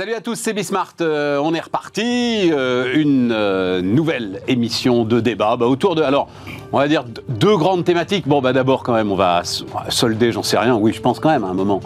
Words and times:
Salut 0.00 0.14
à 0.14 0.22
tous, 0.22 0.36
c'est 0.36 0.54
Bismart. 0.54 0.94
Euh, 1.02 1.38
on 1.44 1.52
est 1.52 1.60
reparti. 1.60 2.50
Euh, 2.50 2.94
une 2.94 3.32
euh, 3.32 3.82
nouvelle 3.82 4.40
émission 4.48 5.04
de 5.04 5.20
débat 5.20 5.56
bah, 5.56 5.66
autour 5.66 5.94
de. 5.94 6.00
Alors, 6.00 6.30
on 6.72 6.78
va 6.78 6.88
dire 6.88 7.04
deux 7.28 7.56
grandes 7.56 7.84
thématiques. 7.84 8.26
Bon, 8.28 8.40
bah 8.40 8.52
d'abord, 8.52 8.82
quand 8.82 8.94
même, 8.94 9.10
on 9.10 9.16
va 9.16 9.42
solder, 9.88 10.32
j'en 10.32 10.42
sais 10.42 10.58
rien. 10.58 10.74
Oui, 10.74 10.92
je 10.92 11.00
pense 11.00 11.20
quand 11.20 11.30
même 11.30 11.44
à 11.44 11.48
un 11.48 11.54
moment. 11.54 11.80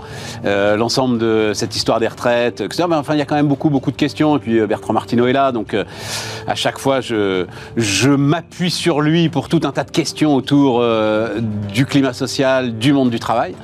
L'ensemble 0.45 1.19
de 1.19 1.53
cette 1.55 1.77
histoire 1.77 2.01
des 2.01 2.09
retraites, 2.09 2.61
etc. 2.61 2.85
Mais 2.89 2.97
enfin, 2.97 3.15
il 3.15 3.19
y 3.19 3.23
a 3.23 3.25
quand 3.25 3.37
même 3.37 3.49
beaucoup, 3.49 3.71
beaucoup 3.71 3.91
de 3.91 3.97
questions. 3.97 4.37
Et 4.37 4.39
puis 4.39 4.67
Bertrand 4.67 4.93
Martineau 4.93 5.27
est 5.27 5.33
là. 5.33 5.53
Donc, 5.53 5.77
à 6.47 6.55
chaque 6.55 6.79
fois, 6.79 7.01
je, 7.01 7.47
je 7.77 8.11
m'appuie 8.11 8.71
sur 8.71 9.01
lui 9.01 9.29
pour 9.29 9.49
tout 9.49 9.61
un 9.65 9.73
tas 9.73 9.85
de 9.85 9.91
questions 9.91 10.35
autour 10.35 10.85
du 11.73 11.87
climat 11.87 12.13
social, 12.13 12.79
du 12.79 12.93
monde 12.93 13.11
du 13.11 13.19
travail. 13.19 13.55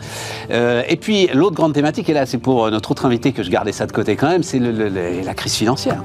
et 0.51 0.97
puis, 0.97 1.29
l'autre 1.35 1.57
grande 1.57 1.75
thématique, 1.75 2.09
et 2.09 2.15
là, 2.15 2.27
c'est 2.27 2.39
pour 2.39 2.71
notre 2.71 2.91
autre 2.91 3.07
invité 3.07 3.33
que 3.33 3.43
je 3.43 3.51
gardais 3.51 3.73
ça 3.73 3.87
de 3.87 3.93
côté 3.93 4.17
quand 4.17 4.29
même 4.29 4.43
c'est 4.43 4.59
la 4.59 5.35
crise 5.35 5.55
financière. 5.55 6.03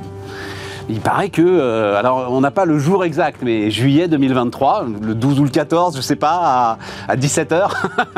Il 0.88 1.00
paraît 1.00 1.30
que, 1.30 1.42
euh, 1.42 1.98
alors 1.98 2.32
on 2.32 2.42
n'a 2.42 2.52
pas 2.52 2.66
le 2.66 2.78
jour 2.78 3.04
exact, 3.04 3.40
mais 3.42 3.72
juillet 3.72 4.08
2023, 4.08 4.86
le 5.02 5.16
12 5.16 5.40
ou 5.40 5.44
le 5.44 5.50
14, 5.50 5.94
je 5.94 5.98
ne 5.98 6.04
sais 6.04 6.16
pas, 6.16 6.78
à, 7.08 7.16
17h. 7.16 7.70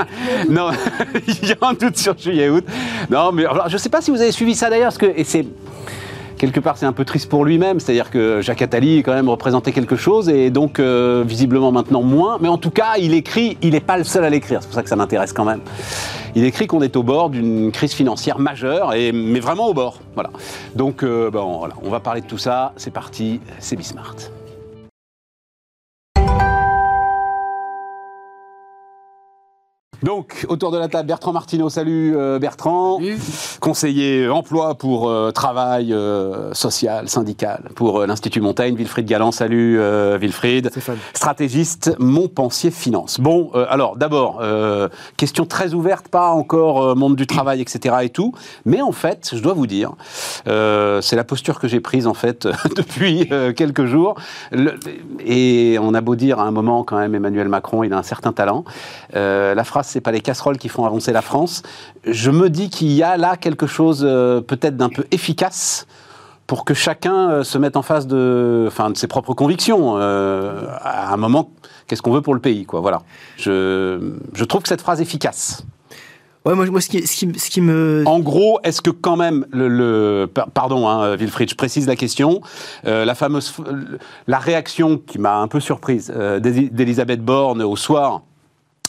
non, 0.50 0.72
il 1.28 1.48
y 1.48 1.54
a 1.54 1.68
un 1.68 1.74
doute 1.74 1.98
sur 1.98 2.18
juillet-août. 2.18 2.66
Non, 3.10 3.32
mais 3.32 3.46
je 3.68 3.74
ne 3.74 3.78
sais 3.78 3.90
pas 3.90 4.02
si 4.02 4.12
vous 4.12 4.22
avez 4.22 4.34
suivi 4.34 4.54
ça 4.54 4.70
d'ailleurs, 4.70 4.88
parce 4.88 4.98
que, 4.98 5.14
c'est, 5.24 5.46
quelque 6.38 6.60
part, 6.60 6.78
c'est 6.78 6.86
un 6.86 6.94
peu 6.94 7.06
triste 7.06 7.30
pour 7.30 7.46
lui-même. 7.46 7.80
C'est-à-dire 7.80 8.10
que 8.10 8.42
Jacques 8.42 8.62
Attali, 8.62 9.04
quand 9.04 9.14
même, 9.14 9.30
représentait 9.30 9.72
quelque 9.72 9.96
chose, 9.96 10.30
et 10.30 10.50
donc, 10.50 10.80
euh, 10.80 11.24
visiblement, 11.26 11.72
maintenant 11.72 12.04
moins. 12.04 12.38
Mais 12.40 12.48
en 12.48 12.58
tout 12.58 12.72
cas, 12.72 12.98
il 13.00 13.14
écrit, 13.14 13.58
il 13.62 13.72
n'est 13.72 13.80
pas 13.80 13.98
le 13.98 14.04
seul 14.04 14.24
à 14.24 14.30
l'écrire. 14.30 14.62
C'est 14.62 14.68
pour 14.68 14.76
ça 14.76 14.84
que 14.84 14.90
ça 14.90 14.96
m'intéresse 14.96 15.34
quand 15.34 15.46
même. 15.46 15.62
Il 16.36 16.44
écrit 16.44 16.68
qu'on 16.68 16.82
est 16.82 16.96
au 16.96 17.04
bord 17.04 17.30
d'une 17.30 17.72
crise 17.72 17.94
financière 17.94 18.40
majeure, 18.40 18.94
et, 18.94 19.12
mais 19.12 19.40
vraiment 19.40 19.68
au 19.68 19.74
bord. 19.74 20.00
Voilà. 20.14 20.30
Donc, 20.76 21.04
euh, 21.04 21.30
voilà, 21.32 21.74
on 21.84 21.90
va 21.90 22.00
parler 22.00 22.22
de 22.22 22.28
tout 22.28 22.38
ça. 22.38 22.74
C'est 22.78 22.92
parti, 22.92 23.42
c'est 23.60 23.76
Bismart. 23.76 24.16
Donc, 30.04 30.46
autour 30.48 30.72
de 30.72 30.78
la 30.78 30.88
table, 30.88 31.08
Bertrand 31.08 31.34
Martineau. 31.34 31.70
Salut 31.70 32.16
euh, 32.16 32.38
Bertrand. 32.38 33.00
Conseiller 33.60 34.30
emploi 34.30 34.76
pour 34.76 35.10
euh, 35.10 35.32
travail 35.32 35.92
euh, 35.92 36.54
social, 36.54 37.10
syndical, 37.10 37.70
pour 37.74 38.06
l'Institut 38.06 38.40
Montaigne. 38.40 38.76
Wilfried 38.76 39.08
Galland. 39.08 39.32
Salut 39.32 39.80
Wilfried. 40.20 40.70
Stratégiste 41.14 41.96
Montpensier 41.98 42.70
Finance. 42.70 43.20
Bon, 43.20 43.52
alors 43.70 43.98
d'abord, 43.98 44.42
question 45.18 45.46
très 45.46 45.74
ouverte, 45.74 46.08
pas 46.10 46.30
encore 46.30 46.96
monde 46.96 47.16
du 47.16 47.26
travail, 47.26 47.62
etc. 47.62 47.96
et 48.04 48.10
tout. 48.10 48.34
Mais 48.66 48.82
en 48.82 48.92
fait, 48.92 49.32
je 49.34 49.40
dois 49.40 49.54
vous 49.54 49.68
dire, 49.68 49.94
c'est 50.46 51.16
la 51.16 51.24
posture 51.24 51.60
que 51.60 51.68
j'ai 51.68 51.80
prise 51.80 52.08
en 52.08 52.14
fait 52.14 52.48
depuis 52.76 53.30
quelques 53.56 53.86
jours. 53.86 54.16
et 55.26 55.78
on 55.82 55.94
a 55.94 56.02
beau 56.02 56.16
dire 56.16 56.40
à 56.40 56.44
un 56.44 56.52
moment 56.52 56.84
quand 56.84 56.98
même, 56.98 57.16
Emmanuel 57.16 57.50
Macron, 57.50 57.84
il 57.84 57.94
a 57.94 57.98
un 57.98 58.04
certain 58.04 58.32
talent. 58.32 58.64
la 59.14 59.64
phrase 59.64 59.88
c'est 59.98 60.02
pas 60.02 60.12
les 60.12 60.22
casseroles 60.22 60.60
qui 60.60 60.70
font 60.70 60.86
avancer 60.86 61.12
la 61.12 61.24
France. 61.24 61.64
Je 62.06 62.30
me 62.30 62.52
dis 62.52 62.70
qu'il 62.70 62.92
y 62.92 63.02
a 63.02 63.18
là 63.18 63.36
quelque 63.36 63.66
chose 63.66 64.06
euh, 64.08 64.42
peut-être 64.42 64.78
d'un 64.78 64.90
peu 64.90 65.06
efficace 65.10 65.88
pour 66.46 66.66
que 66.66 66.76
chacun 66.76 67.32
euh, 67.32 67.44
se 67.44 67.58
mette 67.58 67.76
en 67.76 67.82
face 67.82 68.06
de, 68.06 68.66
enfin, 68.68 68.92
de 68.92 68.96
ses 68.96 69.08
propres 69.08 69.34
convictions. 69.34 69.96
Euh, 69.98 70.68
à 70.84 71.12
un 71.12 71.18
moment, 71.18 71.50
qu'est-ce 71.88 72.04
qu'on 72.04 72.12
veut 72.12 72.22
pour 72.22 72.36
le 72.36 72.40
pays, 72.40 72.68
quoi. 72.68 72.80
Voilà. 72.80 73.02
Je, 73.38 74.14
je 74.36 74.44
trouve 74.44 74.62
que 74.62 74.68
cette 74.68 74.82
phrase 74.82 75.02
efficace. 75.02 75.66
Ouais, 76.46 76.54
moi, 76.54 76.68
moi 76.68 76.80
ce, 76.80 76.90
qui, 76.90 77.08
ce, 77.08 77.50
qui, 77.50 77.62
me... 77.62 78.04
En 78.06 78.20
gros, 78.20 78.60
est-ce 78.64 78.84
que 78.84 78.92
quand 78.92 79.18
même, 79.18 79.48
le, 79.52 80.32
pardon, 80.54 80.88
hein, 80.88 81.16
Wilfried, 81.16 81.50
je 81.50 81.56
précise 81.56 81.88
la 81.88 81.96
question, 81.96 82.42
la 82.84 83.16
fameuse, 83.16 83.52
la 84.28 84.38
réaction 84.38 85.00
qui 85.00 85.18
m'a 85.18 85.40
un 85.40 85.48
peu 85.48 85.60
surprise 85.60 86.14
d'Elisabeth 86.40 87.22
Borne 87.26 87.64
au 87.64 87.76
soir 87.76 88.22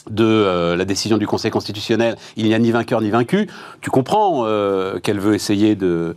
de 0.09 0.25
euh, 0.25 0.75
la 0.75 0.85
décision 0.85 1.17
du 1.17 1.27
Conseil 1.27 1.51
constitutionnel, 1.51 2.15
il 2.35 2.45
n'y 2.45 2.53
a 2.53 2.59
ni 2.59 2.71
vainqueur 2.71 3.01
ni 3.01 3.09
vaincu, 3.09 3.47
tu 3.81 3.89
comprends 3.89 4.43
euh, 4.45 4.99
qu'elle 4.99 5.19
veut 5.19 5.35
essayer 5.35 5.75
de, 5.75 6.15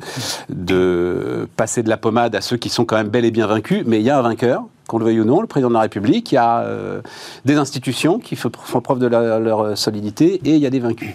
de 0.49 1.49
passer 1.57 1.83
de 1.83 1.89
la 1.89 1.97
pommade 1.97 2.35
à 2.35 2.41
ceux 2.41 2.57
qui 2.57 2.69
sont 2.69 2.85
quand 2.85 2.97
même 2.97 3.09
bel 3.09 3.25
et 3.25 3.31
bien 3.31 3.47
vaincus, 3.47 3.83
mais 3.87 4.01
il 4.01 4.05
y 4.05 4.11
a 4.11 4.19
un 4.19 4.23
vainqueur, 4.23 4.65
qu'on 4.89 4.99
le 4.99 5.05
veuille 5.05 5.21
ou 5.21 5.25
non, 5.25 5.41
le 5.41 5.47
président 5.47 5.69
de 5.69 5.75
la 5.75 5.81
République, 5.81 6.33
il 6.33 6.35
y 6.35 6.39
a 6.39 6.61
euh, 6.61 7.01
des 7.45 7.57
institutions 7.57 8.19
qui 8.19 8.37
font 8.37 8.51
preuve 8.81 8.99
de 8.99 9.07
leur 9.07 9.79
solidité 9.79 10.41
et 10.45 10.55
il 10.57 10.59
y 10.59 10.67
a 10.67 10.71
des 10.71 10.81
vaincus. 10.81 11.15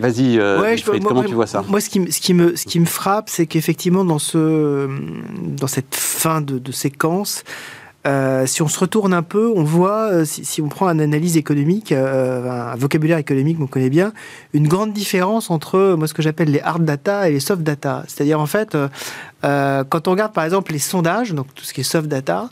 Vas-y, 0.00 0.40
comment 1.04 1.24
tu 1.24 1.34
vois 1.34 1.46
ça? 1.46 1.64
Moi, 1.68 1.80
ce 1.80 1.90
qui, 1.90 2.10
ce 2.12 2.20
qui, 2.20 2.34
me, 2.34 2.56
ce 2.56 2.66
qui 2.66 2.80
me 2.80 2.86
frappe, 2.86 3.28
c'est 3.28 3.46
qu'effectivement, 3.46 4.04
dans, 4.04 4.18
ce, 4.18 4.88
dans 5.40 5.66
cette 5.66 5.94
fin 5.94 6.40
de, 6.40 6.58
de 6.58 6.72
séquence, 6.72 7.44
euh, 8.04 8.46
si 8.46 8.62
on 8.62 8.68
se 8.68 8.80
retourne 8.80 9.14
un 9.14 9.22
peu, 9.22 9.52
on 9.54 9.62
voit, 9.62 10.10
euh, 10.10 10.24
si, 10.24 10.60
on 10.60 10.68
prend 10.68 10.88
une 10.88 11.00
analyse 11.00 11.36
économique, 11.36 11.92
euh, 11.92 12.72
un 12.72 12.74
vocabulaire 12.74 13.18
économique 13.18 13.58
qu'on 13.58 13.68
connaît 13.68 13.90
bien, 13.90 14.12
une 14.54 14.66
grande 14.66 14.92
différence 14.92 15.50
entre 15.50 15.94
moi 15.96 16.08
ce 16.08 16.14
que 16.14 16.22
j'appelle 16.22 16.50
les 16.50 16.60
hard 16.60 16.84
data 16.84 17.28
et 17.28 17.32
les 17.32 17.40
soft 17.40 17.62
data. 17.62 18.02
C'est-à-dire 18.08 18.40
en 18.40 18.46
fait, 18.46 18.76
quand 19.42 20.08
on 20.08 20.10
regarde 20.10 20.32
par 20.32 20.44
exemple 20.44 20.72
les 20.72 20.80
sondages, 20.80 21.32
donc 21.32 21.46
tout 21.54 21.64
ce 21.64 21.72
qui 21.72 21.82
est 21.82 21.84
soft 21.84 22.08
data, 22.08 22.48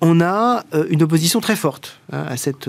on 0.00 0.20
a 0.20 0.64
une 0.88 1.02
opposition 1.02 1.40
très 1.40 1.56
forte 1.56 2.00
hein, 2.12 2.24
à, 2.28 2.36
cette, 2.36 2.68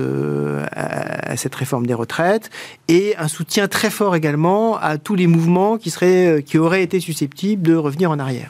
à 0.71 1.37
cette 1.37 1.55
réforme 1.55 1.85
des 1.85 1.93
retraites 1.93 2.49
et 2.87 3.15
un 3.17 3.27
soutien 3.27 3.67
très 3.67 3.89
fort 3.89 4.15
également 4.15 4.77
à 4.77 4.97
tous 4.97 5.15
les 5.15 5.27
mouvements 5.27 5.77
qui, 5.77 5.89
seraient, 5.91 6.43
qui 6.45 6.57
auraient 6.57 6.83
été 6.83 6.99
susceptibles 6.99 7.61
de 7.61 7.75
revenir 7.75 8.11
en 8.11 8.19
arrière. 8.19 8.49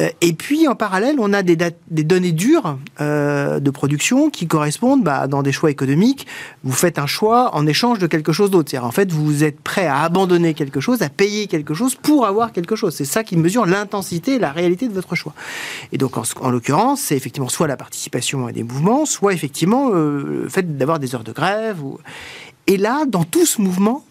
Euh, 0.00 0.10
et 0.20 0.32
puis, 0.32 0.68
en 0.68 0.74
parallèle, 0.74 1.16
on 1.18 1.32
a 1.32 1.42
des, 1.42 1.56
des 1.56 2.04
données 2.04 2.32
dures 2.32 2.78
euh, 3.00 3.60
de 3.60 3.70
production 3.70 4.30
qui 4.30 4.46
correspondent 4.46 5.02
bah, 5.02 5.26
dans 5.26 5.42
des 5.42 5.52
choix 5.52 5.70
économiques. 5.70 6.26
Vous 6.64 6.72
faites 6.72 6.98
un 6.98 7.06
choix 7.06 7.54
en 7.54 7.66
échange 7.66 7.98
de 7.98 8.06
quelque 8.06 8.32
chose 8.32 8.50
d'autre. 8.50 8.70
C'est-à-dire, 8.70 8.86
en 8.86 8.92
fait, 8.92 9.10
vous 9.12 9.44
êtes 9.44 9.60
prêt 9.60 9.86
à 9.86 10.02
abandonner 10.02 10.54
quelque 10.54 10.80
chose, 10.80 11.02
à 11.02 11.08
payer 11.08 11.46
quelque 11.46 11.74
chose 11.74 11.94
pour 11.94 12.26
avoir 12.26 12.52
quelque 12.52 12.76
chose. 12.76 12.94
C'est 12.94 13.04
ça 13.04 13.24
qui 13.24 13.36
mesure 13.36 13.66
l'intensité 13.66 14.34
et 14.34 14.38
la 14.38 14.52
réalité 14.52 14.88
de 14.88 14.94
votre 14.94 15.14
choix. 15.14 15.34
Et 15.92 15.98
donc, 15.98 16.16
en, 16.16 16.50
l'occurrence, 16.50 17.00
c'est 17.00 17.16
effectivement 17.16 17.48
soit 17.48 17.66
la 17.66 17.76
participation 17.76 18.46
à 18.46 18.52
des 18.52 18.62
mouvements, 18.62 19.06
soit 19.06 19.32
effectivement 19.32 19.90
euh, 19.92 20.42
le 20.42 20.48
fait 20.48 20.76
d'avoir 20.76 20.98
des 20.98 21.14
heures 21.14 21.24
de 21.24 21.32
grève. 21.32 21.82
Et 22.66 22.76
là, 22.76 23.04
dans 23.06 23.24
tout 23.24 23.46
ce 23.46 23.60
mouvement, 23.62 24.04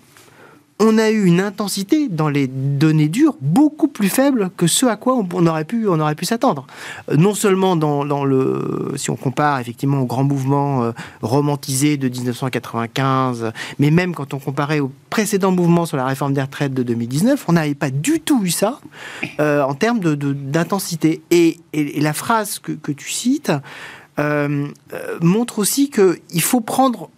on 0.79 0.97
a 0.97 1.09
eu 1.09 1.25
une 1.25 1.39
intensité 1.39 2.07
dans 2.07 2.29
les 2.29 2.47
données 2.47 3.07
dures 3.07 3.35
beaucoup 3.41 3.87
plus 3.87 4.09
faible 4.09 4.51
que 4.55 4.67
ce 4.67 4.85
à 4.85 4.95
quoi 4.95 5.15
on 5.15 5.47
aurait 5.47 5.65
pu, 5.65 5.87
s'attendre. 6.23 6.67
Euh, 7.09 7.17
non 7.17 7.33
seulement 7.33 7.75
dans, 7.75 8.25
le, 8.25 8.93
si 8.95 9.09
on 9.09 9.15
compare 9.15 9.59
effectivement 9.59 10.01
au 10.01 10.05
grand 10.05 10.23
mouvement 10.23 10.83
euh, 10.83 10.91
romantisé 11.21 11.97
de 11.97 12.09
1995, 12.09 13.51
mais 13.79 13.89
même 13.89 14.13
quand 14.13 14.33
on 14.33 14.39
comparait 14.39 14.79
au 14.79 14.91
précédent 15.09 15.51
mouvement 15.51 15.85
sur 15.85 15.97
la 15.97 16.05
réforme 16.05 16.33
des 16.33 16.41
retraites 16.41 16.73
de 16.73 16.83
2019, 16.83 17.45
on 17.47 17.53
n'avait 17.53 17.75
pas 17.75 17.89
du 17.89 18.19
tout 18.19 18.43
eu 18.43 18.51
ça 18.51 18.79
euh, 19.39 19.63
en 19.63 19.73
termes 19.73 19.99
d'intensité. 19.99 21.21
Et, 21.31 21.59
la 21.73 22.13
phrase 22.13 22.59
que, 22.59 22.91
tu 22.91 23.11
cites 23.11 23.51
montre 25.21 25.59
aussi 25.59 25.89
qu'il 25.89 26.41
faut 26.41 26.61
prendre 26.61 27.09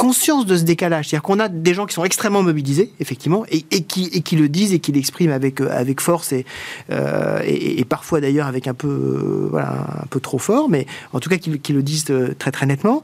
conscience 0.00 0.46
de 0.46 0.56
ce 0.56 0.62
décalage. 0.62 1.08
C'est-à-dire 1.08 1.22
qu'on 1.22 1.38
a 1.40 1.48
des 1.48 1.74
gens 1.74 1.84
qui 1.84 1.92
sont 1.92 2.06
extrêmement 2.06 2.42
mobilisés, 2.42 2.90
effectivement, 3.00 3.44
et, 3.50 3.60
qui, 3.82 4.06
et 4.14 4.22
qui, 4.22 4.34
le 4.34 4.48
disent 4.48 4.72
et 4.72 4.78
qui 4.78 4.92
l'expriment 4.92 5.32
avec, 5.32 5.60
euh, 5.60 5.94
force 5.98 6.32
et, 6.32 6.46
euh, 6.90 7.42
et, 7.44 7.84
parfois 7.84 8.22
d'ailleurs 8.22 8.46
avec 8.46 8.66
un 8.66 8.72
peu, 8.72 8.88
euh, 8.88 9.48
voilà, 9.50 10.00
un 10.02 10.06
peu 10.06 10.18
trop 10.18 10.38
fort, 10.38 10.70
mais 10.70 10.86
en 11.12 11.20
tout 11.20 11.28
cas 11.28 11.36
qui, 11.36 11.72
le 11.74 11.82
disent 11.82 12.06
très 12.38 12.50
très 12.50 12.64
nettement. 12.64 13.02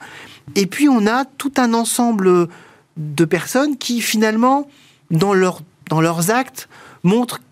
Et 0.54 0.64
puis 0.64 0.88
on 0.88 1.06
a 1.06 1.26
tout 1.26 1.52
un 1.58 1.74
ensemble 1.74 2.48
de 2.96 3.24
personnes 3.26 3.76
qui 3.76 4.00
finalement, 4.00 4.66
dans, 5.10 5.34
leur, 5.34 5.60
dans 5.90 6.00
leurs 6.00 6.30
actes, 6.30 6.66
montrent 7.02 7.42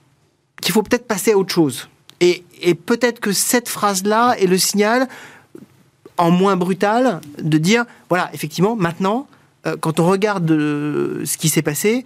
qu'il 0.63 0.73
faut 0.73 0.83
peut-être 0.83 1.07
passer 1.07 1.33
à 1.33 1.37
autre 1.37 1.53
chose. 1.53 1.91
Et 2.21 2.43
peut-être 2.75 3.21
que 3.21 3.33
cette 3.33 3.69
phrase-là 3.69 4.37
est 4.39 4.47
le 4.47 4.57
signal 4.57 5.07
en 6.17 6.31
moins 6.31 6.57
brutal 6.57 7.21
de 7.43 7.59
dire 7.59 7.85
voilà 8.09 8.31
effectivement 8.33 8.77
maintenant 8.77 9.27
euh, 9.67 9.77
quand 9.81 10.01
on 10.01 10.07
regarde 10.07 10.51
euh, 10.51 11.25
ce 11.25 11.37
qui 11.37 11.49
s'est 11.49 11.63
passé, 11.63 12.05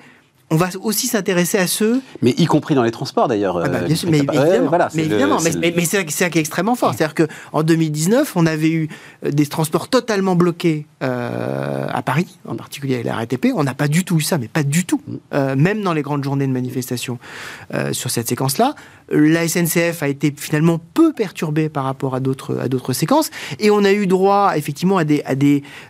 on 0.51 0.57
va 0.57 0.69
aussi 0.83 1.07
s'intéresser 1.09 1.59
à 1.59 1.67
ceux. 1.67 2.01
Mais 2.23 2.31
y 2.39 2.47
compris 2.47 2.75
dans 2.75 2.83
les 2.83 2.91
transports 2.91 3.29
d'ailleurs. 3.29 3.59
Ah 3.63 3.69
bah, 3.69 3.81
bien 3.81 3.95
sûr, 3.95 4.11
mais, 4.11 4.21
évidemment, 4.21 5.39
mais, 5.43 5.85
c'est 5.85 6.11
ça 6.11 6.31
qui 6.31 6.39
est 6.39 6.41
extrêmement 6.41 6.75
fort. 6.75 6.95
C'est-à-dire 6.95 7.27
qu'en 7.27 7.63
2019, 7.63 8.33
on 8.35 8.47
avait 8.47 8.71
eu 8.71 8.89
euh, 9.27 9.31
des 9.31 9.45
transports 9.47 9.89
totalement 9.89 10.37
bloqués 10.37 10.87
à 11.01 12.03
Paris, 12.03 12.39
en 12.47 12.57
particulier 12.57 13.01
à 13.01 13.03
la 13.03 13.15
RATP. 13.15 13.49
On 13.55 13.63
n'a 13.63 13.75
pas 13.75 13.89
du 13.89 14.05
tout 14.05 14.17
eu 14.17 14.23
ça, 14.23 14.39
mais 14.39 14.49
pas 14.49 14.63
du 14.63 14.85
tout. 14.85 15.01
même 15.33 15.83
dans 15.83 15.93
les 15.93 16.03
grandes 16.03 16.25
journées 16.25 16.47
de 16.47 16.53
manifestation 16.53 17.19
sur 17.93 18.11
cette 18.11 18.29
séquence-là. 18.29 18.75
La 19.11 19.47
SNCF 19.47 20.03
a 20.03 20.09
été 20.09 20.33
finalement 20.37 20.81
peu 20.95 21.13
perturbée 21.13 21.69
par 21.69 21.85
rapport 21.85 22.15
à 22.15 22.21
d'autres 22.21 22.93
séquences, 22.93 23.31
et 23.59 23.71
on 23.71 23.85
a 23.85 23.93
eu 23.93 24.07
droit 24.07 24.53
effectivement 24.57 24.99
à 24.99 25.05
des 25.05 25.23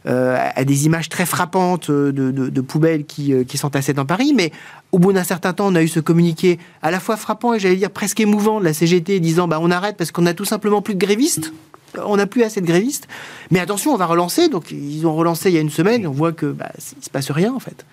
des 0.05 0.87
images 0.87 1.09
très 1.09 1.27
frappantes 1.27 1.91
de, 1.91 2.11
de, 2.11 2.61
poubelles 2.61 3.05
qui 3.05 3.33
qui 3.47 3.59
s'entassaient 3.59 3.95
dans 3.95 4.07
Paris, 4.07 4.33
mais 4.37 4.53
au 4.93 4.99
bout 4.99 5.13
d'un 5.13 5.25
certain 5.25 5.53
temps, 5.53 5.69
on 5.69 5.75
a 5.75 5.83
eu 5.83 5.89
ce 5.89 6.01
communiqué 6.01 6.59
à 6.83 6.91
la 6.91 7.01
fois 7.01 7.17
frappant 7.17 7.55
et 7.55 7.59
j'allais 7.59 7.77
dire 7.77 7.91
presque 7.91 8.21
émouvant 8.21 8.61
de 8.61 8.65
la 8.65 8.73
CGT 8.73 9.21
disant 9.21 9.49
bah 9.49 9.59
on 9.61 9.71
arrête 9.71 9.97
parce 9.97 10.11
qu'on 10.11 10.27
a 10.27 10.35
tout 10.35 10.45
simplement 10.45 10.83
plus 10.83 10.95
de 10.95 11.05
grévistes 11.05 11.53
on 11.97 12.17
n'a 12.17 12.27
plus 12.27 12.43
assez 12.43 12.61
de 12.61 12.67
grévistes. 12.67 13.09
Mais 13.51 13.61
attention, 13.61 13.93
on 13.93 13.97
va 13.97 14.07
relancer. 14.07 14.49
Donc, 14.49 14.71
ils 14.71 15.07
ont 15.07 15.15
relancé 15.15 15.49
il 15.49 15.55
y 15.55 15.59
a 15.59 15.61
une 15.61 15.71
semaine 15.71 16.07
on 16.07 16.13
voit 16.13 16.33
que 16.33 16.47
bah, 16.47 16.71
se 16.79 17.11
passe 17.11 17.31
rien, 17.31 17.53
en 17.53 17.61
fait. 17.61 17.85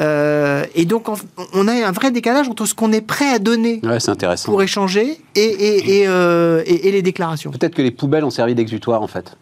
Euh, 0.00 0.64
et 0.74 0.84
donc, 0.84 1.06
on 1.54 1.68
a 1.68 1.72
un 1.72 1.92
vrai 1.92 2.10
décalage 2.10 2.48
entre 2.48 2.66
ce 2.66 2.74
qu'on 2.74 2.92
est 2.92 3.00
prêt 3.00 3.28
à 3.28 3.38
donner 3.38 3.80
pour 4.44 4.62
échanger 4.62 5.18
et, 5.34 6.04
euh, 6.06 6.62
et, 6.66 6.88
et 6.88 6.92
les 6.92 7.02
déclarations. 7.02 7.50
Peut-être 7.50 7.74
que 7.74 7.82
les 7.82 7.90
poubelles 7.90 8.24
ont 8.24 8.30
servi 8.30 8.54
d'exutoire, 8.54 9.02
en 9.02 9.08
fait. 9.08 9.36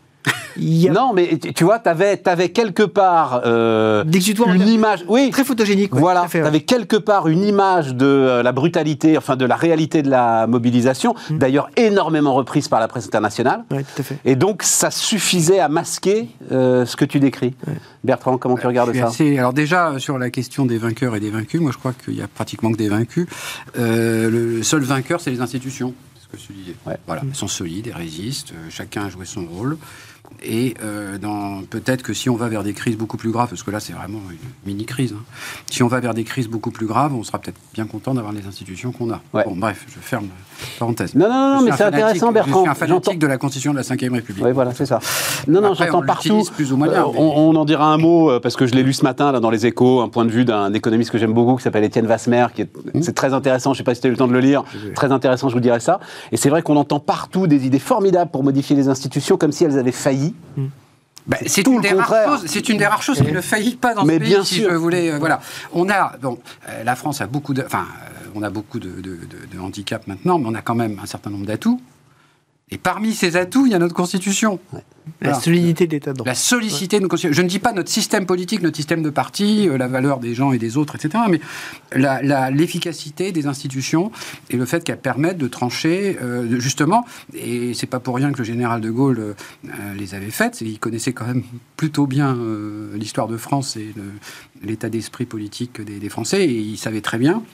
Non, 0.58 1.12
mais 1.12 1.38
tu 1.38 1.64
vois, 1.64 1.79
tu 1.79 1.88
avais, 1.88 2.20
avais, 2.26 2.49
quelque 2.50 2.82
part 2.82 3.43
euh, 3.44 4.05
une 4.05 4.69
image, 4.69 5.05
oui, 5.08 5.31
très 5.31 5.44
photogénique. 5.44 5.94
voilà, 5.94 6.26
tu 6.31 6.38
avais 6.38 6.61
quelque 6.61 6.97
part 6.97 7.29
une 7.29 7.43
image 7.43 7.94
de 7.94 8.06
euh, 8.06 8.43
la 8.43 8.53
brutalité, 8.53 9.17
enfin 9.19 9.37
de 9.37 9.44
la 9.44 9.56
réalité 9.56 10.03
de 10.03 10.11
la 10.11 10.47
mobilisation, 10.47 11.14
mm. 11.31 11.38
d'ailleurs 11.38 11.70
énormément 11.76 12.35
reprise 12.35 12.69
par 12.69 12.81
la 12.81 12.88
presse 12.88 13.06
internationale. 13.06 13.64
tout 13.69 13.76
à 13.76 14.03
fait. 14.03 14.19
Et 14.25 14.37
donc, 14.37 14.62
ça 14.62 14.91
suffisait 14.91 15.61
à 15.61 15.69
masquer 15.69 16.29
euh, 16.53 16.87
ce 16.87 16.97
que 16.97 17.05
tu 17.05 17.20
décris. 17.20 17.55
Bertrand, 18.05 18.38
comment 18.38 18.56
tu 18.56 18.67
regardes 18.67 18.94
ça? 18.94 19.11
Alors 19.38 19.53
déjà, 19.53 19.99
sur 19.99 20.19
la 20.19 20.31
question 20.31 20.64
des 20.67 20.79
vainqueurs 20.79 21.17
et 21.17 21.20
des 21.20 21.31
vaincus, 21.31 21.61
moi 21.61 21.73
je 21.73 21.79
crois 21.79 21.93
qu'il 21.93 22.14
y 22.14 22.23
a 22.23 22.29
pratiquement 22.29 22.70
que 22.70 22.76
des 22.76 22.88
vaincus. 22.88 23.26
le 23.75 24.62
seul 24.62 24.82
vainqueur, 24.82 25.20
c'est 25.20 25.31
les 25.31 25.41
institutions. 25.41 25.94
Ce 26.20 26.37
que 26.37 26.43
je 26.43 26.53
disais. 26.53 26.75
Voilà, 27.06 27.23
elles 27.25 27.35
sont 27.37 27.47
solides, 27.47 27.87
elles 27.88 28.00
résistent, 28.00 28.53
chacun 28.69 29.06
a 29.06 29.08
joué 29.08 29.26
son 29.26 29.47
rôle. 29.47 29.76
Et 30.43 30.75
euh, 30.82 31.17
peut-être 31.70 32.02
que 32.02 32.14
si 32.14 32.31
on 32.31 32.37
va 32.37 32.49
vers 32.49 32.62
des 32.62 32.73
crises 32.73 32.96
beaucoup 32.96 33.17
plus 33.17 33.31
graves, 33.31 33.49
parce 33.49 33.62
que 33.62 33.70
là 33.70 33.81
c'est 33.81 33.93
vraiment 33.93 34.20
une 34.31 34.38
mini-crise, 34.64 35.14
hein, 35.17 35.23
si 35.70 35.82
on 35.82 35.88
va 35.88 36.00
vers 36.00 36.14
des 36.14 36.25
crises 36.25 36.49
beaucoup 36.49 36.70
plus 36.70 36.87
graves, 36.87 37.14
on 37.14 37.23
sera 37.23 37.38
peut-être 37.38 37.58
bien 37.75 37.87
content 37.87 38.14
d'avoir 38.14 38.32
les 38.32 38.46
institutions 38.46 38.93
qu'on 38.93 39.11
a. 39.11 39.20
Bon, 39.32 39.56
bref, 39.56 39.84
je 39.88 39.99
ferme 40.00 40.26
la 40.26 40.67
parenthèse. 40.78 41.14
Non, 41.14 41.28
non, 41.28 41.56
non, 41.56 41.62
mais 41.62 41.73
c'est 41.76 41.84
intéressant, 41.84 42.32
Bertrand. 42.32 42.58
Je 42.58 42.61
suis 42.61 42.69
un 42.70 42.75
fanatique 42.75 43.19
de 43.19 43.26
la 43.26 43.38
Constitution 43.38 43.73
de 43.73 43.78
la 43.78 43.82
Ve 43.82 44.12
République. 44.12 44.44
Oui, 44.44 44.52
voilà, 44.52 44.75
c'est 44.75 44.87
ça. 44.87 45.00
Non, 45.49 45.61
non, 45.61 45.75
j'entends 45.75 46.02
partout. 46.02 46.43
Plus 46.55 46.72
ou 46.72 46.76
moins 46.76 46.88
euh, 46.88 47.02
on, 47.02 47.55
en 47.56 47.64
dira 47.64 47.93
un 47.93 47.99
mot, 47.99 48.31
euh, 48.31 48.40
parce 48.40 48.56
que 48.56 48.67
je 48.67 48.75
l'ai 48.75 48.82
lu 48.82 48.93
ce 48.93 49.02
matin 49.02 49.32
là, 49.32 49.40
dans 49.40 49.50
les 49.50 49.67
échos, 49.67 50.00
un 50.00 50.08
point 50.08 50.25
de 50.25 50.31
vue 50.31 50.44
d'un 50.44 50.72
économiste 50.72 51.11
que 51.11 51.19
j'aime 51.19 51.32
beaucoup, 51.32 51.56
qui 51.56 51.62
s'appelle 51.62 51.84
Étienne 51.84 52.06
Vasmer, 52.06 52.46
qui 52.55 52.62
est, 52.62 52.70
mmh. 52.94 53.02
c'est 53.02 53.14
très 53.14 53.34
intéressant, 53.34 53.72
je 53.72 53.79
ne 53.79 53.79
sais 53.79 53.84
pas 53.84 53.94
si 53.94 54.00
tu 54.00 54.06
as 54.06 54.08
eu 54.08 54.12
le 54.12 54.19
temps 54.19 54.29
de 54.29 54.32
le 54.32 54.40
lire, 54.40 54.64
très 54.94 55.12
intéressant, 55.12 55.49
je 55.49 55.55
vous 55.55 55.61
dirai 55.61 55.81
ça. 55.81 56.00
Et 56.32 56.37
c'est 56.37 56.50
vrai 56.50 56.62
qu'on 56.62 56.76
entend 56.76 57.00
partout 57.00 57.46
des 57.46 57.67
idées 57.67 57.79
formidables 57.79 58.31
pour 58.31 58.44
modifier 58.44 58.76
les 58.76 58.88
institutions, 58.88 59.37
comme 59.37 59.52
si 59.52 59.64
elles 59.64 59.79
avaient 59.79 59.93
failli. 59.93 60.16
Mmh. 60.57 60.67
Bah, 61.27 61.39
c'est 61.47 61.67
une, 61.67 61.81
des 61.81 61.91
rares 61.91 62.25
choses, 62.25 62.45
c'est 62.47 62.69
une 62.69 62.79
des 62.79 62.87
rares 62.87 63.03
choses 63.03 63.21
qui 63.21 63.33
ne 63.33 63.41
faillit 63.41 63.75
pas 63.75 63.95
dans 63.95 64.03
ce 64.03 64.07
pays. 64.07 64.19
Bien 64.21 64.45
si 64.45 64.63
je 64.63 64.69
voulais, 64.69 65.11
euh, 65.11 65.19
voilà, 65.19 65.41
on 65.73 65.89
a, 65.89 66.17
bon, 66.23 66.39
euh, 66.69 66.85
la 66.85 66.95
France 66.95 67.21
a 67.21 67.27
beaucoup 67.27 67.53
de, 67.53 67.65
enfin, 67.67 67.85
euh, 67.85 68.29
on 68.37 68.43
a 68.43 68.51
beaucoup 68.51 68.79
de, 68.79 69.01
de, 69.01 69.19
de, 69.53 69.59
handicaps 69.59 70.07
maintenant, 70.07 70.39
mais 70.39 70.47
on 70.49 70.55
a 70.55 70.63
quand 70.63 70.77
même 70.77 71.01
un 71.03 71.07
certain 71.07 71.31
nombre 71.31 71.47
d'atouts. 71.47 71.81
Et 72.73 72.79
parmi 72.79 73.15
ces 73.15 73.37
atouts, 73.37 73.67
il 73.67 73.73
y 73.73 73.75
a 73.77 73.79
notre 73.79 73.95
Constitution. 73.95 74.59
La 75.21 75.35
solidité 75.35 75.87
de 75.87 75.93
l'État 75.93 76.13
de 76.13 76.25
La 76.25 76.35
solidité 76.35 76.99
de 76.99 77.05
nos 77.05 77.17
Je 77.17 77.43
ne 77.43 77.47
dis 77.47 77.61
pas 77.61 77.73
notre 77.73 77.91
système 77.91 78.27
politique, 78.27 78.61
notre 78.61 78.75
système 78.75 79.05
de 79.05 79.11
parti, 79.11 79.69
euh, 79.69 79.79
la 79.79 79.87
valeur 79.87 80.19
des 80.19 80.35
gens 80.35 80.51
et 80.51 80.59
des 80.59 80.77
autres, 80.77 80.97
etc. 80.97 81.23
Mais 81.31 81.41
l'efficacité 82.51 83.31
des 83.31 83.47
institutions 83.47 84.11
et 84.51 84.57
le 84.57 84.67
fait 84.67 84.83
qu'elles 84.83 84.99
permettent 84.99 85.39
de 85.39 85.47
trancher, 85.47 86.19
euh, 86.21 86.59
justement, 86.59 87.05
et 87.35 87.73
c'est 87.73 87.87
pas 87.87 88.01
pour 88.01 88.17
rien 88.17 88.33
que 88.33 88.39
le 88.39 88.45
général 88.45 88.81
de 88.81 88.91
Gaulle 88.91 89.21
euh, 89.21 89.95
les 89.97 90.17
avait 90.17 90.31
faites, 90.31 90.61
il 90.61 90.81
connaissait 90.81 91.13
quand 91.13 91.27
même 91.27 91.45
plutôt 91.77 92.09
bien 92.09 92.37
l'histoire 92.95 93.29
de 93.29 93.37
France 93.37 93.77
et 93.77 93.95
l'état 94.65 94.89
d'esprit 94.89 95.25
politique 95.25 95.81
des, 95.81 96.01
des 96.01 96.09
Français, 96.09 96.45
et 96.45 96.53
il 96.53 96.79
savait 96.79 97.01
très 97.01 97.19
bien 97.19 97.45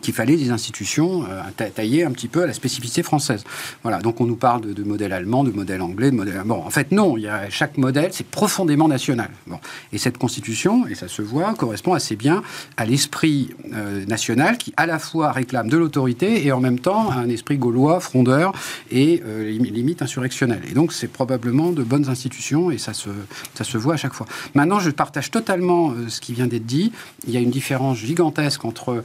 qu'il 0.00 0.14
fallait 0.14 0.36
des 0.36 0.50
institutions 0.50 1.24
euh, 1.28 1.68
taillées 1.74 2.04
un 2.04 2.10
petit 2.10 2.28
peu 2.28 2.42
à 2.42 2.46
la 2.46 2.52
spécificité 2.52 3.02
française. 3.02 3.44
Voilà, 3.82 3.98
donc 4.00 4.20
on 4.20 4.26
nous 4.26 4.36
parle 4.36 4.74
de, 4.74 4.82
modèle 4.82 5.12
allemand, 5.12 5.44
de 5.44 5.50
modèle 5.50 5.82
anglais, 5.82 6.10
de 6.10 6.16
modèle... 6.16 6.42
Bon, 6.44 6.62
en 6.64 6.70
fait, 6.70 6.92
non, 6.92 7.16
il 7.16 7.24
y 7.24 7.28
a, 7.28 7.50
chaque 7.50 7.76
modèle, 7.78 8.10
c'est 8.12 8.26
profondément 8.26 8.88
national. 8.88 9.30
Bon. 9.46 9.58
Et 9.92 9.98
cette 9.98 10.18
constitution, 10.18 10.86
et 10.86 10.94
ça 10.94 11.08
se 11.08 11.22
voit, 11.22 11.54
correspond 11.54 11.94
assez 11.94 12.16
bien 12.16 12.42
à 12.76 12.84
l'esprit 12.84 13.50
euh, 13.74 14.04
national 14.06 14.58
qui, 14.58 14.72
à 14.76 14.86
la 14.86 14.98
fois, 14.98 15.32
réclame 15.32 15.68
de 15.68 15.76
l'autorité 15.76 16.46
et 16.46 16.52
en 16.52 16.60
même 16.60 16.78
temps 16.78 17.10
un 17.10 17.28
esprit 17.28 17.58
gaulois, 17.58 18.00
frondeur 18.00 18.52
et 18.90 19.22
euh, 19.24 19.50
limite 19.50 20.02
insurrectionnel. 20.02 20.62
Et 20.70 20.74
donc, 20.74 20.92
c'est 20.92 21.08
probablement 21.08 21.70
de 21.70 21.82
bonnes 21.82 22.08
institutions 22.08 22.70
et 22.70 22.78
ça 22.78 22.94
se, 22.94 23.10
ça 23.54 23.64
se 23.64 23.78
voit 23.78 23.94
à 23.94 23.96
chaque 23.96 24.14
fois. 24.14 24.26
Maintenant, 24.54 24.80
je 24.80 24.90
partage 24.90 25.30
totalement 25.30 25.92
ce 26.08 26.20
qui 26.20 26.32
vient 26.32 26.46
d'être 26.46 26.66
dit. 26.66 26.92
Il 27.26 27.32
y 27.32 27.36
a 27.36 27.40
une 27.40 27.50
différence 27.50 27.98
gigantesque 27.98 28.64
entre 28.64 29.02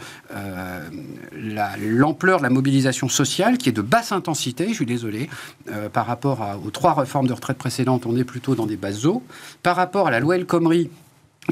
l'ampleur 1.82 2.40
de 2.40 2.44
la 2.44 2.50
mobilisation 2.50 3.10
sociale 3.10 3.58
qui 3.58 3.70
est 3.70 3.74
de 3.74 3.82
basse 3.82 4.12
intensité, 4.12 4.70
je 4.70 4.74
suis 4.74 4.86
désolé, 4.86 5.30
euh, 5.70 5.90
par 5.90 6.06
rapport 6.06 6.60
aux 6.66 6.70
trois 6.72 6.94
réformes 6.94 7.28
de 7.28 7.34
retraite 7.34 7.58
précédentes, 7.58 8.06
on 8.06 8.16
est 8.16 8.24
plutôt 8.24 8.56
dans 8.56 8.66
des 8.66 8.78
bases 8.78 9.06
eaux. 9.06 9.24
Par 9.62 9.76
rapport 9.76 10.08
à 10.08 10.12
la 10.12 10.20
loi 10.20 10.36
El 10.36 10.46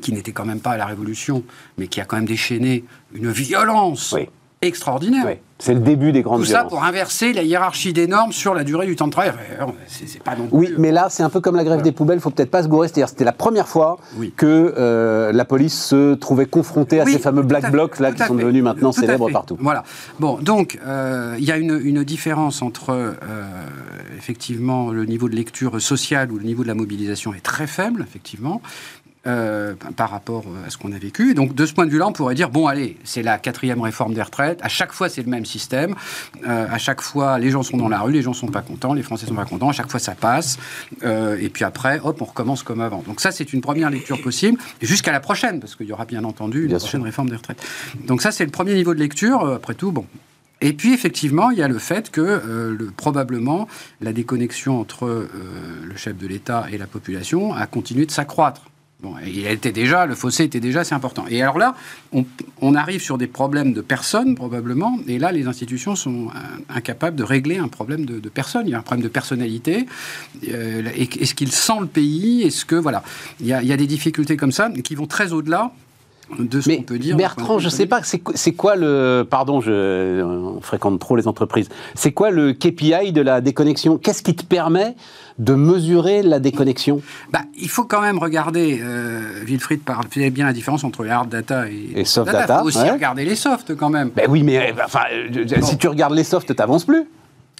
qui 0.01 0.13
n'était 0.13 0.31
quand 0.31 0.45
même 0.45 0.61
pas 0.61 0.71
à 0.71 0.77
la 0.77 0.85
Révolution, 0.85 1.43
mais 1.77 1.87
qui 1.87 1.99
a 1.99 2.05
quand 2.05 2.15
même 2.15 2.25
déchaîné 2.25 2.85
une 3.13 3.29
violence 3.29 4.15
extraordinaire. 4.61 5.37
C'est 5.61 5.75
le 5.75 5.79
début 5.79 6.11
des 6.11 6.23
grandes 6.23 6.39
Tout 6.39 6.47
ça 6.47 6.63
pour 6.63 6.83
inverser 6.83 7.33
la 7.33 7.43
hiérarchie 7.43 7.93
des 7.93 8.07
normes 8.07 8.31
sur 8.31 8.55
la 8.55 8.63
durée 8.63 8.87
du 8.87 8.95
temps 8.95 9.05
de 9.05 9.11
travail. 9.11 9.31
C'est 9.87 10.23
pas 10.23 10.35
non 10.35 10.47
plus... 10.47 10.57
Oui, 10.57 10.73
mais 10.79 10.91
là, 10.91 11.07
c'est 11.11 11.21
un 11.21 11.29
peu 11.29 11.39
comme 11.39 11.55
la 11.55 11.63
grève 11.63 11.83
des 11.83 11.91
poubelles, 11.91 12.17
il 12.17 12.21
faut 12.21 12.31
peut-être 12.31 12.49
pas 12.49 12.63
se 12.63 12.67
gourer. 12.67 12.87
C'est-à-dire 12.87 13.09
c'était 13.09 13.25
la 13.25 13.31
première 13.31 13.67
fois 13.67 13.99
que 14.37 14.73
euh, 14.75 15.31
la 15.31 15.45
police 15.45 15.79
se 15.79 16.15
trouvait 16.15 16.47
confrontée 16.47 16.99
à 16.99 17.05
ces 17.05 17.19
fameux 17.19 17.43
black 17.43 17.71
blocs 17.71 17.99
là, 17.99 18.11
qui 18.11 18.23
sont 18.23 18.33
devenus 18.33 18.63
maintenant 18.63 18.91
célèbres 18.91 19.29
partout. 19.31 19.55
Voilà. 19.59 19.83
Bon, 20.19 20.39
donc, 20.41 20.79
euh, 20.85 21.35
il 21.37 21.45
y 21.45 21.51
a 21.51 21.57
une, 21.57 21.79
une, 21.83 22.03
différence 22.03 22.63
entre, 22.63 22.89
euh, 22.89 23.13
effectivement, 24.17 24.91
le 24.91 25.05
niveau 25.05 25.29
de 25.29 25.35
lecture 25.35 25.79
sociale 25.79 26.31
ou 26.31 26.39
le 26.39 26.43
niveau 26.43 26.63
de 26.63 26.67
la 26.67 26.73
mobilisation 26.73 27.35
est 27.35 27.41
très 27.41 27.67
faible, 27.67 28.03
effectivement, 28.07 28.63
euh, 29.27 29.75
par 29.97 30.09
rapport 30.09 30.43
à 30.65 30.71
ce 30.71 30.79
qu'on 30.79 30.91
a 30.93 30.97
vécu. 30.97 31.35
Donc 31.35 31.53
de 31.53 31.67
ce 31.67 31.73
point 31.73 31.85
de 31.85 31.91
vue-là, 31.91 32.07
on 32.07 32.11
pourrait 32.11 32.33
dire 32.33 32.49
bon, 32.49 32.65
allez, 32.65 32.97
c'est 33.03 33.21
la 33.21 33.37
quatrième 33.37 33.79
réforme 33.79 34.15
des 34.15 34.21
retraites. 34.23 34.59
À 34.63 34.67
chaque 34.67 34.93
fois, 34.93 35.09
c'est 35.09 35.21
le 35.21 35.29
même 35.29 35.45
système. 35.45 35.93
Euh, 36.47 36.65
à 36.67 36.79
chaque 36.79 37.01
fois, 37.01 37.37
les 37.37 37.51
gens 37.51 37.61
sont 37.61 37.77
dans 37.77 37.87
la 37.87 37.99
rue, 37.99 38.13
les 38.13 38.23
gens 38.23 38.33
sont 38.33 38.47
pas 38.47 38.63
contents, 38.63 38.95
les 38.95 39.03
Français 39.03 39.27
sont 39.27 39.35
pas 39.35 39.45
contents. 39.45 39.69
À 39.69 39.73
chaque 39.73 39.91
fois, 39.91 39.99
ça 39.99 40.15
passe. 40.15 40.57
Euh, 41.03 41.37
et 41.39 41.49
puis 41.49 41.63
après, 41.63 41.99
hop, 42.03 42.19
on 42.19 42.25
recommence 42.25 42.63
comme 42.63 42.81
avant. 42.81 43.03
Donc 43.05 43.21
ça, 43.21 43.31
c'est 43.31 43.53
une 43.53 43.61
première 43.61 43.91
lecture 43.91 44.19
possible 44.19 44.57
jusqu'à 44.81 45.11
la 45.11 45.19
prochaine, 45.19 45.59
parce 45.59 45.75
qu'il 45.75 45.85
y 45.85 45.93
aura 45.93 46.05
bien 46.05 46.23
entendu 46.23 46.65
une 46.65 46.75
prochaine 46.75 47.03
réforme 47.03 47.29
des 47.29 47.35
retraites. 47.35 47.63
Donc 48.07 48.23
ça, 48.23 48.31
c'est 48.31 48.45
le 48.45 48.49
premier 48.49 48.73
niveau 48.73 48.95
de 48.95 48.99
lecture. 48.99 49.45
Après 49.45 49.75
tout, 49.75 49.91
bon, 49.91 50.07
et 50.61 50.73
puis 50.73 50.95
effectivement, 50.95 51.51
il 51.51 51.59
y 51.59 51.61
a 51.61 51.67
le 51.67 51.77
fait 51.77 52.09
que 52.09 52.41
le, 52.75 52.91
probablement 52.97 53.67
la 54.01 54.13
déconnexion 54.13 54.79
entre 54.79 55.05
le 55.05 55.95
chef 55.95 56.17
de 56.17 56.25
l'État 56.25 56.65
et 56.71 56.79
la 56.79 56.87
population 56.87 57.53
a 57.53 57.67
continué 57.67 58.07
de 58.07 58.11
s'accroître. 58.11 58.70
Bon, 59.01 59.15
il 59.25 59.47
était 59.47 59.71
déjà, 59.71 60.05
le 60.05 60.13
fossé 60.13 60.43
était 60.43 60.59
déjà 60.59 60.81
assez 60.81 60.93
important. 60.93 61.25
Et 61.27 61.41
alors 61.41 61.57
là, 61.57 61.75
on, 62.61 62.75
arrive 62.75 63.01
sur 63.01 63.17
des 63.17 63.25
problèmes 63.25 63.73
de 63.73 63.81
personnes, 63.81 64.35
probablement, 64.35 64.99
et 65.07 65.17
là, 65.17 65.31
les 65.31 65.47
institutions 65.47 65.95
sont 65.95 66.27
incapables 66.69 67.15
de 67.15 67.23
régler 67.23 67.57
un 67.57 67.67
problème 67.67 68.05
de, 68.05 68.29
personnes. 68.29 68.67
Il 68.67 68.71
y 68.71 68.75
a 68.75 68.77
un 68.77 68.83
problème 68.83 69.03
de 69.03 69.09
personnalité. 69.09 69.87
Euh, 70.49 70.83
est-ce 70.95 71.33
qu'il 71.33 71.51
sent 71.51 71.79
le 71.79 71.87
pays 71.87 72.43
Est-ce 72.43 72.63
que, 72.63 72.75
voilà, 72.75 73.01
il 73.39 73.47
y, 73.47 73.53
a, 73.53 73.77
des 73.77 73.87
difficultés 73.87 74.37
comme 74.37 74.51
ça 74.51 74.69
qui 74.69 74.93
vont 74.93 75.07
très 75.07 75.33
au-delà 75.33 75.71
de 76.39 76.61
ce 76.61 76.69
qu'on 76.69 76.83
peut 76.83 76.99
dire. 76.99 77.17
Bertrand, 77.17 77.59
je 77.59 77.65
ne 77.65 77.71
sais 77.71 77.85
pas, 77.85 78.01
c'est 78.03 78.51
quoi 78.53 78.75
le. 78.75 79.25
Pardon, 79.29 79.61
je, 79.61 80.21
on 80.21 80.61
fréquente 80.61 80.99
trop 80.99 81.15
les 81.15 81.27
entreprises. 81.27 81.69
C'est 81.95 82.11
quoi 82.11 82.31
le 82.31 82.53
KPI 82.53 83.11
de 83.11 83.21
la 83.21 83.41
déconnexion? 83.41 83.97
Qu'est-ce 83.97 84.23
qui 84.23 84.35
te 84.35 84.45
permet 84.45 84.95
de 85.39 85.53
mesurer 85.53 86.21
la 86.21 86.39
déconnexion? 86.39 87.01
Bah, 87.31 87.41
Il 87.55 87.69
faut 87.69 87.85
quand 87.85 88.01
même 88.01 88.17
regarder, 88.17 88.79
euh, 88.81 89.21
Wilfried 89.43 89.83
parle 89.83 90.05
bien 90.07 90.45
la 90.45 90.53
différence 90.53 90.83
entre 90.83 91.03
les 91.03 91.09
hard 91.09 91.29
data 91.29 91.65
et, 91.69 92.05
soft 92.05 92.31
data. 92.31 92.55
Il 92.57 92.59
faut 92.59 92.67
aussi 92.67 92.89
regarder 92.89 93.25
les 93.25 93.35
softs 93.35 93.75
quand 93.75 93.89
même. 93.89 94.11
Ben 94.15 94.25
oui, 94.29 94.43
mais 94.43 94.73
enfin, 94.83 95.01
euh, 95.13 95.61
si 95.61 95.77
tu 95.77 95.87
regardes 95.87 96.13
les 96.13 96.23
softs, 96.23 96.47
tu 96.47 96.53
n'avances 96.57 96.85
plus. 96.85 97.05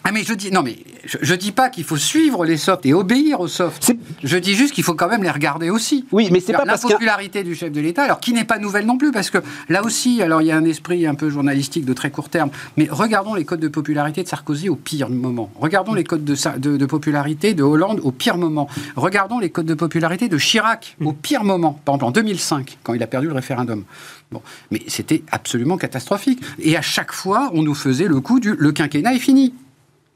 Ah 0.03 0.12
mais 0.12 0.24
je 0.24 0.34
dis 0.34 0.51
non 0.51 0.63
mais 0.63 0.77
je, 1.05 1.17
je 1.22 1.36
dis 1.36 1.51
pas 1.51 1.70
qu'il 1.70 1.84
faut 1.84 1.96
suivre 1.98 2.43
les 2.43 2.58
softs 2.58 2.86
et 2.88 2.93
obéir 2.93 3.39
aux 3.39 3.48
softs. 3.48 3.93
Je 4.24 4.38
dis 4.38 4.55
juste 4.55 4.74
qu'il 4.74 4.84
faut 4.84 4.96
quand 4.96 5.08
même 5.08 5.22
les 5.24 5.29
regarder 5.29 5.70
aussi. 5.70 6.05
Oui, 6.12 6.29
mais 6.31 6.39
c'est 6.39 6.53
pas 6.53 6.65
la 6.65 6.74
parce 6.74 6.81
popularité 6.93 7.43
du 7.43 7.53
chef 7.55 7.72
de 7.72 7.79
l'État, 7.81 8.03
alors 8.03 8.20
qui 8.20 8.34
n'est 8.34 8.43
pas 8.43 8.58
nouvelle 8.58 8.86
non 8.88 8.98
plus, 8.98 9.12
parce 9.12 9.29
que 9.29 9.38
là 9.70 9.84
aussi, 9.84 10.22
alors 10.24 10.41
il 10.41 10.48
y 10.48 10.51
a 10.51 10.58
un 10.58 10.65
esprit 10.65 11.05
un 11.05 11.13
peu 11.15 11.29
journalistique 11.29 11.86
de 11.86 11.93
très 11.93 12.10
court 12.10 12.29
terme, 12.29 12.50
mais 12.77 12.88
regardons 12.89 13.36
les 13.36 13.46
codes 13.46 13.60
de 13.60 13.67
popularité 13.67 14.24
de 14.24 14.27
Sarkozy 14.27 14.70
au 14.70 14.75
pire 14.75 15.10
moment. 15.10 15.51
Regardons 15.60 15.93
les 15.93 16.03
codes 16.03 16.24
de, 16.25 16.36
de- 16.58 16.77
de 16.77 16.86
popularité 16.86 17.53
de 17.53 17.63
Hollande 17.63 18.00
au 18.03 18.12
pire 18.12 18.38
moment. 18.38 18.67
Regardons 18.96 19.38
les 19.39 19.50
codes 19.51 19.65
de 19.67 19.74
popularité 19.75 20.29
de 20.29 20.38
Chirac 20.38 20.98
au 21.03 21.13
pire 21.13 21.43
moment, 21.43 21.79
par 21.86 21.96
exemple 21.96 22.05
en 22.05 22.12
2005, 22.12 22.77
quand 22.84 22.93
il 22.96 23.03
a 23.03 23.08
perdu 23.08 23.27
le 23.27 23.34
référendum. 23.34 23.84
Bon, 24.31 24.41
mais 24.72 24.81
c'était 24.88 25.24
absolument 25.31 25.77
catastrophique. 25.77 26.41
Et 26.60 26.75
à 26.77 26.81
chaque 26.81 27.12
fois, 27.12 27.51
on 27.53 27.62
nous 27.63 27.75
faisait 27.75 28.08
le 28.08 28.20
coup 28.20 28.39
du 28.39 28.55
le 28.58 28.72
quinquennat 28.72 29.13
est 29.13 29.20
fini. 29.20 29.53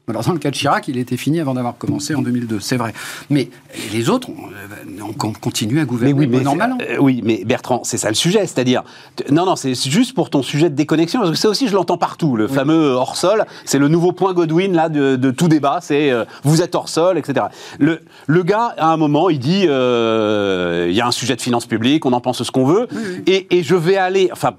Alors 0.08 0.22
dans 0.22 0.32
le 0.34 0.38
cas 0.38 0.52
de 0.52 0.54
Chirac, 0.54 0.86
il 0.86 0.98
était 0.98 1.16
fini 1.16 1.40
avant 1.40 1.54
d'avoir 1.54 1.76
commencé 1.78 2.14
en 2.14 2.22
2002, 2.22 2.60
c'est 2.60 2.76
vrai. 2.76 2.92
Mais 3.28 3.48
les 3.92 4.08
autres, 4.08 4.28
on, 4.30 4.34
euh, 4.52 5.02
on 5.20 5.32
continue 5.32 5.78
à 5.78 5.80
Mais 5.80 5.86
gouverner 5.86 6.12
oui, 6.14 6.28
mais 6.28 6.44
c'est- 6.44 6.54
mal 6.54 6.72
an. 6.74 6.78
euh, 6.80 6.96
oui, 7.00 7.22
mais 7.24 7.42
Bertrand, 7.44 7.80
c'est 7.82 7.96
ça 7.98 8.08
le 8.08 8.14
sujet, 8.14 8.38
c'est-à-dire, 8.46 8.84
non, 9.32 9.46
non, 9.46 9.56
c'est 9.56 9.74
juste 9.74 10.14
pour 10.14 10.30
ton 10.30 10.42
sujet 10.42 10.70
de 10.70 10.76
déconnexion, 10.76 11.18
parce 11.18 11.32
que 11.32 11.36
ça 11.36 11.48
aussi, 11.48 11.66
je 11.66 11.74
l'entends 11.74 11.98
partout, 11.98 12.36
le 12.36 12.46
fameux 12.46 12.90
hors 12.92 13.16
sol, 13.16 13.46
c'est 13.64 13.80
le 13.80 13.88
nouveau 13.88 14.12
point 14.12 14.32
Godwin 14.32 14.72
là 14.74 14.88
de, 14.88 15.16
de 15.16 15.30
tout 15.32 15.48
débat, 15.48 15.80
c'est 15.82 16.12
euh, 16.12 16.24
vous 16.44 16.62
êtes 16.62 16.76
hors 16.76 16.88
sol, 16.88 17.18
etc. 17.18 17.46
Le, 17.80 18.00
le 18.28 18.42
gars, 18.44 18.76
à 18.78 18.92
un 18.92 18.96
moment, 18.96 19.28
il 19.28 19.40
dit, 19.40 19.64
euh, 19.66 20.86
il 20.88 20.94
y 20.94 21.00
a 21.00 21.06
un 21.08 21.10
sujet 21.10 21.34
de 21.34 21.42
finances 21.42 21.66
publiques, 21.66 22.06
on 22.06 22.12
en 22.12 22.20
pense 22.20 22.44
ce 22.44 22.50
qu'on 22.52 22.64
veut, 22.64 22.86
Et, 23.26 23.48
et 23.58 23.64
je 23.64 23.74
vais 23.74 23.96
aller, 23.96 24.28
enfin, 24.30 24.52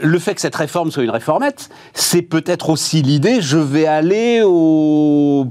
le 0.00 0.18
fait 0.18 0.34
que 0.34 0.40
cette 0.40 0.54
réforme 0.54 0.90
soit 0.90 1.02
une 1.02 1.10
réformette, 1.10 1.68
c'est 1.94 2.22
peut-être 2.22 2.70
aussi 2.70 3.02
l'idée, 3.02 3.40
je 3.40 3.58
vais 3.58 3.86
aller 3.86 4.42
au, 4.44 5.46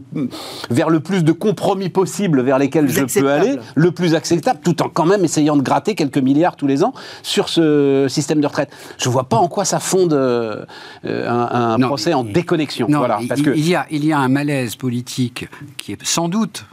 vers 0.69 0.89
le 0.89 0.99
plus 0.99 1.23
de 1.23 1.31
compromis 1.31 1.89
possible 1.89 2.41
vers 2.41 2.57
lesquels 2.57 2.89
je 2.89 3.03
peux 3.19 3.29
aller, 3.29 3.57
le 3.75 3.91
plus 3.91 4.15
acceptable, 4.15 4.59
tout 4.63 4.81
en 4.81 4.89
quand 4.89 5.05
même 5.05 5.23
essayant 5.23 5.57
de 5.57 5.61
gratter 5.61 5.95
quelques 5.95 6.17
milliards 6.17 6.55
tous 6.55 6.67
les 6.67 6.83
ans 6.83 6.93
sur 7.21 7.49
ce 7.49 8.07
système 8.09 8.41
de 8.41 8.47
retraite. 8.47 8.69
Je 8.97 9.09
vois 9.09 9.25
pas 9.25 9.37
en 9.37 9.47
quoi 9.47 9.65
ça 9.65 9.79
fonde 9.79 10.13
euh, 10.13 10.65
un, 11.03 11.49
un 11.51 11.77
Non, 11.77 11.87
procès 11.87 12.13
en 12.13 12.23
déconnexion. 12.23 12.87
Non, 12.89 12.99
voilà, 12.99 13.19
il, 13.21 13.27
parce 13.27 13.41
que 13.41 13.51
il 13.51 13.67
y 13.67 13.75
a, 13.75 13.85
il 13.91 14.05
y 14.05 14.13
a 14.13 14.19
un 14.19 14.29
malaise 14.29 14.75
politique 14.75 15.47
qui 15.77 15.93
est 15.93 16.05
sans 16.05 16.29
doute 16.29 16.65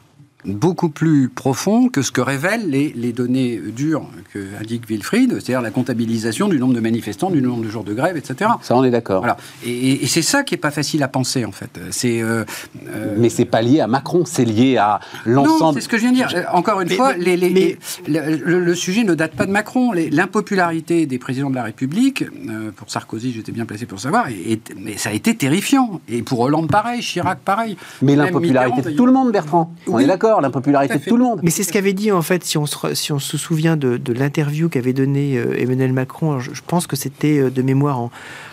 beaucoup 0.44 0.88
plus 0.88 1.28
profond 1.28 1.88
que 1.88 2.02
ce 2.02 2.10
que 2.12 2.20
révèlent 2.20 2.68
les, 2.70 2.92
les 2.96 3.12
données 3.12 3.60
dures 3.74 4.06
que 4.32 4.38
indique 4.60 4.88
Wilfried, 4.88 5.32
c'est-à-dire 5.34 5.60
la 5.62 5.70
comptabilisation 5.70 6.48
du 6.48 6.58
nombre 6.58 6.74
de 6.74 6.80
manifestants, 6.80 7.30
du 7.30 7.42
nombre 7.42 7.62
de 7.64 7.68
jours 7.68 7.84
de 7.84 7.92
grève, 7.94 8.16
etc. 8.16 8.50
ça, 8.62 8.76
on 8.76 8.84
est 8.84 8.90
d'accord. 8.90 9.20
Voilà. 9.20 9.36
Et, 9.64 9.70
et- 9.70 10.04
et 10.04 10.06
c'est 10.06 10.22
ça 10.22 10.42
qui 10.42 10.54
est 10.54 10.58
pas 10.58 10.70
facile 10.70 11.02
à 11.02 11.08
penser 11.08 11.44
en 11.44 11.52
fait. 11.52 11.78
C'est 11.90 12.22
euh, 12.22 12.44
euh, 12.88 13.14
Mais 13.18 13.28
c'est 13.28 13.44
pas 13.44 13.62
lié 13.62 13.80
à 13.80 13.86
Macron, 13.86 14.24
c'est 14.24 14.44
lié 14.44 14.76
à 14.76 15.00
non, 15.26 15.44
l'ensemble. 15.44 15.74
c'est 15.74 15.84
ce 15.84 15.88
que 15.88 15.96
je 15.96 16.02
viens 16.02 16.12
de 16.12 16.16
dire. 16.16 16.28
Euh, 16.34 16.42
Encore 16.52 16.80
une 16.80 16.88
Mais- 16.88 16.94
fois, 16.96 17.12
mais- 17.16 17.24
les- 17.24 17.36
les- 17.36 17.50
mais- 17.50 17.78
les- 18.08 18.36
le, 18.38 18.60
le 18.60 18.74
sujet 18.74 19.04
ne 19.04 19.14
date 19.14 19.32
pas 19.32 19.46
de 19.46 19.50
Macron. 19.52 19.92
Les- 19.92 20.10
L'impopularité 20.10 21.06
des 21.06 21.18
présidents 21.18 21.50
de 21.50 21.54
la 21.56 21.64
République, 21.64 22.22
euh, 22.48 22.70
pour 22.74 22.90
Sarkozy, 22.90 23.32
j'étais 23.32 23.52
bien 23.52 23.66
placé 23.66 23.84
pour 23.86 24.00
savoir, 24.00 24.28
et, 24.28 24.52
et- 24.52 24.60
mais 24.78 24.96
ça 24.96 25.10
a 25.10 25.12
été 25.12 25.34
terrifiant. 25.36 26.00
Et 26.08 26.22
pour 26.22 26.40
Hollande, 26.40 26.70
pareil, 26.70 27.00
Chirac, 27.02 27.40
pareil. 27.40 27.76
Mais 28.00 28.12
Même 28.16 28.26
l'impopularité 28.26 28.82
de 28.82 28.90
tout 28.90 29.06
le 29.06 29.12
monde, 29.12 29.32
Bertrand. 29.32 29.72
On 29.86 29.94
Oui. 29.96 30.04
est 30.04 30.06
d'accord, 30.06 30.29
l'impopularité 30.40 30.98
de 30.98 31.04
tout 31.04 31.16
le 31.16 31.24
monde. 31.24 31.40
Mais 31.42 31.50
c'est 31.50 31.64
ce 31.64 31.72
qu'avait 31.72 31.92
dit, 31.92 32.12
en 32.12 32.22
fait, 32.22 32.44
si 32.44 32.56
on 32.58 32.66
se, 32.66 32.94
si 32.94 33.10
on 33.12 33.18
se 33.18 33.36
souvient 33.36 33.76
de, 33.76 33.96
de 33.96 34.12
l'interview 34.12 34.68
qu'avait 34.68 34.92
donnée 34.92 35.36
euh, 35.36 35.58
Emmanuel 35.58 35.92
Macron, 35.92 36.38
je, 36.38 36.54
je 36.54 36.62
pense 36.64 36.86
que 36.86 36.94
c'était 36.94 37.38
euh, 37.38 37.50
de 37.50 37.62
mémoire 37.62 37.98
en, 37.98 38.10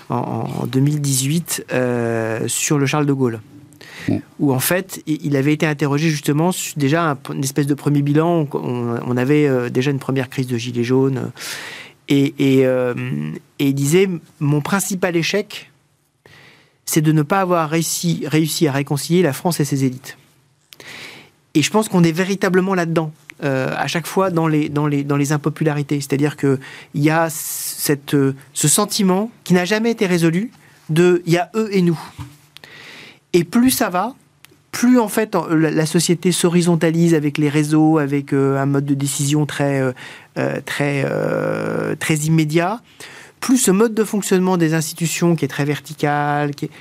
en- 0.10 0.16
en 0.64 0.66
2018, 0.66 1.66
euh, 1.74 2.48
sur 2.48 2.80
le 2.80 2.86
Charles 2.88 3.06
de 3.06 3.14
Gaulle. 3.14 3.40
Mm. 4.10 4.16
Où 4.40 4.54
en 4.54 4.60
fait, 4.60 5.04
il 5.06 5.36
avait 5.36 5.54
été 5.54 5.66
interrogé 5.68 6.10
justement 6.10 6.50
déjà 6.78 7.12
un- 7.12 7.18
une 7.34 7.44
espèce 7.44 7.68
de 7.68 7.74
premier 7.76 8.02
bilan. 8.02 8.48
On, 8.54 9.18
avait 9.18 9.70
déjà 9.70 9.92
une 9.92 10.00
première 10.00 10.30
crise 10.30 10.48
de 10.48 10.58
gilets 10.58 10.84
jaunes. 10.84 11.32
Et, 12.10 12.34
et, 12.40 12.66
euh, 12.66 12.94
et 13.60 13.68
il 13.68 13.74
disait 13.76 14.10
Mon 14.40 14.62
principal 14.62 15.16
échec, 15.18 15.72
c'est 16.86 17.02
de 17.02 17.12
ne 17.12 17.22
pas 17.22 17.42
avoir 17.42 17.70
réussi, 17.70 18.24
réussi 18.28 18.66
à 18.66 18.72
réconcilier 18.72 19.22
la 19.22 19.34
France 19.34 19.60
et 19.60 19.66
ses 19.66 19.84
élites. 19.84 20.18
Et 21.58 21.64
je 21.64 21.72
pense 21.72 21.90
qu'on 21.90 22.04
est 22.04 22.12
véritablement 22.12 22.76
là-dedans, 22.76 23.12
euh, 23.44 23.74
à 23.76 23.88
chaque 23.88 24.06
fois 24.06 24.30
dans 24.30 24.48
les, 24.48 24.70
dans 24.70 24.86
les, 24.86 25.04
dans 25.04 25.18
les 25.18 25.32
impopularités. 25.32 26.00
C'est-à-dire 26.02 26.38
qu'il 26.38 26.60
y 26.94 27.10
a 27.10 27.30
cette, 27.32 28.14
euh, 28.14 28.36
ce 28.54 28.68
sentiment 28.68 29.32
qui 29.44 29.56
n'a 29.56 29.66
jamais 29.66 29.90
été 29.90 30.06
résolu 30.06 30.52
de 30.92 31.24
il 31.26 31.34
y 31.34 31.38
a 31.40 31.50
eux 31.56 31.70
et 31.72 31.82
nous. 31.82 32.00
Et 33.34 33.44
plus 33.44 33.72
ça 33.72 33.90
va, 33.90 34.14
plus 34.72 35.00
en 35.00 35.08
fait 35.08 35.36
la, 35.50 35.88
société 35.88 36.32
s'horizontalise 36.32 37.16
avec 37.16 37.40
les 37.40 37.50
réseaux, 37.50 37.98
avec 37.98 38.34
euh, 38.34 38.62
un 38.62 38.68
mode 38.68 38.86
de 38.86 38.94
décision 38.94 39.48
très, 39.48 39.82
très, 40.64 41.06
très 42.00 42.16
immédiat, 42.18 42.84
plus 43.40 43.58
ce 43.58 43.72
mode 43.72 43.96
de 43.96 44.04
fonctionnement 44.04 44.58
des 44.58 44.76
institutions 44.76 45.36
qui 45.36 45.44
est 45.44 45.48
très 45.48 45.66
vertical, 45.66 46.54
qui 46.54 46.66
est, 46.66 46.72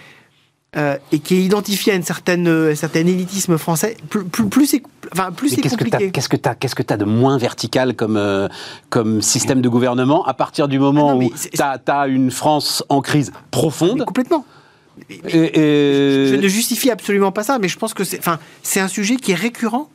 euh, 0.76 0.96
et 1.12 1.18
qui 1.20 1.36
est 1.36 1.42
identifié 1.42 1.92
à 1.92 1.96
une 1.96 2.02
certaine, 2.02 2.46
euh, 2.48 2.72
un 2.72 2.74
certain 2.74 3.00
élitisme 3.00 3.56
français, 3.58 3.96
plus, 4.10 4.24
plus, 4.24 4.46
plus 4.48 4.66
c'est 4.66 4.82
enfin, 5.12 5.32
plus 5.32 5.56
qu'est-ce 5.56 5.76
que 5.76 5.84
compliqué. 5.84 6.10
qu'est-ce 6.10 6.28
que 6.28 6.36
t'as, 6.36 6.54
qu'est-ce 6.54 6.74
que 6.74 6.82
t'as 6.82 6.96
de 6.96 7.04
moins 7.06 7.38
vertical 7.38 7.94
comme, 7.94 8.16
euh, 8.16 8.48
comme 8.90 9.22
système 9.22 9.60
de 9.62 9.68
gouvernement 9.68 10.24
à 10.26 10.34
partir 10.34 10.68
du 10.68 10.78
moment 10.78 11.10
Ah 11.10 11.14
non, 11.14 11.26
où 11.26 11.32
t'as, 11.54 11.78
t'as 11.78 12.08
une 12.08 12.30
France 12.30 12.84
en 12.88 13.00
crise 13.00 13.30
Mais 13.34 13.40
profonde 13.50 14.04
complètement. 14.04 14.44
et- 15.10 15.20
Je 16.30 16.36
ne 16.36 16.48
justifie 16.48 16.90
absolument 16.90 17.32
pas 17.32 17.42
ça, 17.42 17.58
mais 17.58 17.68
je 17.68 17.78
pense 17.78 17.94
que 17.94 18.04
c'est, 18.04 18.18
enfin, 18.18 18.38
un 18.76 18.88
sujet 18.88 19.16
qui 19.16 19.32
est 19.32 19.36
récurrent 19.36 19.90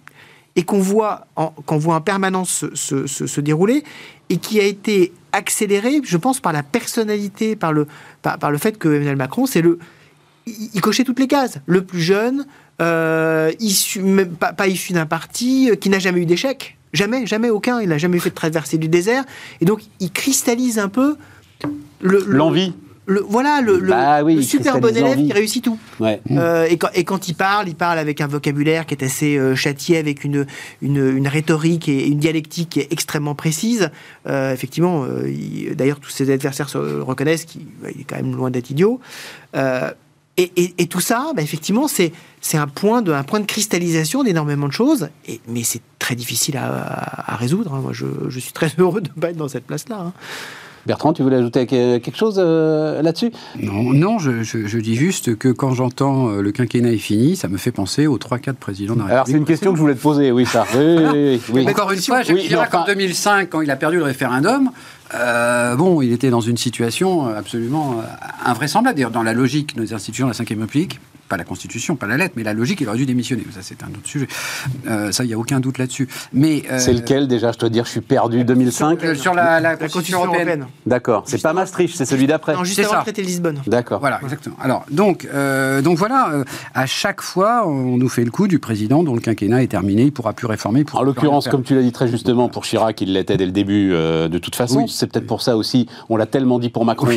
et 0.56 0.64
qu'on 0.64 0.80
voit 0.80 1.28
en, 1.36 1.48
qu'on 1.66 1.78
voit 1.78 1.96
en 1.96 2.02
permanence 2.02 2.50
se, 2.50 2.76
se- 2.76 3.08
se- 3.08 3.28
se 3.28 3.42
dérouler 3.42 3.84
et 4.30 4.38
qui 4.38 4.60
a 4.60 4.64
été 4.64 5.14
accéléré, 5.32 6.02
je 6.04 6.18
pense, 6.18 6.40
par 6.40 6.52
la 6.54 6.62
personnalité, 6.64 7.56
par 7.56 7.72
le, 7.72 7.88
par, 8.22 8.38
par 8.38 8.52
le 8.52 8.58
fait 8.58 8.78
que 8.78 8.90
Emmanuel 8.90 9.16
Macron, 9.16 9.46
c'est 9.46 9.62
le, 9.62 9.80
il, 10.48 10.82
cochait 10.82 11.04
toutes 11.04 11.20
les 11.20 11.28
cases. 11.28 11.60
Le 11.66 11.84
plus 11.84 12.02
jeune, 12.02 12.46
euh, 12.82 13.52
issu, 13.60 14.02
même 14.02 14.30
pas, 14.30 14.54
pas 14.54 14.68
issu 14.68 14.94
d'un 14.94 15.06
parti, 15.06 15.70
euh, 15.70 15.76
qui 15.76 15.90
n'a 15.90 16.00
jamais 16.00 16.22
eu 16.22 16.26
d'échec. 16.26 16.78
Jamais, 16.94 17.26
jamais 17.26 17.50
aucun. 17.50 17.80
Il 17.80 17.90
n'a 17.90 17.98
jamais 17.98 18.20
fait 18.20 18.30
de 18.32 18.36
traversée 18.36 18.78
du 18.78 18.88
désert. 18.90 19.24
Et 19.62 19.66
donc, 19.66 19.82
il 20.00 20.12
cristallise 20.12 20.78
un 20.80 20.90
peu 20.90 21.16
le, 22.02 22.20
le- 22.28 22.36
l'envie. 22.38 22.74
le- 23.06 23.24
voilà, 23.28 23.62
le, 23.62 23.78
Bah 23.78 24.24
oui, 24.24 24.44
super 24.44 24.80
bon 24.80 24.96
élève 24.96 25.16
qui 25.18 25.32
réussit 25.32 25.64
tout. 25.64 25.78
Ouais. 26.00 26.20
Euh, 26.32 26.66
et, 26.70 26.78
quand, 26.78 26.90
et 26.94 27.04
quand 27.04 27.28
il 27.30 27.36
parle, 27.36 27.70
il 27.70 27.76
parle 27.76 27.98
avec 28.00 28.20
un 28.20 28.28
vocabulaire 28.28 28.86
qui 28.86 28.96
est 28.96 29.04
assez 29.04 29.40
châtié, 29.56 29.98
avec 29.98 30.24
une, 30.24 30.46
une, 30.82 31.16
une 31.18 31.28
rhétorique 31.28 31.88
et 31.88 32.08
une 32.08 32.18
dialectique 32.20 32.70
qui 32.72 32.80
est 32.82 32.92
extrêmement 32.92 33.36
précise. 33.36 33.90
Effectivement, 34.28 35.06
il- 35.26 35.76
d'ailleurs, 35.76 36.00
tous 36.00 36.10
ses 36.12 36.30
adversaires 36.32 36.68
se 36.70 36.78
reconnaissent 36.78 37.46
qu'il 37.46 37.62
il 37.96 38.02
est 38.02 38.06
quand 38.06 38.18
même 38.18 38.36
loin 38.36 38.50
d'être 38.52 38.70
idiot. 38.72 39.00
Et, 40.38 40.88
tout 40.88 41.02
ça, 41.02 41.34
bah, 41.36 41.42
effectivement, 41.44 41.88
c'est 41.88 42.12
un 42.54 42.68
point 42.68 43.02
de 43.02 43.12
un 43.12 43.24
point 43.24 43.40
de 43.40 43.46
cristallisation 43.46 44.24
d'énormément 44.24 44.68
de 44.68 44.74
choses. 44.74 45.10
Mais 45.48 45.64
c'est 45.64 45.82
très 46.00 46.16
difficile 46.16 46.58
à, 46.58 46.66
à- 46.74 47.34
à 47.34 47.36
résoudre. 47.36 47.74
hein. 47.74 47.82
Moi, 47.82 47.92
je, 47.94 48.06
je 48.30 48.40
suis 48.40 48.52
très 48.54 48.72
heureux 48.80 49.02
de 49.02 49.10
ne 49.16 49.22
pas 49.22 49.30
être 49.30 49.38
dans 49.38 49.50
cette 49.50 49.66
place-là. 49.68 50.00
hein. 50.00 50.14
Bertrand, 50.86 51.14
tu 51.14 51.22
voulais 51.24 51.38
ajouter 51.38 51.66
que- 51.68 51.98
quelque 52.00 52.18
chose 52.18 52.36
euh, 52.38 53.02
là-dessus? 53.02 53.32
Non, 53.60 53.94
non 53.94 54.20
je, 54.20 54.44
je- 54.44 54.66
je 54.68 54.78
dis 54.80 54.96
juste 54.96 55.36
que 55.38 55.50
quand 55.50 55.74
j'entends 55.74 56.30
euh, 56.30 56.42
le 56.42 56.52
quinquennat 56.52 56.92
est 56.92 56.98
fini, 56.98 57.36
ça 57.36 57.48
me 57.48 57.58
fait 57.58 57.72
penser 57.72 58.08
aux 58.08 58.18
3-4 58.18 58.54
présidents 58.54 58.96
de 58.96 59.00
la 59.00 59.06
Alors 59.06 59.26
c'est 59.26 59.32
une 59.34 59.38
République 59.40 59.48
question 59.60 59.72
que 59.72 59.78
je 59.78 59.82
voulais 59.82 59.96
te 59.96 60.02
poser, 60.02 60.32
oui, 60.32 60.46
ça. 60.46 60.66
Oui, 60.76 60.98
oui, 61.14 61.42
oui. 61.54 61.70
Encore 61.70 61.92
une 61.92 62.02
fois, 62.02 62.22
Jacques 62.24 62.36
mais 62.36 62.42
Chirac, 62.44 62.74
en 62.74 62.86
2005, 62.86 63.50
quand 63.50 63.62
il 63.62 63.70
a 63.72 63.76
perdu 63.76 63.98
le 63.98 64.04
référendum, 64.04 64.70
euh, 65.14 65.76
bon, 65.76 66.02
il 66.02 66.12
était 66.14 66.30
dans 66.30 66.42
une 66.42 66.58
situation 66.58 67.28
absolument 67.28 67.98
invraisemblable. 68.46 68.96
D'ailleurs, 68.96 69.12
dans 69.12 69.24
la 69.24 69.34
logique 69.34 69.76
de 69.76 69.82
nos 69.82 69.94
institutions 69.94 70.28
de 70.28 70.34
la 70.34 70.44
Ve 70.44 70.60
République, 70.62 71.00
pas 71.32 71.38
la 71.38 71.46
Constitution, 71.46 71.96
pas 71.96 72.08
la 72.08 72.18
lettre, 72.18 72.34
mais 72.36 72.44
la 72.44 72.54
logique, 72.54 72.82
il 72.82 72.90
aurait 72.90 72.98
dû 72.98 73.06
démissionner. 73.06 73.44
Ça, 73.52 73.62
c'est 73.62 73.82
un 73.84 73.88
autre 73.88 74.06
sujet. 74.06 74.28
Euh, 74.88 75.14
ça, 75.14 75.24
il 75.24 75.28
n'y 75.28 75.34
a 75.34 75.38
aucun 75.38 75.62
doute 75.62 75.78
là-dessus. 75.78 76.10
Mais 76.34 76.64
euh, 76.70 76.78
C'est 76.78 76.92
lequel 76.92 77.30
déjà 77.30 77.54
Je 77.54 77.58
dois 77.58 77.70
dire, 77.70 77.86
je 77.86 77.92
suis 77.92 78.02
perdu. 78.02 78.44
2005 78.44 79.02
euh, 79.04 79.16
Sur 79.16 79.34
la, 79.34 79.44
la 79.44 79.62
La 79.62 79.78
Constitution 79.78 79.94
Constitution 79.94 80.26
européenne. 80.26 80.60
européenne. 80.60 80.68
D'accord. 80.86 81.24
C'est 81.28 81.42
pas 81.42 81.54
Maastricht, 81.54 81.96
c'est 81.96 82.06
celui 82.06 82.28
d'après. 82.28 82.54
Non, 82.54 82.66
juste 82.66 82.80
avant 82.80 82.98
le 82.98 83.02
traité 83.04 83.22
de 83.22 83.28
Lisbonne. 83.28 83.62
D'accord. 83.66 84.02
Voilà, 84.02 84.20
exactement. 84.22 84.58
Alors, 84.62 84.84
donc, 84.92 85.26
euh, 85.34 85.82
donc 85.82 85.98
voilà, 85.98 86.32
euh, 86.34 86.44
à 86.74 86.86
chaque 86.86 87.22
fois, 87.22 87.66
on 87.66 87.98
nous 87.98 88.10
fait 88.10 88.26
le 88.26 88.32
coup 88.32 88.50
du 88.50 88.60
président 88.60 89.04
dont 89.04 89.14
le 89.16 89.22
quinquennat 89.22 89.64
est 89.64 89.68
terminé, 89.68 90.04
il 90.04 90.12
pourra 90.12 90.34
plus 90.34 90.48
réformer. 90.48 90.84
pourra 90.84 91.02
En 91.02 91.06
l'occurrence, 91.06 91.48
comme 91.48 91.64
tu 91.64 91.76
l'as 91.76 91.82
dit 91.82 91.94
très 91.94 92.10
justement, 92.10 92.50
pour 92.50 92.64
Chirac, 92.64 93.00
il 93.00 93.14
l'était 93.14 93.38
dès 93.38 93.46
le 93.46 93.52
début 93.54 93.94
euh, 93.94 94.28
de 94.28 94.38
toute 94.38 94.56
façon. 94.56 94.82
Oui. 94.82 94.90
C'est 94.90 95.08
peut-être 95.08 95.28
pour 95.28 95.42
ça 95.42 95.56
aussi, 95.56 95.88
on 96.10 96.18
l'a 96.18 96.26
tellement 96.26 96.60
dit 96.60 96.70
pour 96.70 96.84
Macron, 96.84 97.08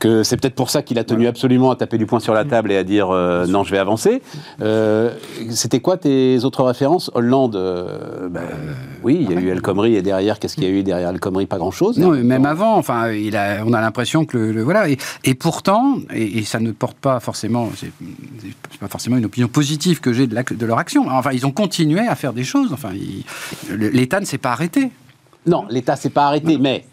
que 0.00 0.22
c'est 0.22 0.36
peut-être 0.36 0.54
pour 0.54 0.70
ça 0.70 0.82
qu'il 0.82 0.98
a 0.98 1.04
tenu 1.04 1.26
absolument 1.26 1.70
à 1.70 1.76
taper 1.76 1.98
du 1.98 2.06
poing 2.06 2.20
sur 2.20 2.34
la 2.34 2.44
table 2.44 2.72
et 2.72 2.76
à 2.76 2.84
dire 2.84 3.10
euh, 3.10 3.46
non, 3.54 3.64
je 3.64 3.70
vais 3.70 3.78
avancer. 3.78 4.20
Euh, 4.60 5.10
C'était 5.50 5.80
quoi 5.80 5.96
tes 5.96 6.44
autres 6.44 6.62
références? 6.64 7.10
Hollande, 7.14 7.56
euh, 7.56 8.28
ben, 8.28 8.42
oui, 9.02 9.18
il 9.20 9.30
y 9.32 9.36
a 9.36 9.40
eu 9.40 9.48
El 9.48 9.62
Khomri 9.62 9.94
et 9.94 10.02
derrière, 10.02 10.38
qu'est-ce 10.38 10.56
qu'il 10.56 10.64
y 10.64 10.66
a 10.66 10.70
eu 10.70 10.82
derrière 10.82 11.08
El 11.10 11.20
Khomri? 11.20 11.46
Pas 11.46 11.58
grand-chose. 11.58 11.98
Non, 11.98 12.10
mais 12.10 12.22
même 12.22 12.46
avant, 12.46 12.76
enfin, 12.76 13.12
il 13.12 13.36
a, 13.36 13.62
on 13.64 13.72
a 13.72 13.80
l'impression 13.80 14.24
que 14.24 14.36
le, 14.36 14.52
le- 14.52 14.62
voilà, 14.62 14.88
et, 14.90 14.98
et 15.22 15.34
pourtant, 15.34 15.98
et, 16.12 16.38
et 16.38 16.42
ça 16.44 16.58
ne 16.60 16.72
porte 16.72 16.96
pas 16.98 17.20
forcément, 17.20 17.70
c'est 17.76 17.92
pas 18.80 18.88
forcément 18.88 19.16
une 19.16 19.24
opinion 19.26 19.48
positive 19.48 20.00
que 20.00 20.12
j'ai 20.12 20.26
de, 20.26 20.66
leur 20.66 20.78
action. 20.78 21.06
Enfin, 21.08 21.30
ils 21.32 21.46
ont 21.46 21.52
continué 21.52 22.00
à 22.00 22.16
faire 22.16 22.32
des 22.32 22.44
choses. 22.44 22.72
Enfin, 22.72 22.90
l'État 23.70 24.18
ne 24.20 24.24
s'est 24.26 24.38
pas 24.38 24.52
arrêté. 24.52 24.90
Non, 25.46 25.64
l'État 25.70 25.94
s'est 25.96 26.10
pas 26.10 26.26
arrêté, 26.26 26.58
mais 26.58 26.84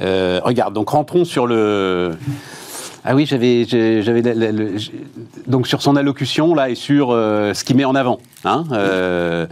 euh, 0.00 0.40
regarde, 0.42 0.72
donc 0.72 0.88
rentrons 0.88 1.24
sur 1.24 1.46
le. 1.46 2.12
Ah 3.04 3.14
oui, 3.14 3.26
j'avais, 3.26 3.66
donc 5.46 5.66
sur 5.66 5.82
son 5.82 5.96
allocution 5.96 6.54
là 6.54 6.68
et 6.68 6.74
sur 6.74 7.10
euh, 7.10 7.54
ce 7.54 7.64
qu'il 7.64 7.76
met 7.76 7.84
en 7.84 7.94
avant. 7.94 8.18
Hein, 8.44 8.64
euh, 8.72 9.46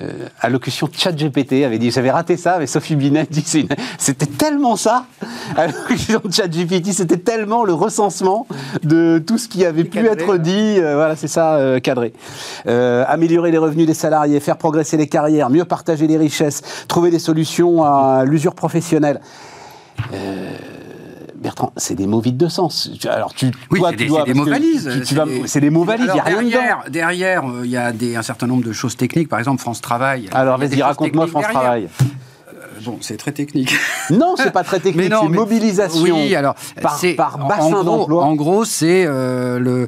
euh, 0.00 0.28
allocution 0.40 0.88
ChatGPT 0.92 1.64
avait 1.64 1.78
dit, 1.78 1.90
j'avais 1.90 2.10
raté 2.10 2.36
ça, 2.36 2.58
mais 2.58 2.66
Sophie 2.66 2.94
Binet 2.96 3.26
dit, 3.30 3.66
c'était 3.98 4.26
tellement 4.26 4.76
ça. 4.76 5.06
Allocution 5.56 6.20
ChatGPT, 6.30 6.92
c'était 6.92 7.16
tellement 7.16 7.64
le 7.64 7.72
recensement 7.72 8.46
de 8.84 9.22
tout 9.24 9.38
ce 9.38 9.48
qui 9.48 9.64
avait 9.64 9.84
pu 9.84 10.02
cadré, 10.02 10.12
être 10.12 10.36
dit. 10.36 10.76
euh, 10.78 10.94
voilà, 10.94 11.16
c'est 11.16 11.28
ça, 11.28 11.80
cadré. 11.82 12.12
Améliorer 12.66 13.50
les 13.50 13.58
revenus 13.58 13.86
des 13.86 13.94
salariés, 13.94 14.38
faire 14.40 14.56
progresser 14.56 14.96
les 14.96 15.08
carrières, 15.08 15.50
mieux 15.50 15.64
partager 15.64 16.06
les 16.06 16.16
richesses, 16.16 16.62
trouver 16.86 17.10
des 17.10 17.18
solutions 17.18 17.82
à 17.82 18.24
l'usure 18.24 18.54
professionnelle. 18.54 19.20
Euh, 20.12 20.50
Bertrand, 21.40 21.72
c'est 21.78 21.94
des 21.94 22.06
mots 22.06 22.20
vides 22.20 22.36
de 22.36 22.48
sens. 22.48 22.90
Alors, 23.08 23.32
tu, 23.34 23.46
Oui, 23.70 23.78
toi, 23.80 23.90
tu 23.92 23.96
des, 23.96 24.06
dois- 24.06 24.24
c'est 24.26 24.32
des 24.34 24.38
mots 24.38 24.44
valises. 24.44 25.02
C'est 25.46 25.60
des 25.60 25.70
mots 25.70 25.84
valises, 25.84 26.06
il 26.10 26.12
n'y 26.14 26.20
a 26.20 26.22
rien 26.22 26.36
dedans. 26.42 26.50
derrière, 26.50 26.84
Derrière, 26.90 27.44
euh, 27.48 27.62
il 27.64 27.70
y 27.70 27.76
a 27.78 27.92
des, 27.92 28.14
un 28.16 28.22
certain 28.22 28.46
nombre 28.46 28.62
de 28.64 28.72
choses 28.72 28.94
techniques. 28.96 29.28
Par 29.28 29.38
exemple, 29.38 29.60
France 29.62 29.80
Travail. 29.80 30.28
Alors, 30.32 30.58
vas-y, 30.58 30.82
raconte-moi 30.82 31.26
France 31.28 31.44
derrière. 31.44 31.60
Travail. 31.60 31.88
Bon, 32.84 32.98
c'est 33.00 33.16
très 33.16 33.32
technique. 33.32 33.72
Non, 34.10 34.34
c'est 34.36 34.50
pas 34.50 34.64
très 34.64 34.80
technique, 34.80 35.12
c'est 35.20 35.28
mobilisation 35.28 36.02
Oui, 36.02 36.34
alors 36.34 36.54
par, 36.82 37.00
par 37.16 37.46
bassin 37.46 37.84
d'emploi. 37.84 38.24
En 38.24 38.34
gros, 38.34 38.64
c'est 38.64 39.04
euh, 39.06 39.86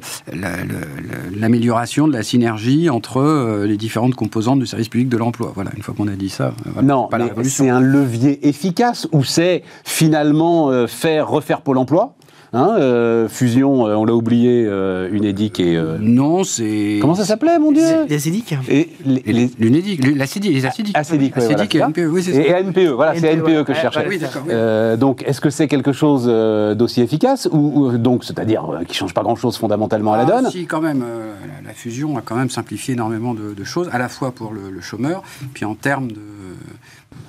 l'amélioration 1.35 2.07
de 2.07 2.13
la 2.13 2.23
synergie 2.23 2.89
entre 2.89 3.19
euh, 3.19 3.65
les 3.65 3.75
différentes 3.75 4.15
composantes 4.15 4.59
du 4.59 4.65
service 4.65 4.87
public 4.87 5.09
de 5.09 5.17
l'emploi. 5.17 5.51
Voilà, 5.55 5.71
une 5.75 5.83
fois 5.83 5.93
qu'on 5.95 6.07
a 6.07 6.15
dit 6.15 6.29
ça, 6.29 6.53
euh, 6.65 6.69
voilà, 6.73 6.87
Non, 6.87 7.09
c'est 7.43 7.69
un 7.69 7.81
levier 7.81 8.47
efficace 8.47 9.07
ou 9.11 9.23
c'est 9.23 9.63
finalement 9.83 10.69
euh, 10.69 10.87
faire 10.87 11.27
refaire 11.27 11.61
Pôle 11.61 11.77
emploi? 11.77 12.15
Hein, 12.55 12.75
euh, 12.79 13.27
fusion, 13.27 13.87
euh, 13.87 13.95
on 13.95 14.05
l'a 14.05 14.13
oublié, 14.13 14.63
euh, 14.67 15.09
Unédic 15.11 15.59
et. 15.59 15.75
euh, 15.75 15.97
Non, 15.99 16.43
c'est. 16.43 16.99
Comment 17.01 17.15
ça 17.15 17.25
s'appelait, 17.25 17.57
mon 17.57 17.71
Dieu 17.71 17.81
Les 18.07 18.15
ASIDIC 18.15 18.55
Et 18.69 18.89
les, 19.05 19.23
les- 19.25 19.49
L'UNEDIC, 19.57 20.05
les 20.05 20.21
acidiques. 20.21 20.95
ACDIC, 20.95 21.35
ouais, 21.35 21.47
voilà, 21.47 21.63
et 21.63 21.77
NPE, 21.79 21.99
oui, 22.11 22.21
c'est 22.21 22.33
ça. 22.33 22.41
et, 22.41 22.49
et 22.49 22.55
ANPE, 22.55 22.93
voilà, 22.95 23.15
c'est 23.15 23.21
que 23.35 23.37
je 23.47 23.71
ouais, 23.71 23.73
cherchais. 23.75 23.99
ouais, 24.01 24.05
Oui, 24.07 24.17
d'accord. 24.19 24.43
oui. 24.45 24.51
Euh, 24.53 24.95
donc, 24.97 25.23
est-ce 25.25 25.41
que 25.41 25.49
c'est 25.49 25.67
quelque 25.67 25.93
chose 25.93 26.25
euh, 26.27 26.75
d'aussi 26.75 27.01
efficace 27.01 27.49
ou, 27.51 27.57
ou- 27.87 27.97
donc, 27.97 28.23
c'est-à-dire 28.23 28.63
euh, 28.71 28.83
qui 28.83 28.95
change 28.95 29.15
pas 29.15 29.23
grand-chose 29.23 29.57
fondamentalement 29.57 30.13
à 30.13 30.17
la 30.17 30.23
Ah, 30.23 30.41
donne 30.43 30.51
Si, 30.51 30.67
quand 30.67 30.81
même, 30.81 31.03
euh, 31.03 31.33
la, 31.63 31.69
la 31.69 31.73
fusion 31.73 32.17
a 32.19 32.21
quand 32.21 32.35
même 32.35 32.51
simplifié 32.51 32.93
énormément 32.93 33.33
de, 33.33 33.55
de 33.55 33.63
choses, 33.63 33.89
à 33.91 33.97
la 33.97 34.09
fois 34.09 34.31
pour 34.31 34.53
le, 34.53 34.69
le 34.69 34.81
chômeur, 34.81 35.23
puis 35.55 35.65
en 35.65 35.73
termes 35.73 36.09
de, 36.11 36.19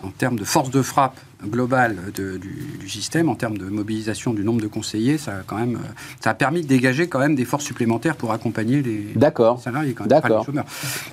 en 0.04 0.10
termes 0.10 0.38
de 0.38 0.44
force 0.44 0.70
de 0.70 0.82
frappe 0.82 1.18
globale 1.44 1.96
de- 2.14 2.36
du, 2.38 2.76
du 2.80 2.88
système, 2.88 3.28
en 3.28 3.34
termes 3.34 3.58
de 3.58 3.64
mobilisation 3.66 4.32
du 4.32 4.44
nombre 4.44 4.60
de 4.60 4.66
conseillers, 4.66 5.18
ça 5.18 5.38
a 5.38 5.42
quand 5.46 5.56
même, 5.56 5.78
ça 6.20 6.30
a 6.30 6.34
permis 6.34 6.62
de 6.62 6.66
dégager 6.66 7.08
quand 7.08 7.18
même 7.18 7.34
des 7.34 7.44
forces 7.44 7.64
supplémentaires 7.64 8.16
pour 8.16 8.32
accompagner 8.32 8.82
les 8.82 9.08
salariés, 9.62 9.92
quand 9.94 10.04
même, 10.04 10.08
pas 10.08 10.20
D'accord. 10.20 10.40
les 10.40 10.46
chômeurs. 10.46 10.64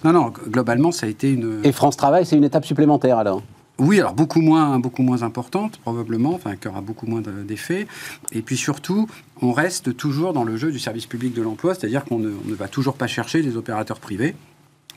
Non, 0.03 0.13
non, 0.13 0.31
globalement, 0.49 0.91
ça 0.91 1.05
a 1.05 1.09
été 1.09 1.31
une. 1.31 1.61
Et 1.63 1.71
France 1.71 1.97
Travail, 1.97 2.25
c'est 2.25 2.37
une 2.37 2.43
étape 2.43 2.65
supplémentaire 2.65 3.17
alors? 3.17 3.43
Oui, 3.79 3.99
alors 3.99 4.13
beaucoup 4.13 4.41
moins, 4.41 4.77
beaucoup 4.79 5.01
moins 5.01 5.23
importante, 5.23 5.79
probablement, 5.79 6.35
enfin, 6.35 6.55
qui 6.55 6.67
aura 6.67 6.81
beaucoup 6.81 7.07
moins 7.07 7.21
de- 7.21 7.41
d'effets. 7.43 7.87
Et 8.31 8.41
puis 8.43 8.55
surtout, 8.55 9.07
on 9.41 9.51
reste 9.53 9.97
toujours 9.97 10.33
dans 10.33 10.43
le 10.43 10.55
jeu 10.55 10.71
du 10.71 10.77
service 10.77 11.07
public 11.07 11.33
de 11.33 11.41
l'emploi, 11.41 11.73
c'est-à-dire 11.73 12.05
qu'on 12.05 12.19
ne, 12.19 12.29
ne 12.45 12.53
va 12.53 12.67
toujours 12.67 12.93
pas 12.93 13.07
chercher 13.07 13.41
des 13.41 13.57
opérateurs 13.57 13.99
privés 13.99 14.35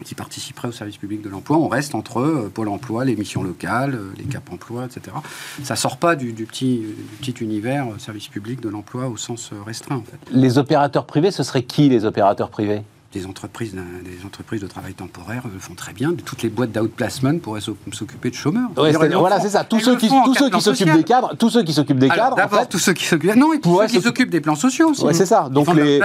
qui 0.02 0.14
participeraient 0.14 0.68
au 0.68 0.72
service 0.72 0.96
public 0.96 1.22
de 1.22 1.28
l'emploi. 1.28 1.56
On 1.58 1.68
reste 1.68 1.94
entre 1.94 2.20
euh, 2.20 2.50
Pôle 2.52 2.68
emploi, 2.68 3.04
les 3.04 3.16
missions 3.16 3.42
locales, 3.42 3.94
euh, 3.94 4.12
les 4.16 4.24
cap 4.24 4.50
emploi, 4.52 4.86
etc. 4.86 5.16
Ça 5.62 5.76
sort 5.76 5.98
pas 5.98 6.16
du, 6.16 6.32
du 6.32 6.46
petit, 6.46 6.84
univers 7.40 7.86
euh, 7.86 7.98
service 7.98 8.28
public 8.28 8.60
de 8.60 8.68
l'emploi 8.68 9.08
au 9.08 9.16
sens 9.16 9.50
euh, 9.52 9.62
restreint, 9.64 9.96
en 9.96 10.02
fait. 10.02 10.18
Les 10.30 10.58
opérateurs 10.58 11.06
privés, 11.06 11.30
ce 11.30 11.42
seraient 11.42 11.62
qui 11.62 11.88
les 11.88 12.04
opérateurs 12.04 12.50
privés? 12.50 12.82
Des 13.14 13.26
entreprises, 13.26 13.72
des 13.74 14.26
entreprises 14.26 14.60
de 14.60 14.66
travail 14.66 14.92
temporaire 14.94 15.44
le 15.52 15.58
font 15.60 15.74
très 15.74 15.92
bien. 15.92 16.12
Toutes 16.24 16.42
les 16.42 16.48
boîtes 16.48 16.72
d'outplacement 16.72 17.38
pourraient 17.38 17.60
s'oc- 17.60 17.76
s'occuper 17.92 18.30
de 18.30 18.34
chômeurs. 18.34 18.70
Ouais, 18.76 18.92
Voilà, 18.92 19.38
c'est 19.40 19.50
ça. 19.50 19.62
Tous 19.64 19.78
ceux 19.78 19.96
qui, 19.96 20.08
tous 20.08 20.34
ceux 20.34 20.50
qui 20.50 20.60
s'occupent 20.60 20.92
des 20.96 21.04
cadres, 21.04 21.34
tous 21.38 21.48
ceux 21.50 21.62
qui 21.62 21.72
s'occupent 21.72 21.98
des 21.98 22.10
Alors, 22.10 22.16
cadres, 22.30 22.32
en 22.34 22.36
D'abord, 22.36 22.60
fait, 22.60 22.66
tous 22.66 22.78
ceux 22.78 22.92
qui 22.92 23.04
s'occupent. 23.04 23.36
Non, 23.36 23.52
et 23.52 23.60
tous 23.60 23.78
ceux 23.80 23.86
qui 23.86 24.00
s'occupent 24.00 24.30
des 24.30 24.40
plans 24.40 24.56
sociaux 24.56 24.90
aussi. 24.90 25.04
Ouais, 25.04 25.14
c'est 25.14 25.26
ça. 25.26 25.48
Donc 25.48 25.72
les 25.74 26.00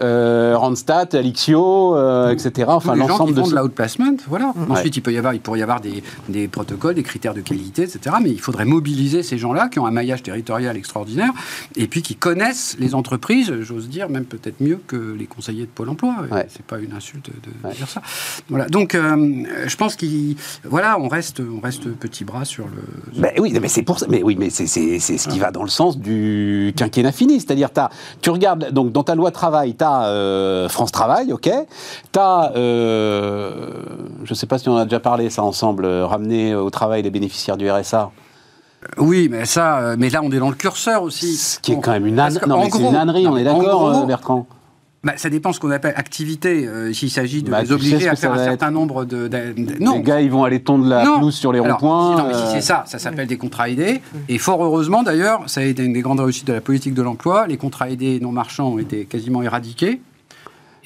euh, 0.00 0.54
Randstad, 0.56 1.14
Alixio, 1.14 1.96
euh, 1.96 2.30
etc. 2.30 2.68
Enfin, 2.70 2.94
l'ensemble 2.94 3.34
de 3.34 3.40
font 3.42 3.48
de 3.48 3.54
l'outplacement, 3.56 4.16
voilà. 4.28 4.52
Ouais. 4.56 4.70
Ensuite, 4.70 4.96
il 4.96 5.00
peut 5.02 5.12
y 5.12 5.18
avoir, 5.18 5.34
il 5.34 5.40
pourrait 5.40 5.60
y 5.60 5.62
avoir 5.62 5.80
des, 5.80 6.02
des 6.28 6.48
protocoles, 6.48 6.94
des 6.94 7.02
critères 7.02 7.34
de 7.34 7.40
qualité, 7.40 7.82
etc. 7.82 8.16
Mais 8.22 8.30
il 8.30 8.40
faudrait 8.40 8.64
mobiliser 8.64 9.22
ces 9.22 9.38
gens-là 9.38 9.68
qui 9.68 9.78
ont 9.78 9.86
un 9.86 9.90
maillage 9.90 10.22
territorial 10.22 10.76
extraordinaire 10.76 11.32
et 11.76 11.86
puis 11.86 12.02
qui 12.02 12.14
connaissent 12.16 12.76
les 12.78 12.94
entreprises, 12.94 13.52
j'ose 13.60 13.88
dire, 13.88 14.08
même 14.08 14.24
peut-être 14.24 14.60
mieux 14.60 14.80
que 14.86 14.96
les 15.18 15.26
conseillers 15.26 15.64
de 15.64 15.70
Pôle 15.70 15.90
Emploi. 15.90 16.14
Ouais. 16.30 16.45
C'est 16.48 16.64
pas 16.64 16.78
une 16.78 16.92
insulte 16.92 17.30
de, 17.30 17.70
dire 17.74 17.88
ça. 17.88 18.00
Voilà. 18.48 18.66
Donc, 18.66 18.94
euh, 18.94 19.44
je 19.66 19.76
pense 19.76 19.96
qu'il, 19.96 20.36
voilà, 20.64 20.98
on 20.98 21.08
reste, 21.08 21.40
on 21.40 21.60
reste 21.60 21.88
petit 21.94 22.24
bras 22.24 22.44
sur 22.44 22.66
le. 22.66 23.20
Ben 23.20 23.32
oui, 23.38 23.52
mais 23.60 23.68
c'est 23.68 23.82
pour 23.82 23.98
ça. 23.98 24.06
Mais 24.08 24.22
oui, 24.22 24.36
mais 24.38 24.50
c'est 24.50 24.66
c'est- 24.66 24.98
c'est 24.98 25.18
ce 25.18 25.28
qui 25.28 25.38
va 25.38 25.50
dans 25.50 25.62
le 25.62 25.68
sens 25.68 25.98
du 25.98 26.72
quinquennat 26.76 27.12
fini. 27.12 27.40
C'est-à-dire, 27.40 27.70
tu 28.22 28.30
regardes 28.30 28.70
donc 28.72 28.92
dans 28.92 29.02
ta 29.04 29.14
loi 29.14 29.30
travail, 29.30 29.74
tu 29.76 29.84
as 29.84 30.66
France 30.70 30.92
Travail, 30.92 31.32
ok? 31.32 31.50
Tu 32.12 32.18
as, 32.18 32.52
je 34.24 34.34
sais 34.34 34.46
pas 34.46 34.58
si 34.58 34.68
on 34.68 34.76
a 34.76 34.84
déjà 34.84 35.00
parlé 35.00 35.30
ça 35.30 35.42
ensemble, 35.42 35.84
euh, 35.84 36.06
ramener 36.06 36.54
au 36.54 36.70
travail 36.70 37.02
les 37.02 37.10
bénéficiaires 37.10 37.56
du 37.56 37.70
RSA, 37.70 38.10
Oui, 38.98 39.28
mais 39.30 39.44
ça, 39.46 39.78
euh, 39.78 39.96
mais 39.98 40.10
là, 40.10 40.20
on 40.22 40.30
est 40.30 40.38
dans 40.38 40.48
le 40.48 40.54
curseur 40.54 41.02
aussi. 41.02 41.34
ce 41.36 41.58
qui 41.60 41.72
est 41.72 41.80
quand 41.80 41.90
même 41.92 42.06
une 42.06 42.14
Non, 42.16 42.28
mais 42.60 42.68
gros- 42.68 42.88
une 42.88 42.94
ânerie, 42.96 43.26
on 43.26 43.36
est 43.36 43.44
d'accord, 43.44 43.88
euh, 43.88 44.06
Bertrand? 44.06 44.46
Bah, 45.06 45.12
ça 45.16 45.30
dépend 45.30 45.52
ce 45.52 45.60
qu'on 45.60 45.70
appelle 45.70 45.94
activité. 45.96 46.66
euh, 46.66 46.92
S'il 46.92 47.10
s'agit 47.10 47.44
de 47.44 47.50
Bah, 47.50 47.58
les 47.60 47.62
tu 47.64 47.68
sais 47.68 47.74
obliger 47.74 48.08
à 48.08 48.16
faire 48.16 48.32
un 48.32 48.42
certain 48.44 48.66
être. 48.66 48.72
nombre 48.72 49.04
de, 49.04 49.28
de- 49.28 49.52
de- 49.56 49.78
non. 49.82 49.98
Les 49.98 50.02
gars, 50.02 50.20
ils 50.20 50.30
vont 50.30 50.42
aller 50.42 50.58
tondre 50.60 50.84
la 50.86 51.04
Non. 51.04 51.18
pelouse 51.18 51.34
sur 51.36 51.52
les 51.52 51.60
ronds-points. 51.60 52.16
si- 52.16 52.22
non, 52.22 52.28
mais 52.28 52.34
si 52.34 52.40
euh, 52.40 52.50
c'est 52.54 52.60
ça, 52.60 52.82
ça 52.86 52.98
s'appelle 52.98 53.28
des 53.28 53.36
contrats 53.36 53.68
aidés. 53.70 54.00
Et 54.28 54.38
fort 54.38 54.64
heureusement 54.64 55.04
d'ailleurs, 55.04 55.44
ça 55.46 55.60
a 55.60 55.64
été 55.64 55.84
une 55.84 55.92
des 55.92 56.00
grandes 56.02 56.18
réussites 56.20 56.46
de 56.48 56.52
la 56.52 56.60
politique 56.60 56.92
de 56.94 57.02
l'emploi. 57.02 57.46
Les 57.46 57.56
contrats 57.56 57.88
aidés 57.88 58.18
non 58.20 58.32
marchands 58.32 58.68
ont 58.72 58.78
été 58.80 59.04
quasiment 59.04 59.42
éradiqués. 59.42 60.00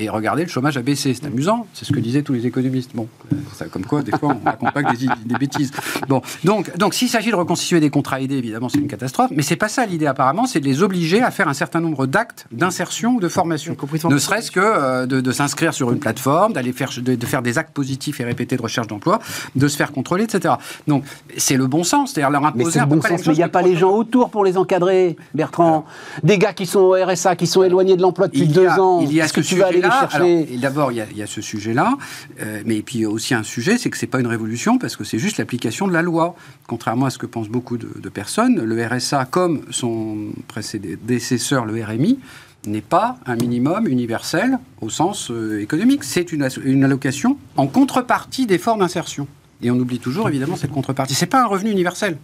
Et 0.00 0.08
regardez, 0.08 0.44
le 0.44 0.48
chômage 0.48 0.78
a 0.78 0.82
baissé. 0.82 1.12
C'est 1.12 1.26
amusant. 1.26 1.66
C'est 1.74 1.84
ce 1.84 1.92
que 1.92 2.00
disaient 2.00 2.22
tous 2.22 2.32
les 2.32 2.46
économistes. 2.46 2.92
Bon, 2.94 3.06
euh, 3.32 3.36
ça, 3.54 3.66
comme 3.66 3.84
quoi, 3.84 4.00
des 4.02 4.12
fois, 4.12 4.34
on 4.34 4.48
raconte 4.48 4.72
pas 4.72 4.82
que 4.82 4.96
des, 4.96 5.06
des 5.26 5.34
bêtises. 5.34 5.72
Bon, 6.08 6.22
donc, 6.42 6.74
donc 6.78 6.94
s'il 6.94 7.10
s'agit 7.10 7.30
de 7.30 7.36
reconstituer 7.36 7.80
des 7.80 7.90
contrats 7.90 8.18
aidés, 8.18 8.36
évidemment, 8.36 8.70
c'est 8.70 8.78
une 8.78 8.88
catastrophe. 8.88 9.30
Mais 9.34 9.42
c'est 9.42 9.56
pas 9.56 9.68
ça 9.68 9.84
l'idée, 9.84 10.06
apparemment. 10.06 10.46
C'est 10.46 10.60
de 10.60 10.64
les 10.64 10.82
obliger 10.82 11.22
à 11.22 11.30
faire 11.30 11.48
un 11.48 11.54
certain 11.54 11.80
nombre 11.80 12.06
d'actes 12.06 12.46
d'insertion 12.50 13.16
ou 13.16 13.20
de 13.20 13.28
formation. 13.28 13.76
Ne 14.08 14.18
serait-ce 14.18 14.50
que 14.50 14.60
euh, 14.60 15.04
de, 15.04 15.20
de 15.20 15.32
s'inscrire 15.32 15.74
sur 15.74 15.92
une 15.92 15.98
plateforme, 15.98 16.54
d'aller 16.54 16.72
faire, 16.72 16.90
de, 16.96 17.14
de 17.14 17.26
faire 17.26 17.42
des 17.42 17.58
actes 17.58 17.74
positifs 17.74 18.20
et 18.20 18.24
répétés 18.24 18.56
de 18.56 18.62
recherche 18.62 18.86
d'emploi, 18.86 19.18
de 19.54 19.68
se 19.68 19.76
faire 19.76 19.92
contrôler, 19.92 20.24
etc. 20.24 20.54
Donc, 20.88 21.04
c'est 21.36 21.58
le 21.58 21.66
bon 21.66 21.84
sens. 21.84 22.12
C'est-à-dire 22.12 22.30
leur 22.30 22.46
imposer 22.46 22.78
Mais 22.78 22.86
le 22.86 22.90
bon 22.90 23.02
sens, 23.02 23.26
mais 23.26 23.34
il 23.34 23.36
n'y 23.36 23.42
a 23.42 23.48
pas 23.48 23.62
les 23.62 23.76
gens 23.76 23.90
autour 23.90 24.30
pour 24.30 24.44
les 24.44 24.56
encadrer, 24.56 25.16
Bertrand. 25.34 25.84
Des 26.22 26.38
gars 26.38 26.54
qui 26.54 26.64
sont 26.64 26.80
au 26.80 26.92
RSA, 26.92 27.36
qui 27.36 27.46
sont 27.46 27.62
éloignés 27.62 27.96
de 27.96 28.02
l'emploi 28.02 28.28
depuis 28.28 28.46
deux 28.46 28.68
ans. 28.68 29.00
Il 29.02 29.12
y 29.12 29.20
a 29.20 29.24
Est-ce 29.24 29.34
ce 29.34 29.40
que 29.40 29.46
tu 29.46 29.56
vas 29.56 29.66
aller. 29.66 29.89
Chercher 29.90 30.52
et 30.52 30.58
D'abord, 30.58 30.92
il 30.92 30.96
y 30.96 31.00
a, 31.00 31.06
il 31.10 31.16
y 31.16 31.22
a 31.22 31.26
ce 31.26 31.40
sujet-là, 31.40 31.96
euh, 32.40 32.62
mais 32.66 32.82
puis 32.82 33.06
aussi 33.06 33.34
un 33.34 33.42
sujet, 33.42 33.78
c'est 33.78 33.90
que 33.90 33.96
c'est 33.96 34.06
pas 34.06 34.20
une 34.20 34.26
révolution 34.26 34.78
parce 34.78 34.96
que 34.96 35.04
c'est 35.04 35.18
juste 35.18 35.38
l'application 35.38 35.88
de 35.88 35.92
la 35.92 36.02
loi. 36.02 36.34
Contrairement 36.66 37.06
à 37.06 37.10
ce 37.10 37.18
que 37.18 37.26
pensent 37.26 37.48
beaucoup 37.48 37.78
de, 37.78 37.88
de 37.98 38.08
personnes, 38.08 38.62
le 38.62 38.86
RSA, 38.86 39.24
comme 39.24 39.62
son 39.70 40.32
prédécesseur, 40.48 41.64
le 41.64 41.82
RMI, 41.82 42.18
n'est 42.66 42.80
pas 42.80 43.16
un 43.26 43.36
minimum 43.36 43.86
universel 43.88 44.58
au 44.80 44.90
sens 44.90 45.30
euh, 45.30 45.60
économique. 45.60 46.04
C'est 46.04 46.32
une, 46.32 46.42
allocation 46.84 47.38
en 47.56 47.66
contrepartie 47.66 48.46
d'efforts 48.46 48.76
d'insertion. 48.76 49.26
Et 49.62 49.70
on 49.70 49.78
oublie 49.78 49.98
toujours, 49.98 50.28
évidemment, 50.28 50.56
cette 50.56 50.72
contrepartie. 50.72 51.14
C'est 51.14 51.26
pas 51.26 51.42
un 51.42 51.46
revenu 51.46 51.70
universel. 51.70 52.16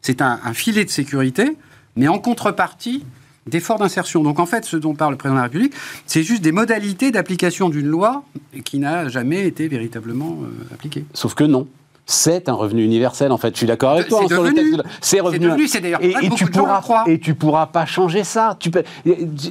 C'est 0.00 0.20
un, 0.22 0.40
un 0.44 0.54
filet 0.54 0.84
de 0.84 0.90
sécurité, 0.90 1.56
mais 1.96 2.08
en 2.08 2.18
contrepartie 2.18 3.04
d'efforts 3.46 3.78
d'insertion. 3.78 4.22
Donc 4.22 4.38
en 4.38 4.46
fait, 4.46 4.64
ce 4.64 4.76
dont 4.76 4.94
parle 4.94 5.12
le 5.12 5.18
président 5.18 5.34
de 5.34 5.40
la 5.40 5.44
République, 5.44 5.74
c'est 6.06 6.22
juste 6.22 6.42
des 6.42 6.52
modalités 6.52 7.10
d'application 7.10 7.68
d'une 7.68 7.86
loi 7.86 8.24
qui 8.64 8.78
n'a 8.78 9.08
jamais 9.08 9.46
été 9.46 9.68
véritablement 9.68 10.38
euh, 10.42 10.74
appliquée. 10.74 11.04
Sauf 11.14 11.34
que 11.34 11.44
non. 11.44 11.66
C'est 12.04 12.48
un 12.48 12.52
revenu 12.54 12.84
universel 12.84 13.30
en 13.32 13.38
fait. 13.38 13.52
Je 13.54 13.58
suis 13.58 13.66
d'accord 13.66 13.92
avec 13.92 14.08
toi. 14.08 14.18
C'est 14.28 14.34
hein, 14.34 14.36
sur 14.36 14.42
le. 14.44 14.82
C'est 15.00 15.20
revenu. 15.20 15.46
devenu, 15.46 15.66
c'est 15.68 15.80
d'ailleurs 15.80 16.02
et, 16.02 16.14
et 16.22 16.30
tu 16.30 16.44
gens 16.46 16.50
pourras 16.52 17.04
le 17.06 17.12
et 17.12 17.18
tu 17.20 17.34
pourras 17.34 17.66
pas 17.66 17.86
changer 17.86 18.24
ça. 18.24 18.56
Tu 18.58 18.70
peux, 18.70 18.82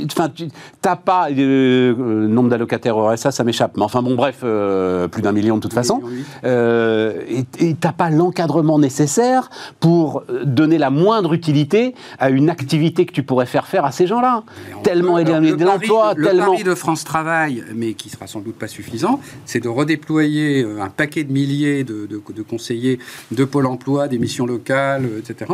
enfin, 0.06 0.30
tu 0.30 0.48
t'as 0.82 0.96
pas 0.98 1.30
euh, 1.32 1.96
le 1.98 2.28
nombre 2.28 2.50
d'allocataires 2.50 2.98
au 2.98 3.08
RSA, 3.08 3.32
ça 3.32 3.44
m'échappe. 3.44 3.78
Mais 3.78 3.84
enfin 3.84 4.02
bon, 4.02 4.16
bref, 4.16 4.40
euh, 4.44 5.08
plus 5.08 5.22
d'un 5.22 5.32
million 5.32 5.56
de 5.56 5.62
toute 5.62 5.74
façon. 5.74 5.98
million 5.98 6.10
huit. 6.10 6.26
Euh, 6.44 7.22
et 7.60 7.74
t'as 7.76 7.94
pas 7.94 8.10
l'encadrement 8.10 8.80
nécessaire 8.80 9.50
pour 9.80 10.24
euh, 10.30 10.44
donner 10.46 10.78
la 10.78 10.90
moindre 10.90 11.34
utilité 11.34 11.96
à 12.20 12.30
une 12.30 12.50
activité 12.50 13.06
que 13.06 13.14
tu 13.14 13.24
pourrais 13.24 13.46
faire 13.46 13.66
faire 13.68 13.86
à 13.86 13.92
ces 13.92 14.08
gens-là. 14.08 14.44
Tellement 14.84 15.18
éloigné 15.18 15.52
le 15.52 15.58
de 15.58 15.66
l'emploi, 15.66 16.14
Le 16.16 16.28
tellement. 16.28 16.52
pari 16.52 16.64
de 16.64 16.76
France 16.76 17.04
Travail, 17.04 17.64
mais 17.74 17.94
qui 17.94 18.10
sera 18.10 18.28
sans 18.28 18.42
doute 18.42 18.56
pas 18.56 18.68
suffisant, 18.68 19.20
c'est 19.46 19.60
de 19.62 19.70
redéployer 19.70 20.64
euh, 20.64 20.82
un 20.82 20.90
paquet 20.90 21.24
de 21.24 21.32
milliers 21.32 21.84
de, 21.84 22.06
de- 22.08 22.22
de 22.36 22.40
conseillers 22.43 22.99
de 23.32 23.45
Pôle 23.45 23.65
emploi, 23.65 24.08
des 24.08 24.19
missions 24.19 24.45
locales, 24.45 25.06
euh, 25.06 25.19
etc. 25.19 25.51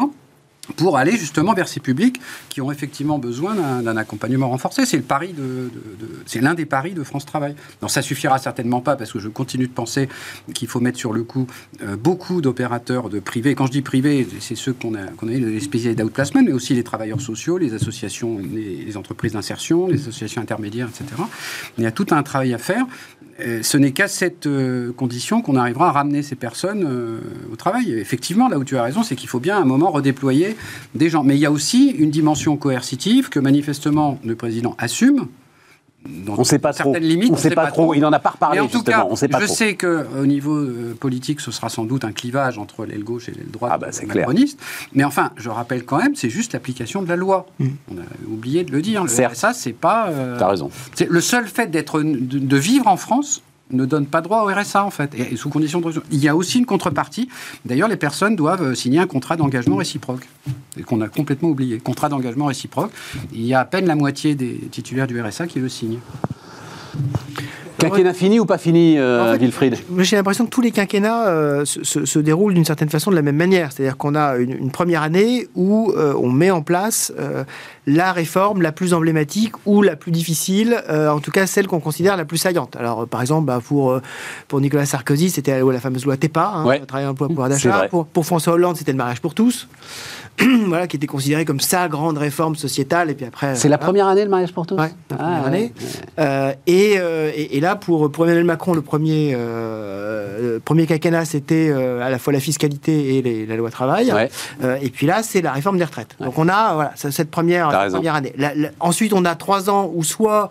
pour 0.75 0.97
aller 0.97 1.17
justement 1.17 1.53
vers 1.53 1.67
ces 1.67 1.79
publics 1.79 2.19
qui 2.49 2.61
ont 2.61 2.71
effectivement 2.71 3.19
besoin 3.19 3.55
d'un 3.81 3.97
accompagnement 3.97 4.49
renforcé. 4.49 4.83
C'est 4.85 6.41
l'un 6.41 6.53
des 6.53 6.65
paris 6.65 6.93
de 6.93 7.03
France 7.03 7.25
Travail. 7.25 7.55
Non, 7.81 7.87
ça 7.87 8.01
suffira 8.01 8.37
certainement 8.37 8.81
pas 8.81 8.95
parce 8.95 9.11
que 9.11 9.19
je 9.19 9.29
continue 9.29 9.67
de 9.67 9.73
penser 9.73 10.09
qu'il 10.53 10.67
faut 10.67 10.79
mettre 10.79 10.97
sur 10.97 11.13
le 11.13 11.23
coup 11.23 11.47
euh, 11.81 11.95
beaucoup 11.95 12.41
d'opérateurs 12.41 13.09
de 13.09 13.19
privés. 13.19 13.55
Quand 13.55 13.67
je 13.67 13.71
dis 13.71 13.81
privés, 13.81 14.27
c'est 14.39 14.55
ceux 14.55 14.73
qu'on 14.73 14.95
a, 14.95 15.05
qu'on 15.17 15.27
a 15.27 15.31
les 15.31 15.59
spécialistes 15.59 15.99
d'outplacement, 15.99 16.41
mais 16.43 16.51
aussi 16.51 16.73
les 16.73 16.83
travailleurs 16.83 17.21
sociaux, 17.21 17.57
les 17.57 17.73
associations, 17.73 18.39
les, 18.39 18.97
entreprises 18.97 19.33
d'insertion, 19.33 19.87
les 19.87 20.01
associations 20.01 20.41
intermédiaires, 20.41 20.89
etc. 20.89 21.21
Il 21.77 21.83
y 21.83 21.87
a 21.87 21.91
tout 21.91 22.07
un 22.11 22.23
travail 22.23 22.53
à 22.53 22.57
faire. 22.57 22.85
Euh, 23.39 23.61
ce 23.61 23.77
n'est 23.77 23.91
qu'à 23.91 24.07
cette 24.07 24.47
euh, 24.47 24.91
condition 24.93 25.41
qu'on 25.41 25.55
arrivera 25.55 25.89
à 25.89 25.91
ramener 25.91 26.23
ces 26.23 26.35
personnes 26.35 26.87
au 27.51 27.55
travail. 27.55 27.93
Effectivement, 27.93 28.47
là 28.49 28.57
où 28.57 28.63
tu 28.63 28.77
as 28.77 28.83
raison, 28.83 29.03
c'est 29.03 29.15
qu'il 29.15 29.29
faut 29.29 29.39
bien 29.39 29.57
à 29.57 29.61
un 29.61 29.65
moment 29.65 29.91
redéployer 29.91 30.56
des 30.95 31.09
gens. 31.09 31.23
Mais 31.23 31.35
il 31.35 31.39
y 31.39 31.45
a 31.45 31.51
aussi 31.51 31.89
une 31.89 32.11
dimension 32.11 32.57
coercitive 32.57 33.29
que 33.29 33.39
manifestement 33.39 34.19
le 34.23 34.35
président 34.35 34.75
assume. 34.77 35.27
Dans 36.25 36.35
On 36.35 36.39
ne 36.39 36.43
sait 36.45 36.59
pas 36.59 36.71
trop. 36.71 36.93
certaines 36.93 37.09
limites, 37.09 37.31
on 37.31 37.35
ne 37.35 37.39
sait 37.39 37.49
pas 37.49 37.67
trop. 37.69 37.93
Il 37.93 37.99
n'en 37.99 38.13
a 38.13 38.19
pas 38.19 38.29
reparlé 38.29 38.59
mais 38.59 38.65
en 38.65 38.67
tout 38.67 38.77
justement. 38.77 38.97
cas, 39.03 39.07
on 39.09 39.15
sait 39.17 39.27
pas 39.27 39.41
je 39.41 39.45
trop. 39.47 39.55
sais 39.55 39.75
qu'au 39.75 40.25
niveau 40.25 40.55
euh, 40.55 40.95
politique, 40.97 41.41
ce 41.41 41.51
sera 41.51 41.67
sans 41.67 41.83
doute 41.83 42.05
un 42.05 42.13
clivage 42.13 42.57
entre 42.57 42.85
l'aile 42.85 43.03
gauche 43.03 43.27
et 43.27 43.33
l'aile 43.33 43.51
droite 43.51 43.71
Ah 43.73 43.77
bah, 43.77 43.87
c'est 43.91 44.05
clair. 44.05 44.25
macroniste. 44.27 44.57
Mais 44.93 45.03
enfin, 45.03 45.31
je 45.35 45.49
rappelle 45.49 45.83
quand 45.83 45.97
même, 45.97 46.15
c'est 46.15 46.29
juste 46.29 46.53
l'application 46.53 47.01
de 47.01 47.09
la 47.09 47.17
loi. 47.17 47.47
Mm. 47.59 47.67
On 47.91 47.97
a 47.97 48.03
oublié 48.31 48.63
de 48.63 48.71
le 48.71 48.81
dire. 48.81 49.03
Le 49.03 49.09
Certes. 49.09 49.33
RSA, 49.35 49.53
c'est 49.53 49.73
pas. 49.73 50.07
euh, 50.09 50.37
T'as 50.39 50.47
raison. 50.47 50.69
le 51.09 51.19
seul 51.19 51.45
fait 51.47 51.69
d'être 51.71 52.01
de, 52.01 52.39
de 52.39 52.57
vivre 52.57 52.87
en 52.87 52.95
France 52.97 53.41
ne 53.71 53.85
donne 53.85 54.05
pas 54.05 54.21
droit 54.21 54.43
au 54.43 54.47
RSA 54.47 54.83
en 54.83 54.89
fait, 54.89 55.13
et, 55.15 55.35
sous 55.35 55.49
de 55.49 56.03
Il 56.11 56.19
y 56.19 56.27
a 56.27 56.35
aussi 56.35 56.59
une 56.59 56.65
contrepartie. 56.65 57.29
D'ailleurs, 57.65 57.89
les 57.89 57.97
personnes 57.97 58.35
doivent 58.35 58.63
euh, 58.63 58.75
signer 58.75 58.99
un 58.99 59.07
contrat 59.07 59.35
d'engagement 59.35 59.77
réciproque, 59.77 60.27
qu'on 60.85 61.01
a 61.01 61.09
complètement 61.09 61.49
oublié. 61.49 61.79
Contrat 61.79 62.09
d'engagement 62.09 62.45
réciproque. 62.45 62.91
Il 63.33 63.45
y 63.45 63.53
a 63.53 63.59
à 63.59 63.65
peine 63.65 63.85
la 63.85 63.95
moitié 63.95 64.35
des 64.35 64.55
titulaires 64.71 65.07
du 65.07 65.19
RSA 65.19 65.47
qui 65.47 65.59
le 65.59 65.69
signent. 65.69 65.99
Quinquennat 67.79 68.13
fini 68.13 68.39
ou 68.39 68.45
pas 68.45 68.57
fini, 68.57 68.97
euh, 68.97 69.21
En 69.29 69.33
fait, 69.33 69.37
Wilfried? 69.39 69.77
J'ai 69.99 70.15
l'impression 70.15 70.45
que 70.45 70.49
tous 70.49 70.61
les 70.61 70.71
quinquennats 70.71 71.27
euh, 71.27 71.65
se, 71.65 71.83
se- 71.83 72.05
se 72.05 72.19
déroulent 72.19 72.53
d'une 72.53 72.65
certaine 72.65 72.89
façon 72.89 73.11
de 73.11 73.15
la 73.15 73.21
même 73.21 73.35
manière. 73.35 73.71
C'est-à-dire 73.71 73.97
qu'on 73.97 74.15
a 74.15 74.37
une, 74.37 74.51
une 74.51 74.71
première 74.71 75.01
année 75.03 75.47
où 75.55 75.91
euh, 75.95 76.13
on 76.17 76.31
met 76.31 76.49
en 76.51 76.61
place 76.61 77.13
euh, 77.19 77.43
la 77.85 78.11
réforme 78.13 78.61
la 78.61 78.71
plus 78.71 78.93
emblématique 78.93 79.53
ou 79.65 79.81
la 79.81 79.95
plus 79.95 80.11
difficile, 80.11 80.83
en 80.89 81.19
tout 81.19 81.31
cas 81.31 81.47
celle 81.47 81.67
qu'on 81.67 81.79
considère 81.79 82.17
la 82.17 82.25
plus 82.25 82.37
saillante. 82.37 82.75
Alors, 82.75 83.07
par 83.07 83.21
exemple, 83.21 83.45
bah, 83.45 83.59
pour, 83.65 83.99
pour 84.49 84.59
Nicolas 84.59 84.85
Sarkozy, 84.85 85.29
c'était 85.29 85.57
la, 85.59 85.71
la 85.71 85.79
fameuse 85.79 86.03
loi 86.05 86.17
TEPA, 86.17 86.51
hein, 86.53 86.65
Ouais. 86.65 86.79
travail, 86.85 87.05
emploi, 87.05 87.27
pouvoir 87.29 87.47
d'achat. 87.47 87.87
Pour, 87.89 88.05
pour 88.07 88.25
François 88.25 88.53
Hollande, 88.53 88.75
c'était 88.75 88.91
le 88.91 88.97
mariage 88.97 89.21
pour 89.21 89.33
tous. 89.33 89.67
voilà, 90.67 90.87
qui 90.87 90.95
était 90.97 91.07
considéré 91.07 91.45
comme 91.45 91.59
sa 91.59 91.87
grande 91.87 92.17
réforme 92.17 92.55
sociétale. 92.55 93.09
Et 93.09 93.13
puis 93.15 93.25
après, 93.25 93.55
C'est 93.55 93.69
la 93.69 93.77
première 93.77 94.07
année 94.07 94.23
le 94.23 94.29
mariage 94.29 94.53
pour 94.53 94.65
tous 94.67 94.75
Ouais, 94.75 94.91
la 95.09 95.15
première 95.17 95.41
Ah, 95.43 95.47
année. 95.47 95.73
Euh, 96.19 96.53
et, 96.67 96.95
euh, 96.97 97.31
et, 97.35 97.57
et 97.57 97.59
là, 97.59 97.75
pour, 97.75 98.11
pour 98.11 98.25
Emmanuel 98.25 98.45
Macron, 98.45 98.73
le 98.73 98.81
premier, 98.81 99.33
euh, 99.35 100.53
le 100.55 100.59
premier 100.59 100.85
quinquennat, 100.85 101.25
c'était 101.25 101.69
euh, 101.69 102.01
à 102.05 102.09
la 102.09 102.19
fois 102.19 102.33
la 102.33 102.39
fiscalité 102.39 103.17
et 103.17 103.21
les- 103.21 103.45
la 103.45 103.55
loi 103.55 103.69
travail. 103.71 104.11
Ouais. 104.11 104.29
Et 104.81 104.89
puis 104.89 105.07
là, 105.07 105.23
c'est 105.23 105.41
la 105.41 105.51
réforme 105.51 105.77
des 105.77 105.83
retraites. 105.85 106.15
Donc 106.19 106.37
on 106.37 106.47
a 106.49 106.73
voilà, 106.73 106.91
cette 106.95 107.31
première, 107.31 107.69
première 107.91 108.15
année. 108.15 108.33
La- 108.37 108.53
la- 108.55 108.69
ensuite, 108.79 109.13
on 109.13 109.25
a 109.25 109.35
trois 109.35 109.69
ans 109.69 109.91
où 109.93 110.03
soit 110.03 110.49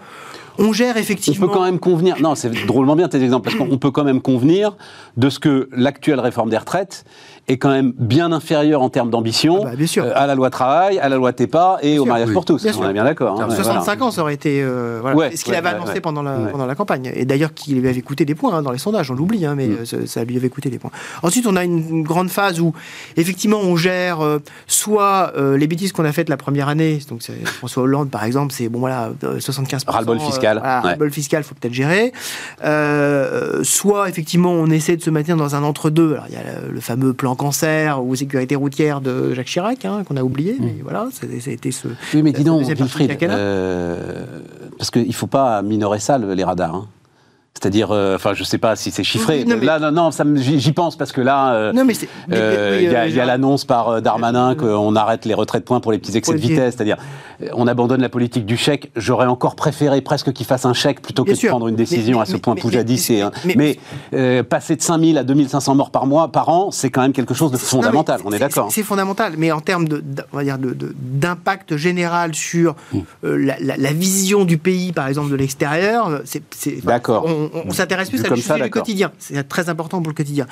on 0.59 0.73
gère 0.73 0.95
On 0.97 0.99
effectivement. 0.99 1.47
peut 1.47 1.53
quand 1.53 1.65
même 1.65 1.79
convenir. 1.79 2.17
Non, 2.21 2.35
c'est 2.35 2.51
drôlement 2.67 2.97
bien 2.97 3.09
tes 3.09 3.23
exemples 3.23 3.45
parce 3.45 3.57
qu'on 3.57 3.77
peut 3.79 3.91
quand 3.91 4.05
même 4.05 4.23
convenir 4.23 4.75
de 5.17 5.29
ce 5.29 5.39
que 5.39 5.69
l'actuelle 5.73 6.19
réforme 6.21 6.49
des 6.51 6.57
retraites 6.59 7.05
est 7.49 7.59
quand 7.59 7.71
même 7.71 7.93
bien 7.97 8.33
inférieure 8.33 8.83
en 8.83 8.89
termes 8.91 9.11
d'ambition 9.11 9.61
Ah 9.67 9.71
bah, 9.77 9.85
euh, 9.99 10.13
à 10.15 10.27
la 10.27 10.35
loi 10.35 10.51
travail, 10.51 10.99
à 10.99 11.09
la 11.09 11.17
loi 11.17 11.33
TEPA 11.33 11.79
et 11.83 11.99
au 11.99 12.05
mariage 12.05 12.29
oui. 12.29 12.35
pour 12.35 12.45
tous. 12.45 12.63
Bien 12.63 12.73
on 12.73 12.79
sûr. 12.81 12.89
est 12.91 12.93
bien 12.93 13.05
d'accord. 13.05 13.35
hein, 13.35 13.45
Alors, 13.45 13.51
ouais, 13.51 13.57
65 13.57 13.85
voilà. 13.85 14.05
ans, 14.05 14.11
ça 14.11 14.23
aurait 14.23 14.35
été 14.35 14.63
euh, 14.63 14.99
voilà, 15.01 15.17
Ouais, 15.17 15.37
ce 15.37 15.45
qu'il 15.45 15.53
ouais, 15.53 15.59
avait 15.59 15.69
annoncé 15.69 15.93
ouais. 15.95 16.01
pendant, 16.01 16.23
la, 16.23 16.37
Ouais. 16.39 16.51
pendant 16.51 16.67
la 16.67 16.75
campagne. 16.75 17.11
Et 17.15 17.25
d'ailleurs, 17.25 17.55
qu'il 17.55 17.81
lui 17.81 17.89
avait 17.89 18.01
coûté 18.03 18.25
des 18.25 18.35
points 18.35 18.53
hein, 18.55 18.63
dans 18.63 18.73
les 18.73 18.79
sondages, 18.79 19.11
on 19.11 19.15
l'oublie, 19.15 19.47
hein, 19.47 19.55
mais 19.57 19.69
Mm. 19.69 19.77
euh, 19.95 20.07
ça, 20.07 20.25
lui 20.25 20.37
avait 20.37 20.49
coûté 20.49 20.71
des 20.71 20.79
points. 20.79 20.91
Ensuite, 21.23 21.47
on 21.47 21.55
a 21.57 21.63
une, 21.65 21.79
une 21.89 22.03
grande 22.03 22.31
phase 22.31 22.61
où, 22.61 22.73
effectivement, 23.17 23.59
on 23.63 23.77
gère 23.77 24.21
euh, 24.25 24.39
soit 24.67 25.33
les 25.57 25.67
bêtises 25.69 25.93
qu'on 25.93 26.05
a 26.05 26.13
faites 26.13 26.29
la 26.29 26.37
première 26.37 26.69
année, 26.69 26.99
donc 27.09 27.21
François 27.45 27.85
Hollande, 27.85 28.11
par 28.11 28.25
exemple, 28.25 28.53
c'est 28.53 28.69
bon, 28.69 28.81
voilà, 28.81 29.11
euh, 29.25 29.39
75%. 29.39 29.85
Ras-le-bol 29.87 30.19
fiscal, 30.19 30.59
voilà, 30.59 30.81
ras-le-bol 30.81 31.11
fiscal, 31.13 31.45
faut 31.45 31.55
peut-être 31.55 31.75
gérer. 31.75 32.13
Soit, 33.63 34.09
effectivement, 34.09 34.51
on 34.53 34.67
essaie 34.71 34.97
de 34.97 35.03
se 35.03 35.11
maintenir 35.11 35.37
dans 35.37 35.55
un 35.55 35.63
entre-deux. 35.63 36.15
Alors, 36.15 36.25
il 36.29 36.35
y 36.35 36.39
a 36.39 36.41
le, 36.43 36.73
le 36.73 36.81
fameux 36.81 37.13
plan 37.13 37.36
cancer 37.37 38.05
ou 38.05 38.15
sécurité 38.17 38.57
routière 38.57 39.01
de 39.01 39.33
Jacques 39.35 39.47
Chirac, 39.47 39.85
hein, 39.85 40.03
qu'on 40.05 40.17
a 40.17 40.23
oublié, 40.23 40.57
mais 40.61 40.77
voilà, 40.83 41.09
ça, 41.13 41.27
ça 41.41 41.51
a 41.51 41.53
été 41.53 41.71
ce. 41.71 41.89
Oui, 42.15 42.23
mais 42.23 42.33
dis 42.33 42.43
donc, 42.45 42.63
Wilfried, 42.67 43.17
euh, 43.23 44.25
parce 44.79 44.91
qu'il 44.91 45.07
ne 45.07 45.13
faut 45.13 45.27
pas 45.29 45.63
minorer 45.63 46.01
ça, 46.01 46.19
le- 46.19 46.35
les 46.35 46.45
radars. 46.45 46.75
hein. 46.75 46.87
C'est-à-dire, 47.59 47.91
euh, 47.91 48.17
enfin, 48.17 48.35
je 48.35 48.45
sais 48.45 48.59
pas 48.59 48.77
si 48.77 48.91
c'est 48.91 49.03
chiffré. 49.03 49.45
Non, 49.47 49.57
mais- 49.59 49.65
Là, 49.65 49.79
non, 49.79 49.91
non, 49.91 50.11
j'y 50.37 50.73
pense 50.73 50.95
parce 50.97 51.11
que 51.11 51.23
là, 51.23 51.55
euh, 51.55 51.73
Euh, 52.33 52.79
Il 52.83 52.91
y 52.91 52.95
a, 52.95 53.05
euh, 53.07 53.23
a 53.23 53.25
l'annonce 53.25 53.65
par 53.65 54.03
Darmanin 54.03 54.55
qu'on 54.55 54.95
arrête 54.95 55.25
les 55.25 55.33
retraits 55.35 55.63
de 55.63 55.65
points 55.67 55.81
pour 55.81 55.91
les 55.91 55.99
petits 55.99 56.17
excès 56.17 56.33
de 56.35 56.39
vitesse, 56.39 56.75
c'est-à-dire 56.77 56.99
on 57.55 57.67
abandonne 57.67 58.01
la 58.03 58.09
politique 58.09 58.45
du 58.47 58.57
chèque. 58.57 58.91
J'aurais 58.97 59.27
encore 59.27 59.57
préféré 59.57 60.01
presque 60.03 60.33
qu'il 60.33 60.47
fasse 60.47 60.65
un 60.67 60.73
chèque 60.75 61.01
plutôt 61.03 61.23
que 61.25 61.29
Bien 61.29 61.35
de 61.35 61.39
sûr. 61.41 61.51
prendre 61.51 61.69
une 61.69 61.77
décision 61.77 62.19
Mais- 62.19 62.23
à 62.23 62.27
ce 62.27 62.33
mais- 62.35 62.39
point 62.39 62.55
mais- 62.55 62.61
poujadiste. 62.61 63.11
mais- 63.45 63.79
euh, 64.15 64.43
passer 64.43 64.77
de 64.77 64.83
5000 64.83 65.17
à 65.19 65.25
2500 65.25 65.75
morts 65.75 65.91
par 65.91 66.07
mois, 66.07 66.29
par 66.33 66.49
an, 66.51 66.71
c'est 66.71 66.91
quand 66.91 67.03
même 67.03 67.13
quelque 67.13 67.35
chose 67.35 67.51
de 67.51 67.57
fondamental. 67.57 68.21
Non, 68.21 68.27
on 68.31 68.33
est 68.33 68.39
d'accord. 68.39 68.69
C'est 68.71 68.83
fondamental, 68.83 69.35
mais 69.39 69.51
en 69.53 69.61
termes 69.61 69.89
de, 69.89 69.99
d'- 69.99 70.23
on 70.33 70.37
va 70.37 70.45
dire 70.45 70.59
de- 70.59 70.73
de- 70.73 70.95
d'impact 70.99 71.77
général 71.77 72.35
sur 72.35 72.75
euh, 73.25 73.37
la, 73.39 73.57
la- 73.61 73.77
la 73.77 73.93
vision 73.93 74.45
du 74.45 74.59
pays, 74.59 74.93
par 74.93 75.09
exemple, 75.09 75.31
de 75.31 75.37
l'extérieur, 75.37 76.21
c'est. 76.25 76.43
D'accord. 76.85 77.27
On, 77.53 77.59
on- 77.59 77.65
on 77.69 77.71
s'intéresse 77.73 78.11
plus 78.11 78.25
à 78.25 78.29
le 78.29 78.37
sujet 78.37 78.61
du 78.63 78.71
quotidien. 78.71 79.13
C'est 79.19 79.47
très 79.49 79.69
important 79.69 79.99
pour 80.03 80.09
le 80.11 80.15
quotidien. 80.15 80.47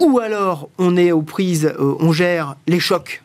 Ou 0.00 0.18
alors, 0.18 0.68
on 0.78 0.96
est 0.96 1.12
aux 1.12 1.22
prises, 1.22 1.66
euh, 1.78 1.94
on 2.00 2.12
gère 2.12 2.56
les 2.66 2.80
chocs. 2.80 3.22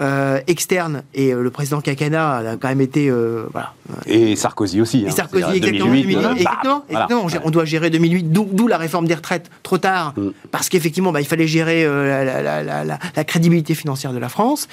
euh, 0.00 0.40
externes 0.48 1.04
et 1.14 1.32
euh, 1.32 1.40
le 1.40 1.50
président 1.52 1.80
Kakana 1.80 2.38
a 2.38 2.56
quand 2.56 2.66
même 2.66 2.80
été 2.80 3.08
euh, 3.08 3.44
voilà, 3.52 3.74
Et 4.06 4.34
Sarkozy 4.34 4.80
aussi. 4.80 5.04
et 5.04 5.06
hein. 5.06 5.10
Sarkozy, 5.12 5.44
C'est-à-dire 5.44 5.68
exactement. 5.68 5.86
2008, 5.94 6.14
2008, 6.14 6.16
euh, 6.26 6.34
exactement, 6.34 6.78
bah, 6.78 6.84
voilà. 6.90 7.04
exactement. 7.04 7.42
On 7.46 7.50
doit 7.50 7.64
gérer 7.64 7.90
2008, 7.90 8.24
d'où 8.32 8.66
la 8.66 8.76
réforme 8.76 9.06
des 9.06 9.14
retraites 9.14 9.48
trop 9.62 9.78
tard, 9.78 10.12
Mm. 10.16 10.30
parce 10.50 10.68
qu'effectivement, 10.68 11.12
bah, 11.12 11.20
il 11.20 11.28
fallait 11.28 11.46
gérer 11.46 11.84
la, 11.84 12.24
la- 12.24 12.42
la- 12.42 12.62
la- 12.64 12.84
la- 12.84 12.98
la 13.14 13.24
crédibilité 13.24 13.76
financière 13.76 14.12
de 14.12 14.18
la 14.18 14.28
France. 14.28 14.66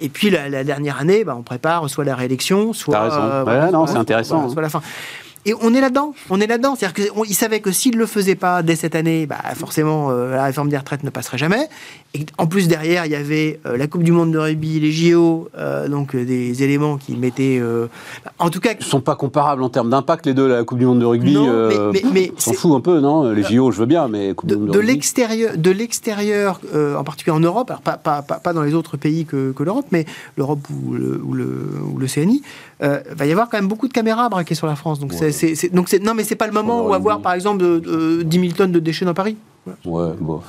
Et 0.00 0.08
puis 0.08 0.30
la, 0.30 0.64
dernière 0.64 0.98
année, 0.98 1.24
bah, 1.24 1.36
on 1.38 1.42
prépare 1.42 1.90
soit 1.90 2.04
la 2.06 2.16
réélection, 2.16 2.72
soit, 2.72 2.94
T'as 2.94 3.02
raison. 3.02 3.44
Ouais, 3.50 3.68
soit- 3.70 3.86
c'est 3.88 3.96
intéressant, 3.98 4.38
soit- 4.40 4.48
hein. 4.48 4.52
soit 4.54 4.62
la 4.62 4.70
fin. 4.70 4.80
Et 5.46 5.52
on 5.60 5.74
est 5.74 5.80
là-dedans, 5.82 6.14
on 6.30 6.40
est 6.40 6.46
là-dedans. 6.46 6.74
C'est-à-dire 6.74 7.10
qu'ils 7.12 7.34
savaient 7.34 7.60
que 7.60 7.70
s'ils 7.70 7.94
ne 7.94 7.98
le 7.98 8.06
faisaient 8.06 8.34
pas 8.34 8.62
dès 8.62 8.76
cette 8.76 8.94
année, 8.94 9.26
bah, 9.26 9.36
forcément, 9.54 10.10
euh, 10.10 10.34
la 10.34 10.44
réforme 10.44 10.70
des 10.70 10.78
retraites 10.78 11.04
ne 11.04 11.10
passerait 11.10 11.36
jamais. 11.36 11.68
Et 12.14 12.24
en 12.38 12.46
plus, 12.46 12.66
derrière, 12.66 13.04
il 13.04 13.12
y 13.12 13.14
avait 13.14 13.60
euh, 13.66 13.76
la 13.76 13.86
Coupe 13.86 14.04
du 14.04 14.12
Monde 14.12 14.32
de 14.32 14.38
rugby, 14.38 14.80
les 14.80 14.90
JO, 14.90 15.48
euh, 15.58 15.86
donc 15.88 16.16
des 16.16 16.62
éléments 16.62 16.96
qui 16.96 17.14
mettaient. 17.16 17.60
en 18.38 18.48
tout 18.48 18.60
cas, 18.60 18.70
Ils 18.78 18.86
sont 18.86 19.02
pas 19.02 19.16
comparables 19.16 19.62
en 19.62 19.68
termes 19.68 19.90
d'impact, 19.90 20.24
les 20.26 20.32
deux, 20.32 20.48
la 20.48 20.64
Coupe 20.64 20.78
du 20.78 20.86
Monde 20.86 21.00
de 21.00 21.04
rugby. 21.04 21.34
Non, 21.34 21.68
mais- 21.68 21.74
mais- 21.92 22.10
mais 22.12 22.32
on 22.34 22.40
s'en 22.40 22.52
fout 22.54 22.72
un 22.76 22.80
peu, 22.80 23.00
non? 23.00 23.30
Les 23.30 23.42
JO, 23.42 23.70
je 23.70 23.78
veux 23.80 23.86
bien, 23.86 24.08
mais 24.08 24.32
Coupe 24.34 24.48
de, 24.48 24.54
du 24.54 24.60
Monde 24.62 24.70
de, 24.70 24.74
de 24.74 24.80
l'extérieur, 24.80 25.58
de 25.58 25.70
l'extérieur, 25.70 26.60
en 26.98 27.04
particulier 27.04 27.36
en 27.36 27.40
Europe, 27.40 27.70
alors 27.70 27.82
pas, 27.82 27.98
pas, 27.98 28.22
pas, 28.22 28.36
pas 28.38 28.52
dans 28.54 28.62
les 28.62 28.72
autres 28.72 28.96
pays 28.96 29.26
que, 29.26 29.52
que 29.52 29.62
l'Europe, 29.62 29.86
mais 29.90 30.06
l'Europe 30.38 30.60
ou 30.70 30.94
le, 30.94 31.20
ou 31.22 31.34
le, 31.34 31.68
ou 31.92 31.98
le 31.98 32.06
CNI, 32.06 32.40
va 32.80 33.26
y 33.26 33.30
avoir 33.32 33.50
quand 33.50 33.58
même 33.58 33.68
beaucoup 33.68 33.88
de 33.88 33.92
caméras 33.92 34.28
braquées 34.30 34.54
sur 34.54 34.66
la 34.66 34.76
France. 34.76 35.00
Donc 35.00 35.12
c'est- 35.12 35.33
c'est- 35.54 35.74
donc 35.74 35.88
c'est, 35.88 36.02
non, 36.02 36.14
mais 36.14 36.24
c'est 36.24 36.36
pas 36.36 36.46
le 36.46 36.52
moment 36.52 36.86
où 36.86 36.94
avoir 36.94 37.20
par 37.20 37.32
exemple 37.34 37.58
de 37.58 38.22
10 38.22 38.40
000 38.40 38.52
tonnes 38.52 38.72
de 38.72 38.78
déchets 38.80 39.04
dans 39.04 39.14
Paris. 39.14 39.36
Ouais, 39.84 40.10
bon. 40.20 40.40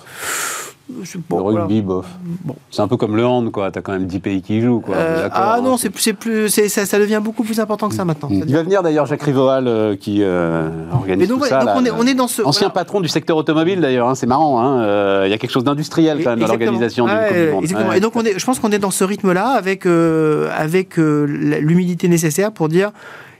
C'est- 1.03 1.17
le 1.17 1.23
voilà. 1.29 1.61
rugby, 1.61 1.81
bof. 1.81 2.05
Bon. 2.43 2.55
C'est 2.69 2.83
un 2.83 2.87
peu 2.87 2.95
comme 2.95 3.15
le 3.15 3.25
hand, 3.25 3.51
quoi. 3.51 3.71
T'as 3.71 3.81
quand 3.81 3.93
même 3.93 4.05
10 4.05 4.19
pays 4.19 4.43
qui 4.43 4.59
y 4.59 4.61
jouent, 4.61 4.81
quoi. 4.81 4.95
Euh, 4.95 5.27
ah 5.31 5.55
hein. 5.55 5.61
non, 5.61 5.77
c'est 5.77 5.89
plus, 5.89 6.01
c'est 6.03 6.13
plus, 6.13 6.47
ça, 6.47 6.85
ça 6.85 6.99
devient 6.99 7.19
beaucoup 7.23 7.43
plus 7.43 7.59
important 7.59 7.89
que 7.89 7.95
ça 7.95 8.05
maintenant. 8.05 8.29
Ça 8.29 8.35
Il 8.47 8.53
va 8.53 8.61
venir 8.61 8.83
d'ailleurs 8.83 9.07
Jacques 9.07 9.23
Rivoal 9.23 9.67
euh, 9.67 9.95
qui 9.95 10.19
euh, 10.21 10.69
organise 10.93 11.27
donc, 11.27 11.37
tout 11.39 11.43
ouais, 11.45 11.49
ça. 11.49 11.57
donc 11.61 11.65
là, 11.69 11.75
on, 11.79 11.85
est, 11.85 11.89
on 11.91 12.03
est 12.05 12.13
dans 12.13 12.27
ce. 12.27 12.43
Ancien 12.43 12.67
voilà. 12.67 12.73
patron 12.73 13.01
du 13.01 13.07
secteur 13.07 13.35
automobile 13.35 13.81
d'ailleurs, 13.81 14.07
hein, 14.09 14.13
c'est 14.13 14.27
marrant. 14.27 14.61
hein, 14.61 14.81
euh, 14.83 15.23
Il 15.25 15.31
y 15.31 15.33
a 15.33 15.39
quelque 15.39 15.49
chose 15.53 15.63
d'industriel 15.63 16.23
quand 16.23 16.29
même 16.29 16.39
dans 16.39 16.47
l'organisation 16.47 17.05
du 17.07 17.11
Monde. 17.13 17.21
exactement. 17.61 17.89
Ouais. 17.89 17.97
Et 17.97 17.99
donc, 17.99 18.15
on 18.15 18.21
est, 18.23 18.37
je 18.37 18.45
pense 18.45 18.59
qu'on 18.59 18.71
est 18.71 18.77
dans 18.77 18.91
ce 18.91 19.03
rythme-là 19.03 19.47
avec, 19.57 19.87
euh, 19.87 20.51
avec 20.55 20.99
euh, 20.99 21.25
l'humilité 21.25 22.07
nécessaire 22.07 22.51
pour 22.51 22.69
dire 22.69 22.91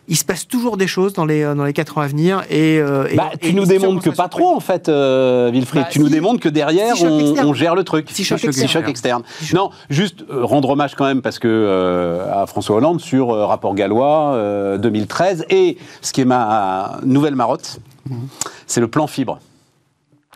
il 0.08 0.16
se 0.16 0.24
passe 0.26 0.48
toujours 0.48 0.78
des 0.78 0.88
choses 0.88 1.14
dans 1.14 1.26
les, 1.26 1.42
euh, 1.44 1.56
dans 1.56 1.64
les 1.66 1.74
4 1.74 1.98
ans 1.98 2.02
à 2.02 2.08
venir. 2.08 2.44
Et, 2.50 2.80
euh, 2.80 3.08
Bah, 3.16 3.32
et- 3.34 3.48
tu 3.50 3.54
nous 3.54 3.64
et 3.64 3.68
démontres 3.78 4.04
que 4.04 4.10
pas 4.10 4.28
trop 4.30 4.56
en 4.56 4.60
fait, 4.60 4.88
euh, 4.90 5.50
Wilfried. 5.52 5.84
Bah, 5.84 5.90
tu 5.92 6.00
nous 6.00 6.10
démontres 6.10 6.40
que 6.40 6.50
derrière 6.50 6.96
si 6.96 7.06
on, 7.06 7.54
gère 7.54 7.76
le 7.76 7.84
truc. 7.84 8.08
Si 8.12 8.24
choc 8.24 8.44
externe. 8.44 8.68
choc 8.70 8.88
externe. 8.90 9.24
Si 9.40 9.46
choc. 9.48 9.56
Non, 9.58 9.70
juste 9.90 10.24
euh, 10.30 10.46
rendre 10.46 10.70
hommage 10.70 10.96
quand 10.96 11.06
même 11.06 11.22
parce 11.22 11.40
que 11.40 11.48
euh, 11.48 12.44
à 12.44 12.46
François 12.46 12.76
Hollande 12.78 13.02
sur 13.02 13.32
euh, 13.32 13.46
rapport 13.46 13.74
gallois 13.76 14.34
euh, 14.34 14.78
2013 14.78 15.46
et 15.50 15.78
ce 16.02 16.12
qui 16.14 16.22
est 16.22 16.26
ma 16.26 17.00
nouvelle 17.04 17.36
marotte, 17.36 17.80
Mhm. 18.10 18.28
c'est 18.68 18.82
le 18.82 18.88
plan 18.88 19.08
fibre. 19.08 19.40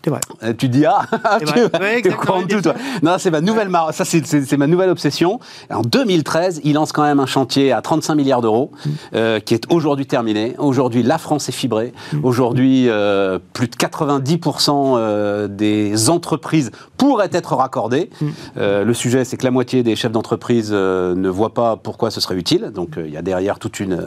C'est 0.04 0.10
vrai. 0.10 0.20
Euh, 0.44 0.54
Tu 0.58 0.70
dis 0.70 0.86
ah, 0.86 1.02
tu. 1.40 1.46
Ouais, 1.80 2.02
bien 2.02 2.12
tout 2.48 2.62
toi. 2.62 2.74
Non, 3.04 3.16
c'est 3.18 3.32
ma 3.32 3.42
nouvelle 3.42 3.70
mar- 3.70 3.94
ça 3.94 4.06
c'est- 4.06 4.58
ma 4.58 4.68
nouvelle 4.68 4.90
obsession. 4.90 5.40
En 5.70 5.82
2013, 5.82 6.62
il 6.64 6.74
lance 6.74 6.92
quand 6.92 7.04
même 7.04 7.20
un 7.20 7.26
chantier 7.26 7.72
à 7.72 7.82
35 7.82 8.16
milliards 8.16 8.42
d'euros 8.42 8.72
Mm. 8.86 8.90
euh, 9.16 9.40
qui 9.40 9.54
est 9.54 9.64
aujourd'hui 9.72 10.06
terminé. 10.08 10.56
Aujourd'hui, 10.58 11.04
la 11.04 11.18
France 11.18 11.50
est 11.50 11.54
fibrée. 11.54 11.94
Mm. 12.14 12.24
Aujourd'hui, 12.26 12.86
euh, 12.90 13.40
plus 13.54 13.68
de 13.68 13.76
90% 13.76 14.96
euh, 14.98 15.48
des 15.48 16.10
entreprises 16.10 16.72
pourraient 16.98 17.30
être 17.34 17.56
raccordées. 17.56 18.10
Mm. 18.22 18.28
Le 18.58 18.94
sujet, 18.94 19.26
c'est 19.26 19.38
que 19.38 19.44
la 19.46 19.52
moitié 19.52 19.84
des 19.84 19.96
chefs 19.96 20.12
d'entreprise 20.12 20.72
ne 20.72 21.30
voient 21.30 21.54
pas 21.54 21.76
pourquoi 21.76 22.10
ce 22.12 22.22
serait 22.22 22.36
utile. 22.36 22.72
Donc, 22.74 22.92
il 22.98 23.12
y 23.12 23.18
a 23.18 23.22
derrière 23.22 23.60
toute 23.60 23.80
une 23.80 24.06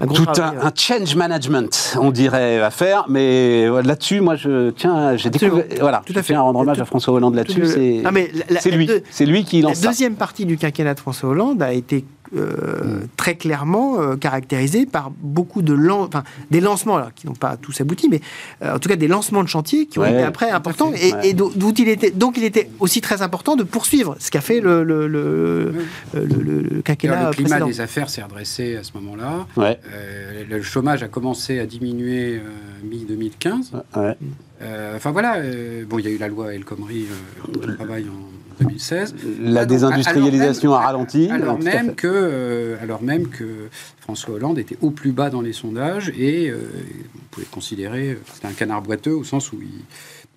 un 0.00 0.06
gros 0.06 0.16
tout 0.16 0.24
travail, 0.26 0.56
un, 0.56 0.60
ouais. 0.60 0.66
un 0.66 0.72
change 0.74 1.14
management, 1.16 1.96
on 2.00 2.10
dirait, 2.10 2.60
à 2.60 2.70
faire. 2.70 3.04
Mais 3.08 3.66
euh, 3.66 3.82
là-dessus, 3.82 4.20
moi, 4.20 4.36
je 4.36 4.70
tiens, 4.70 5.16
j'ai 5.16 5.30
découvert. 5.30 5.64
Voilà, 5.80 6.02
Tout 6.06 6.12
je 6.12 6.18
à 6.18 6.22
fait. 6.22 6.34
à 6.34 6.40
rendre 6.40 6.60
hommage 6.60 6.76
Tout- 6.76 6.82
à 6.82 6.86
François 6.86 7.14
Hollande 7.14 7.34
là-dessus. 7.34 7.66
C'est 7.66 8.00
Non, 8.04 8.10
mais 8.12 8.30
la- 8.34 8.44
la- 8.54 8.60
c'est 8.60 8.70
la 8.70 8.76
lui, 8.76 8.90
c'est 9.10 9.26
lui 9.26 9.44
qui 9.44 9.62
La 9.62 9.68
lance 9.68 9.78
ça. 9.78 9.88
deuxième 9.88 10.14
partie 10.16 10.46
du 10.46 10.56
quinquennat 10.56 10.94
de 10.94 11.00
François 11.00 11.30
Hollande 11.30 11.62
a 11.62 11.72
été 11.72 12.04
euh, 12.36 13.00
très 13.16 13.36
clairement 13.36 14.00
euh, 14.00 14.16
caractérisée 14.16 14.86
par 14.86 15.10
beaucoup 15.10 15.62
de 15.62 15.72
lan- 15.72 16.04
enfin, 16.04 16.24
des 16.50 16.60
lancements 16.60 16.98
là, 16.98 17.10
qui 17.14 17.26
n'ont 17.26 17.34
pas 17.34 17.56
tous 17.56 17.80
abouti, 17.80 18.08
mais 18.08 18.20
euh, 18.62 18.74
en 18.74 18.78
tout 18.78 18.88
cas 18.88 18.96
des 18.96 19.08
lancements 19.08 19.42
de 19.42 19.48
chantier 19.48 19.86
qui 19.86 19.98
ont 19.98 20.02
Ouais, 20.02 20.12
été 20.12 20.22
après 20.22 20.50
importants 20.50 20.92
et, 20.94 21.12
ouais. 21.12 21.28
et 21.28 21.36
il 21.78 21.88
était 21.88 22.10
donc 22.10 22.36
il 22.36 22.44
était 22.44 22.68
aussi 22.80 23.00
très 23.00 23.22
important 23.22 23.56
de 23.56 23.62
poursuivre 23.62 24.16
ce 24.18 24.30
qu'a 24.30 24.40
fait 24.40 24.60
le, 24.60 24.84
le, 24.84 25.06
le, 25.06 25.18
euh, 25.20 25.72
le- 26.14 26.42
le- 26.42 26.60
le 26.60 26.82
quinquennat 26.82 27.28
le 27.28 27.34
climat 27.34 27.48
précédent. 27.50 27.66
des 27.66 27.80
affaires 27.80 28.10
s'est 28.10 28.22
redressé 28.22 28.76
à 28.76 28.82
ce 28.82 28.92
moment-là. 28.94 29.46
Ouais, 29.56 29.78
Euh, 29.92 30.44
le 30.48 30.62
chômage 30.62 31.02
a 31.02 31.08
commencé 31.08 31.58
à 31.60 31.66
diminuer 31.66 32.36
euh, 32.36 32.40
mi-2015. 32.84 33.72
ouais. 33.96 34.16
Euh, 34.62 34.96
enfin 34.96 35.10
voilà, 35.10 35.36
euh, 35.38 35.84
bon, 35.86 35.98
il 35.98 36.04
y 36.06 36.08
a 36.08 36.10
eu 36.12 36.18
la 36.18 36.28
loi 36.28 36.54
El 36.54 36.64
Khomri 36.64 37.06
euh, 37.10 37.66
du 37.68 37.74
travail 37.76 38.06
en 38.08 38.43
2016. 38.60 39.14
La 39.40 39.64
désindustrialisation 39.66 40.70
alors 40.74 40.82
a 40.82 40.86
ralenti. 40.86 41.30
Alors 41.30 41.58
même, 41.58 41.94
que, 41.94 42.06
euh, 42.10 42.76
alors 42.82 43.02
même 43.02 43.28
que 43.28 43.68
François 44.00 44.34
Hollande 44.34 44.58
était 44.58 44.76
au 44.82 44.90
plus 44.90 45.12
bas 45.12 45.30
dans 45.30 45.40
les 45.40 45.52
sondages 45.52 46.10
et 46.16 46.50
euh, 46.50 46.58
on 47.16 47.20
pouvait 47.30 47.46
considérer 47.50 48.18
que 48.24 48.32
c'était 48.34 48.46
un 48.48 48.52
canard 48.52 48.82
boiteux 48.82 49.14
au 49.14 49.24
sens 49.24 49.52
où 49.52 49.58
il, 49.62 49.68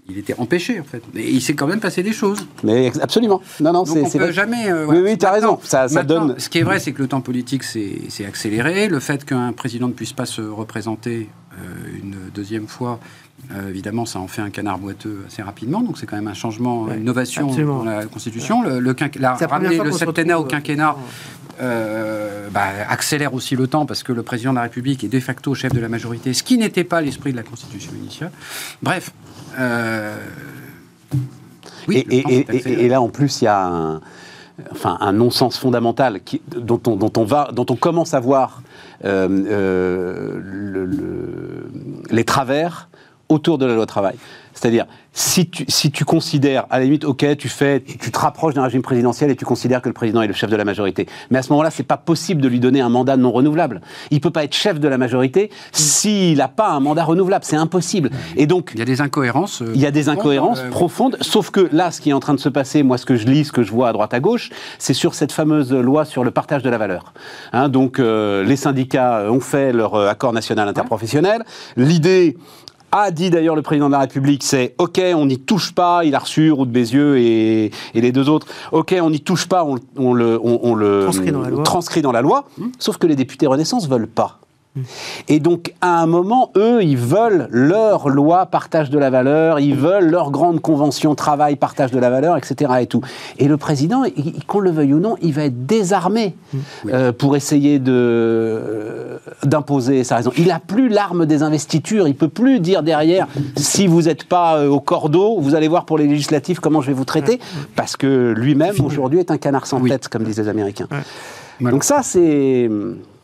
il 0.09 0.17
était 0.17 0.35
empêché 0.37 0.79
en 0.79 0.83
fait. 0.83 1.01
Mais 1.13 1.25
il 1.29 1.41
s'est 1.41 1.53
quand 1.53 1.67
même 1.67 1.79
passé 1.81 2.01
des 2.03 2.13
choses. 2.13 2.47
Mais 2.63 2.91
absolument. 3.01 3.41
Non, 3.59 3.73
non, 3.73 3.85
c'est 3.85 4.17
peut 4.17 4.31
jamais. 4.31 4.69
euh, 4.69 4.79
Oui, 4.81 4.85
voilà. 4.85 5.01
oui, 5.01 5.17
t'as 5.17 5.31
Maintenant- 5.33 5.57
raison. 5.57 5.87
Ça, 5.89 6.03
donne. 6.03 6.35
Ce 6.39 6.47
qui 6.49 6.59
est 6.59 6.63
vrai, 6.63 6.79
c'est 6.79 6.93
que 6.93 7.01
le 7.01 7.07
temps 7.07 7.21
politique 7.21 7.63
s'est 7.63 7.99
s'est 8.09 8.25
accéléré. 8.25 8.87
Le 8.87 8.99
fait 8.99 9.25
qu'un 9.25 9.51
président 9.53 9.87
ne 9.87 9.93
puisse 9.93 10.13
pas 10.13 10.25
se 10.25 10.41
représenter 10.41 11.27
euh, 11.53 11.97
une 12.01 12.15
deuxième 12.33 12.67
fois, 12.67 12.99
euh, 13.55 13.69
évidemment, 13.69 14.05
ça 14.05 14.19
en 14.19 14.27
fait 14.27 14.41
un 14.41 14.49
canard 14.49 14.77
boiteux 14.77 15.23
assez 15.27 15.41
rapidement. 15.41 15.81
Donc 15.81 15.97
c'est 15.97 16.05
quand 16.05 16.15
même 16.17 16.27
un 16.27 16.33
changement, 16.33 16.83
Ouais, 16.83 16.95
une 16.95 17.01
innovation 17.01 17.47
absolument. 17.47 17.79
dans 17.79 17.85
la 17.85 18.05
Constitution. 18.05 18.61
Le, 18.61 18.79
le 18.79 18.93
quinqu- 18.93 19.19
la- 19.19 19.33
ramener 19.35 19.77
le 19.77 19.91
septennat 19.91 20.39
au 20.39 20.43
euh, 20.43 20.47
quinquennat 20.47 20.95
euh, 21.61 22.49
bah, 22.51 22.65
accélère 22.89 23.33
aussi 23.33 23.55
le 23.55 23.67
temps 23.67 23.85
parce 23.85 24.03
que 24.03 24.11
le 24.13 24.21
président 24.23 24.51
de 24.51 24.57
la 24.57 24.63
République 24.63 25.03
est 25.03 25.07
de 25.07 25.19
facto 25.19 25.55
chef 25.55 25.71
de 25.73 25.79
la 25.79 25.89
majorité, 25.89 26.33
ce 26.33 26.43
qui 26.43 26.57
n'était 26.57 26.83
pas 26.83 27.01
l'esprit 27.01 27.31
de 27.31 27.37
la 27.37 27.43
Constitution 27.43 27.91
initiale. 27.99 28.31
Bref. 28.83 29.11
euh, 29.59 30.17
oui, 31.87 32.05
et, 32.09 32.89
là, 32.89 33.01
en 33.01 33.07
plus, 33.07 33.41
il 33.41 33.45
y 33.45 33.47
a 33.47 33.65
un, 33.65 34.01
enfin, 34.71 34.97
un 34.99 35.13
non-sens 35.13 35.57
fondamental 35.57 36.21
qui, 36.23 36.41
dont, 36.49 36.81
on, 36.85 36.97
dont, 36.97 37.11
on 37.15 37.23
va, 37.23 37.49
dont 37.53 37.65
on 37.69 37.77
commence 37.77 38.13
à 38.13 38.19
voir 38.19 38.61
euh, 39.05 39.27
euh, 39.29 40.39
le- 40.43 40.85
le- 40.85 41.69
les 42.09 42.23
travers 42.25 42.89
autour 43.29 43.57
de 43.57 43.65
la 43.65 43.75
loi 43.75 43.85
travail. 43.85 44.15
C'est-à-dire, 44.57 44.87
si 45.13 45.49
tu, 45.49 45.65
si 45.67 45.91
tu 45.91 46.03
considères, 46.03 46.65
à 46.71 46.79
la 46.79 46.85
limite, 46.85 47.05
ok, 47.05 47.37
tu 47.37 47.47
fais, 47.47 47.79
tu, 47.79 47.97
te 47.97 48.19
rapproches 48.19 48.55
d'un 48.55 48.63
régime 48.63 48.81
présidentiel 48.81 49.29
et 49.29 49.35
tu 49.35 49.45
considères 49.45 49.83
que 49.83 49.89
le 49.89 49.93
président 49.93 50.21
est 50.23 50.27
le 50.27 50.33
chef 50.33 50.49
de 50.49 50.55
la 50.55 50.65
majorité. 50.65 51.05
Mais 51.29 51.37
à 51.37 51.41
ce 51.43 51.51
moment-là, 51.51 51.69
c'est 51.69 51.83
pas 51.83 51.97
possible 51.97 52.41
de 52.41 52.47
lui 52.47 52.59
donner 52.59 52.81
un 52.81 52.89
mandat 52.89 53.17
non 53.17 53.31
renouvelable. 53.31 53.81
Il 54.09 54.19
peut 54.19 54.31
pas 54.31 54.43
être 54.43 54.55
chef 54.55 54.79
de 54.79 54.87
la 54.87 54.97
majorité 54.97 55.51
s'il 55.71 56.37
n'a 56.37 56.47
pas 56.47 56.69
un 56.69 56.79
mandat 56.79 57.03
renouvelable. 57.03 57.45
C'est 57.45 57.55
impossible. 57.55 58.09
Et 58.35 58.47
donc, 58.47 58.71
Il 58.73 58.79
y 58.79 58.81
a 58.81 58.85
des 58.85 58.99
incohérences. 58.99 59.61
euh, 59.61 59.71
il 59.75 59.81
y 59.81 59.85
a 59.85 59.91
des 59.91 60.01
profondes, 60.01 60.19
incohérences 60.19 60.59
euh, 60.59 60.69
profondes, 60.69 61.17
sauf 61.21 61.51
que 61.51 61.69
là, 61.71 61.91
ce 61.91 62.01
qui 62.01 62.09
est 62.09 62.13
en 62.13 62.19
train 62.19 62.33
de 62.33 62.39
se 62.39 62.49
passer, 62.49 62.81
moi, 62.81 62.97
ce 62.97 63.05
que 63.05 63.15
je 63.15 63.27
lis, 63.27 63.45
ce 63.45 63.51
que 63.51 63.61
je 63.61 63.71
vois 63.71 63.89
à 63.89 63.93
droite 63.93 64.15
à 64.15 64.19
gauche, 64.19 64.49
c'est 64.79 64.95
sur 64.95 65.13
cette 65.13 65.31
fameuse 65.31 65.71
loi 65.71 66.05
sur 66.05 66.23
le 66.23 66.31
partage 66.31 66.63
de 66.63 66.69
la 66.69 66.79
valeur. 66.79 67.13
Hein, 67.53 67.69
donc, 67.69 67.99
euh, 67.99 68.43
les 68.43 68.55
syndicats 68.55 69.31
ont 69.31 69.39
fait 69.39 69.71
leur 69.71 69.93
euh, 69.93 70.09
accord 70.09 70.33
national 70.33 70.67
interprofessionnel. 70.67 71.43
L'idée 71.75 72.37
a 72.91 73.11
dit 73.11 73.29
d'ailleurs 73.29 73.55
le 73.55 73.61
président 73.61 73.87
de 73.87 73.91
la 73.91 73.99
République, 73.99 74.43
c'est 74.43 74.75
OK, 74.77 75.01
on 75.15 75.25
n'y 75.25 75.39
touche 75.39 75.73
pas, 75.73 76.03
il 76.05 76.15
a 76.15 76.19
reçu 76.19 76.51
Roux 76.51 76.65
de 76.65 76.71
Bézieux 76.71 77.17
et, 77.17 77.71
et 77.93 78.01
les 78.01 78.11
deux 78.11 78.29
autres, 78.29 78.47
OK, 78.71 78.95
on 79.01 79.09
n'y 79.09 79.19
touche 79.19 79.47
pas, 79.47 79.63
on, 79.65 79.75
on 79.97 80.13
le, 80.13 80.39
on, 80.41 80.59
on 80.63 80.75
le 80.75 81.01
Transcrit 81.03 81.31
dans 81.31 81.41
la 81.41 81.49
loi. 81.49 81.63
transcrit 81.63 82.01
dans 82.01 82.11
la 82.11 82.21
loi, 82.21 82.47
sauf 82.79 82.97
que 82.97 83.07
les 83.07 83.15
députés 83.15 83.47
Renaissance 83.47 83.87
veulent 83.87 84.07
pas. 84.07 84.39
Et 85.27 85.39
donc, 85.39 85.73
à 85.81 86.01
un 86.01 86.05
moment, 86.05 86.51
eux, 86.55 86.83
ils 86.83 86.97
veulent 86.97 87.47
leur 87.51 88.09
loi 88.09 88.45
partage 88.45 88.89
de 88.89 88.99
la 88.99 89.09
valeur, 89.09 89.59
ils 89.59 89.75
veulent 89.75 90.09
leur 90.09 90.31
grande 90.31 90.61
convention 90.61 91.15
travail 91.15 91.55
partage 91.55 91.91
de 91.91 91.99
la 91.99 92.09
valeur, 92.09 92.37
etc. 92.37 92.71
Et, 92.81 92.87
tout. 92.87 93.01
et 93.39 93.47
le 93.47 93.57
président, 93.57 94.03
qu'on 94.47 94.59
le 94.59 94.71
veuille 94.71 94.93
ou 94.93 94.99
non, 94.99 95.15
il 95.21 95.33
va 95.33 95.43
être 95.43 95.65
désarmé 95.65 96.35
euh, 96.87 97.11
pour 97.11 97.35
essayer 97.35 97.79
de, 97.79 97.91
euh, 97.91 99.17
d'imposer 99.43 100.03
sa 100.03 100.17
raison. 100.17 100.31
Il 100.37 100.47
n'a 100.47 100.59
plus 100.59 100.89
l'arme 100.89 101.25
des 101.25 101.43
investitures, 101.43 102.07
il 102.07 102.15
peut 102.15 102.27
plus 102.27 102.59
dire 102.59 102.83
derrière, 102.83 103.27
si 103.55 103.87
vous 103.87 104.03
n'êtes 104.03 104.23
pas 104.23 104.57
euh, 104.57 104.67
au 104.67 104.79
cordeau, 104.79 105.39
vous 105.39 105.55
allez 105.55 105.67
voir 105.67 105.85
pour 105.85 105.97
les 105.97 106.07
législatives 106.07 106.59
comment 106.59 106.81
je 106.81 106.87
vais 106.87 106.93
vous 106.93 107.05
traiter, 107.05 107.39
parce 107.75 107.95
que 107.95 108.33
lui-même, 108.35 108.75
aujourd'hui, 108.83 109.19
est 109.19 109.31
un 109.31 109.37
canard 109.37 109.65
sans 109.65 109.79
Oui. 109.81 109.89
tête, 109.89 110.07
comme 110.07 110.23
disent 110.23 110.39
les 110.39 110.49
Américains. 110.49 110.87
Donc 111.61 111.83
ça, 111.83 112.01
c'est... 112.03 112.69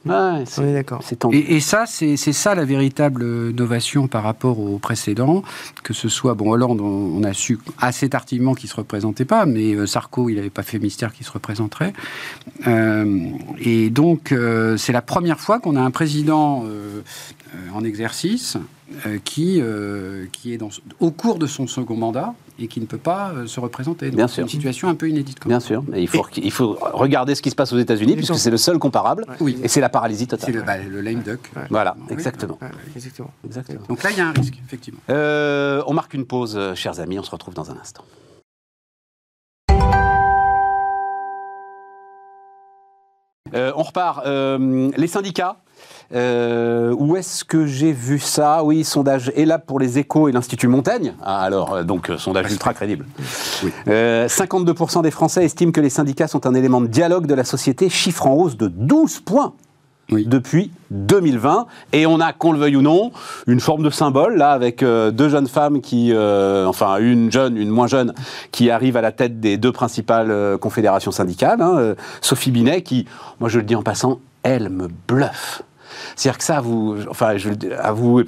ouais, 0.06 0.44
c'est- 0.46 0.62
On 0.62 0.66
est 0.68 0.74
d'accord. 0.74 1.02
Et, 1.34 1.56
et 1.56 1.60
ça, 1.60 1.86
c'est 1.88 2.18
c'est 2.18 2.34
ça 2.34 2.56
la 2.56 2.66
véritable 2.66 3.24
innovation 3.52 4.08
par 4.08 4.24
rapport 4.24 4.60
au 4.60 4.78
précédent, 4.80 5.44
que 5.84 5.94
ce 5.94 6.10
soit, 6.10 6.34
bon, 6.34 6.52
Hollande, 6.52 6.82
on, 6.82 6.86
on 7.20 7.24
a 7.24 7.34
su 7.34 7.60
assez 7.80 8.10
tardivement 8.10 8.54
qu'il 8.54 8.68
ne 8.68 8.72
se 8.72 8.76
représentait 8.76 9.26
pas, 9.26 9.46
mais 9.46 9.74
euh, 9.74 9.86
Sarko, 9.86 10.30
il 10.30 10.36
n'avait 10.36 10.50
pas 10.50 10.64
fait 10.64 10.80
mystère 10.80 11.14
qu'il 11.14 11.26
se 11.26 11.32
représenterait. 11.32 11.94
Euh, 12.68 13.30
et 13.60 13.90
donc, 13.90 14.32
euh, 14.32 14.78
c'est 14.78 14.94
la 14.94 15.02
première 15.02 15.40
fois 15.40 15.60
qu'on 15.60 15.76
a 15.76 15.82
un 15.82 15.92
président 15.92 16.64
euh, 16.66 16.68
euh, 16.68 17.02
en 17.74 17.84
exercice 17.84 18.58
euh, 19.06 19.18
qui, 19.24 19.60
euh, 19.62 20.26
qui 20.32 20.54
est 20.54 20.58
dans, 20.58 20.70
au 21.00 21.12
cours 21.12 21.38
de 21.40 21.48
son 21.48 21.68
second 21.68 21.96
mandat 21.96 22.34
et 22.60 22.68
qui 22.68 22.80
ne 22.82 22.86
peut 22.86 22.98
pas 22.98 23.32
euh, 23.32 23.48
se 23.48 23.60
représenter. 23.60 24.08
Donc, 24.08 24.16
Bien 24.18 24.28
c'est 24.28 24.36
sûr. 24.36 24.44
une 24.44 24.50
situation 24.50 24.88
un 24.90 24.96
peu 24.96 25.10
inédite. 25.10 25.40
quand 25.40 25.50
Bien 25.50 25.60
sûr, 25.60 25.84
mais 25.88 26.02
il 26.04 26.08
faut, 26.08 26.26
il 26.38 26.52
faut 26.52 26.78
regarder 26.94 27.34
ce 27.36 27.42
qui 27.42 27.50
se 27.50 27.56
passe 27.56 27.74
aux 27.74 27.80
États-Unis, 27.80 28.16
puisque 28.16 28.36
c'est 28.36 28.52
le 28.52 28.58
seul 28.58 28.78
comparable, 28.80 29.26
Oui. 29.40 29.58
et 29.64 29.68
c'est 29.68 29.82
la 29.82 29.90
paralysie 29.90 30.28
C'est 30.30 30.38
totale. 30.38 30.54
le, 30.56 30.62
bah, 30.62 30.78
le 30.78 31.02
lame 31.02 31.22
duck. 31.24 31.52
Voilà, 31.70 31.96
Oui. 32.00 32.06
exactement. 32.12 32.58
Ouais, 32.62 32.70
exactement. 32.96 33.32
exactement. 33.46 33.82
Donc 33.90 34.04
là, 34.04 34.12
il 34.12 34.18
y 34.18 34.22
a 34.22 34.28
un 34.28 34.34
risque, 34.34 34.60
effectivement. 34.66 35.00
Euh, 35.10 35.82
on 35.88 35.94
marque 35.94 36.14
une 36.14 36.26
pause, 36.26 36.56
euh, 36.56 36.76
chers 36.76 37.00
amis, 37.00 37.18
on 37.18 37.24
se 37.24 37.32
retrouve 37.32 37.54
dans 37.56 37.72
un 37.72 37.78
instant. 37.82 38.04
Euh, 43.54 43.72
on 43.76 43.84
repart. 43.84 44.26
Euh, 44.26 44.92
les 44.98 45.08
syndicats. 45.08 45.58
Euh, 46.14 46.94
où 46.98 47.16
est-ce 47.16 47.44
que 47.44 47.66
j'ai 47.66 47.92
vu 47.92 48.20
ça 48.20 48.64
Oui, 48.64 48.84
sondage 48.84 49.32
ELAB 49.36 49.66
pour 49.66 49.80
les 49.80 49.98
échos 49.98 50.28
et 50.30 50.32
l'Institut 50.32 50.68
Montaigne. 50.68 51.14
Ah, 51.24 51.42
alors, 51.42 51.74
euh, 51.74 51.84
donc, 51.84 52.10
euh, 52.10 52.18
sondage 52.18 52.52
ultra 52.52 52.74
crédible. 52.74 53.06
Oui. 53.64 53.72
Euh, 53.88 54.28
52% 54.28 55.02
des 55.02 55.12
Français 55.12 55.44
estiment 55.44 55.72
que 55.72 55.82
les 55.82 55.90
syndicats 55.90 56.28
sont 56.28 56.46
un 56.46 56.54
élément 56.54 56.82
de 56.82 56.88
dialogue 56.88 57.26
de 57.26 57.34
la 57.34 57.44
société, 57.44 57.90
chiffre 57.90 58.28
en 58.28 58.34
hausse 58.34 58.58
de 58.58 58.68
12 58.68 59.22
points. 59.22 59.54
depuis 60.10 60.72
2020. 60.92 61.66
Et 61.94 62.06
on 62.06 62.20
a, 62.20 62.34
qu'on 62.34 62.52
le 62.52 62.60
veuille 62.60 62.76
ou 62.76 62.82
non, 62.82 63.12
une 63.48 63.60
forme 63.60 63.82
de 63.82 63.90
symbole, 63.90 64.36
là, 64.36 64.52
avec 64.52 64.84
euh, 64.84 65.10
deux 65.10 65.30
jeunes 65.30 65.48
femmes 65.48 65.82
qui, 65.82 66.12
euh, 66.14 66.68
enfin, 66.68 66.98
une 66.98 67.32
jeune, 67.32 67.58
une 67.58 67.70
moins 67.70 67.88
jeune, 67.88 68.14
qui 68.52 68.70
arrivent 68.70 68.98
à 68.98 69.02
la 69.02 69.12
tête 69.12 69.40
des 69.40 69.58
deux 69.58 69.72
principales 69.72 70.30
euh, 70.30 70.58
confédérations 70.58 71.12
syndicales. 71.12 71.62
Hein, 71.62 71.96
Sophie 72.22 72.52
Binet, 72.52 72.84
qui, 72.84 73.08
moi 73.40 73.50
je 73.50 73.58
le 73.58 73.64
dis 73.64 73.76
en 73.76 73.82
passant, 73.82 74.20
elle 74.44 74.70
me 74.70 74.88
bluffe. 75.08 75.64
C'est-à-dire 76.16 76.38
que 76.38 76.44
ça, 76.44 76.62
vous, 76.62 76.98
enfin, 77.10 77.38
je 77.38 77.50
vous, 77.94 78.24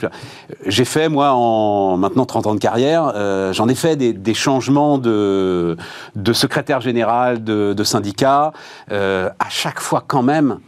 j'ai 0.65 0.86
fait, 0.86 1.10
moi, 1.10 1.32
en 1.32 1.97
maintenant 1.97 2.25
30 2.25 2.47
ans 2.47 2.56
de 2.56 2.60
carrière, 2.60 3.13
j'en 3.54 3.67
ai 3.67 3.75
fait 3.75 3.95
des, 3.95 4.34
changements 4.34 4.97
de, 4.97 5.78
de 6.15 6.34
secrétaire 6.34 6.82
général 6.82 7.43
de, 7.43 7.73
de 7.73 7.84
syndicat. 7.84 8.51
à 8.89 9.49
chaque 9.49 9.80
fois, 9.80 10.04
quand 10.06 10.23
même, 10.23 10.60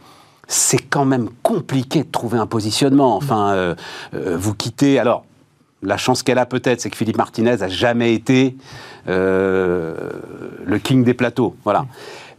c'est 0.48 0.78
quand 0.78 1.04
même 1.04 1.28
compliqué 1.42 2.02
de 2.02 2.10
trouver 2.10 2.38
un 2.38 2.46
positionnement. 2.46 3.16
Enfin, 3.16 3.52
euh, 3.52 3.74
euh, 4.14 4.36
vous 4.36 4.54
quittez. 4.54 4.98
Alors, 4.98 5.24
la 5.82 5.98
chance 5.98 6.22
qu'elle 6.22 6.38
a 6.38 6.46
peut-être, 6.46 6.80
c'est 6.80 6.90
que 6.90 6.96
Philippe 6.96 7.18
Martinez 7.18 7.62
a 7.62 7.68
jamais 7.68 8.14
été 8.14 8.56
euh, 9.08 9.94
le 10.64 10.78
king 10.78 11.04
des 11.04 11.14
plateaux. 11.14 11.54
Voilà. 11.64 11.86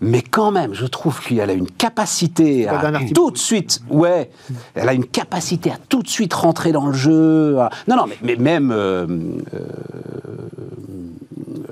Mais 0.02 0.22
quand 0.22 0.52
même, 0.52 0.74
je 0.74 0.86
trouve 0.86 1.22
qu'il 1.22 1.42
a 1.42 1.52
une 1.52 1.70
capacité 1.70 2.68
à 2.68 2.92
tout 3.14 3.32
de 3.32 3.38
suite, 3.38 3.82
ouais, 3.90 4.30
elle 4.76 4.90
a 4.90 4.94
une 4.94 5.06
capacité 5.06 5.72
à 5.72 5.78
tout 5.90 6.02
de 6.02 6.08
suite 6.08 6.34
rentrer 6.34 6.72
dans 6.72 6.88
le 6.88 6.94
jeu. 6.94 7.56
Non, 7.88 7.96
non, 7.96 8.06
mais, 8.22 8.36
même 8.36 8.74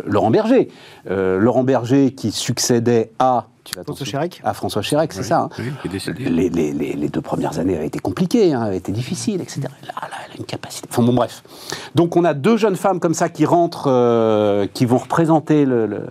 Laurent 0.06 0.32
Berger, 0.32 0.70
Laurent 1.10 1.64
Berger 1.64 2.12
qui 2.12 2.32
succédait 2.32 3.12
à 3.20 3.48
François 3.84 4.06
Chérec 4.06 4.42
À 4.44 4.54
François 4.54 4.82
Chérec, 4.82 5.14
c'est 5.14 5.24
ça. 5.24 5.50
Hein. 5.58 5.64
les, 6.18 6.50
les, 6.50 6.74
les, 6.74 7.10
deux 7.10 7.22
premières 7.22 7.60
années 7.60 7.76
avaient 7.76 7.88
été 7.88 8.00
compliquées, 8.00 8.54
hein, 8.54 8.62
avaient 8.62 8.78
été 8.78 8.92
difficiles, 8.92 9.42
etc. 9.42 9.62
Là, 9.62 9.94
là, 10.02 10.18
elle 10.26 10.34
a 10.34 10.38
une 10.38 10.46
capacité. 10.46 10.88
Enfin 10.92 11.04
bon, 11.04 11.14
bref. 11.14 11.44
Donc 11.96 12.16
on 12.16 12.24
a 12.24 12.34
deux 12.34 12.58
jeunes 12.58 12.76
femmes 12.76 13.00
comme 13.00 13.14
ça 13.14 13.30
qui 13.30 13.46
rentrent, 13.46 13.90
euh, 13.90 14.68
qui 14.74 14.86
vont 14.86 14.98
représenter 14.98 15.66
le, 15.66 16.08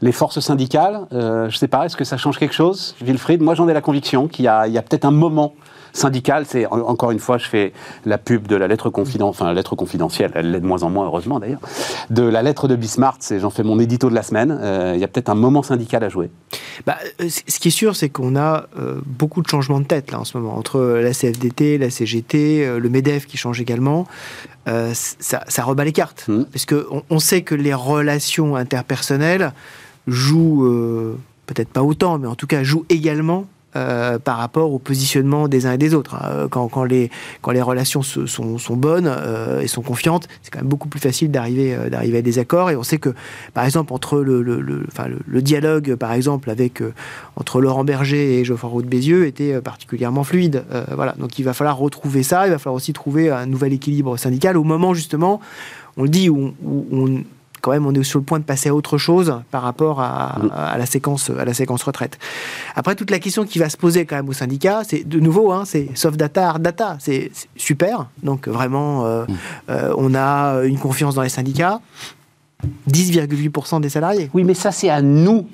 les 0.00 0.12
forces 0.12 0.40
syndicales. 0.40 1.06
Euh, 1.12 1.48
je 1.48 1.56
ne 1.56 1.58
sais 1.58 1.68
pas, 1.68 1.86
est-ce 1.86 1.96
que 1.96 2.04
ça 2.04 2.16
change 2.16 2.38
quelque 2.38 2.54
chose, 2.54 2.94
Wilfried? 3.00 3.42
Moi, 3.42 3.54
j'en 3.54 3.68
ai 3.68 3.72
la 3.72 3.80
conviction 3.80 4.28
qu'il 4.28 4.44
y 4.44 4.48
a, 4.48 4.60
a 4.60 4.82
peut-être 4.82 5.04
un 5.04 5.10
moment 5.10 5.54
syndicale, 5.92 6.44
c'est 6.46 6.66
encore 6.66 7.10
une 7.10 7.18
fois, 7.18 7.38
je 7.38 7.48
fais 7.48 7.72
la 8.04 8.18
pub 8.18 8.46
de 8.46 8.56
la 8.56 8.68
lettre 8.68 8.90
confidentielle, 8.90 9.22
enfin 9.22 9.46
la 9.46 9.54
lettre 9.54 9.76
confidentielle, 9.76 10.32
elle 10.34 10.50
l'est 10.50 10.60
de 10.60 10.66
moins 10.66 10.82
en 10.82 10.90
moins 10.90 11.06
heureusement 11.06 11.40
d'ailleurs, 11.40 11.60
de 12.10 12.22
la 12.22 12.42
lettre 12.42 12.68
de 12.68 12.76
Bismarck, 12.76 13.20
j'en 13.38 13.50
fais 13.50 13.62
mon 13.62 13.78
édito 13.78 14.08
de 14.08 14.14
la 14.14 14.22
semaine. 14.22 14.56
Euh, 14.60 14.92
il 14.94 15.00
y 15.00 15.04
a 15.04 15.08
peut-être 15.08 15.28
un 15.28 15.34
moment 15.34 15.62
syndical 15.62 16.04
à 16.04 16.08
jouer. 16.08 16.30
Bah, 16.86 16.96
euh, 17.20 17.28
ce 17.28 17.58
qui 17.58 17.68
est 17.68 17.72
sûr, 17.72 17.96
c'est 17.96 18.08
qu'on 18.08 18.36
a 18.36 18.66
euh, 18.78 19.00
beaucoup 19.04 19.42
de 19.42 19.48
changements 19.48 19.80
de 19.80 19.86
tête 19.86 20.10
là 20.10 20.20
en 20.20 20.24
ce 20.24 20.38
moment 20.38 20.56
entre 20.56 20.80
la 20.80 21.12
CFDT, 21.12 21.78
la 21.78 21.90
CGT, 21.90 22.78
le 22.78 22.88
Medef 22.88 23.26
qui 23.26 23.36
change 23.36 23.60
également. 23.60 24.06
ça, 24.66 25.44
ça, 25.48 25.62
rebat 25.64 25.84
les 25.84 25.92
cartes 25.92 26.26
mmh. 26.28 26.44
parce 26.52 26.66
que 26.66 26.86
on, 27.08 27.18
sait 27.18 27.42
que 27.42 27.54
les 27.54 27.74
relations 27.74 28.54
interpersonnelles 28.54 29.52
jouent 30.08 31.16
peut-être 31.46 31.70
pas 31.70 31.82
autant, 31.82 32.18
mais 32.18 32.26
en 32.26 32.34
tout 32.34 32.46
cas 32.46 32.62
jouent 32.62 32.86
également 32.88 33.46
euh, 33.76 34.18
par 34.18 34.38
rapport 34.38 34.72
au 34.72 34.78
positionnement 34.78 35.46
des 35.46 35.66
uns 35.66 35.72
et 35.72 35.78
des 35.78 35.92
autres. 35.92 36.14
Hein. 36.14 36.48
Quand, 36.50 36.68
quand, 36.68 36.84
les, 36.84 37.10
quand 37.42 37.50
les 37.50 37.60
relations 37.60 38.00
sont, 38.00 38.26
sont, 38.26 38.76
bonnes 38.76 39.06
euh, 39.06 39.60
et 39.60 39.66
sont 39.66 39.82
confiantes, 39.82 40.26
c'est 40.42 40.50
quand 40.50 40.60
même 40.60 40.68
beaucoup 40.68 40.88
plus 40.88 41.00
facile 41.00 41.30
d'arriver 41.30 41.74
euh, 41.74 41.90
d'arriver 41.90 42.18
à 42.18 42.22
des 42.22 42.38
accords. 42.38 42.70
Et 42.70 42.76
on 42.76 42.82
sait 42.82 42.96
que, 42.96 43.10
par 43.52 43.66
exemple, 43.66 43.92
entre 43.92 44.20
le, 44.20 44.40
le, 44.40 44.62
le, 44.62 44.86
enfin, 44.88 45.04
le 45.26 45.42
dialogue, 45.42 45.96
par 45.96 46.12
exemple, 46.12 46.48
avec 46.48 46.82
entre 47.36 47.60
Laurent 47.60 47.84
Berger 47.84 48.40
et 48.40 48.44
Geoffroy 48.44 48.70
Roux 48.70 48.82
de 48.82 48.88
Bézieux 48.88 49.26
était 49.26 49.60
particulièrement 49.60 50.24
fluide. 50.24 50.64
voilà. 50.94 51.14
Donc 51.18 51.38
il 51.38 51.44
va 51.44 51.52
falloir 51.52 51.76
retrouver 51.76 52.22
ça. 52.22 52.46
Il 52.46 52.50
va 52.50 52.58
falloir 52.58 52.76
aussi 52.76 52.94
trouver 52.94 53.30
un 53.30 53.44
nouvel 53.44 53.74
équilibre 53.74 54.16
syndical 54.16 54.56
au 54.56 54.64
moment 54.64 54.94
justement, 54.94 55.40
on 55.98 56.04
le 56.04 56.08
dit, 56.08 56.30
où, 56.30 56.54
où 56.64 56.86
on 56.90 57.22
quand 57.60 57.72
même, 57.72 57.86
on 57.86 57.94
est 57.94 58.02
sur 58.02 58.18
le 58.18 58.24
point 58.24 58.38
de 58.38 58.44
passer 58.44 58.68
à 58.68 58.74
autre 58.74 58.98
chose 58.98 59.40
par 59.50 59.62
rapport 59.62 60.00
à, 60.00 60.76
la, 60.76 60.86
séquence, 60.86 61.30
à 61.30 61.44
la 61.44 61.54
séquence 61.54 61.82
retraite. 61.82 62.18
Après, 62.74 62.94
toute 62.94 63.10
la 63.10 63.18
question 63.18 63.44
qui 63.44 63.58
va 63.58 63.68
se 63.68 63.76
poser 63.76 64.06
quand 64.06 64.16
même 64.16 64.28
au 64.28 64.32
syndicat, 64.32 64.82
c'est 64.86 65.06
de 65.06 65.20
nouveau, 65.20 65.52
hein, 65.52 65.64
c'est 65.64 65.88
soft 65.94 66.16
data, 66.16 66.50
hard 66.50 66.62
data. 66.62 66.96
C'est 67.00 67.30
super. 67.56 68.08
Donc, 68.22 68.48
vraiment, 68.48 69.06
euh, 69.06 69.24
mm. 69.24 69.34
euh, 69.70 69.94
on 69.96 70.14
a 70.14 70.62
une 70.64 70.78
confiance 70.78 71.14
dans 71.14 71.22
les 71.22 71.28
syndicats. 71.28 71.80
10,8% 72.90 73.80
des 73.80 73.88
salariés. 73.88 74.30
Oui, 74.34 74.44
mais 74.44 74.54
ça, 74.54 74.72
c'est 74.72 74.88
à 74.88 75.02
nous 75.02 75.46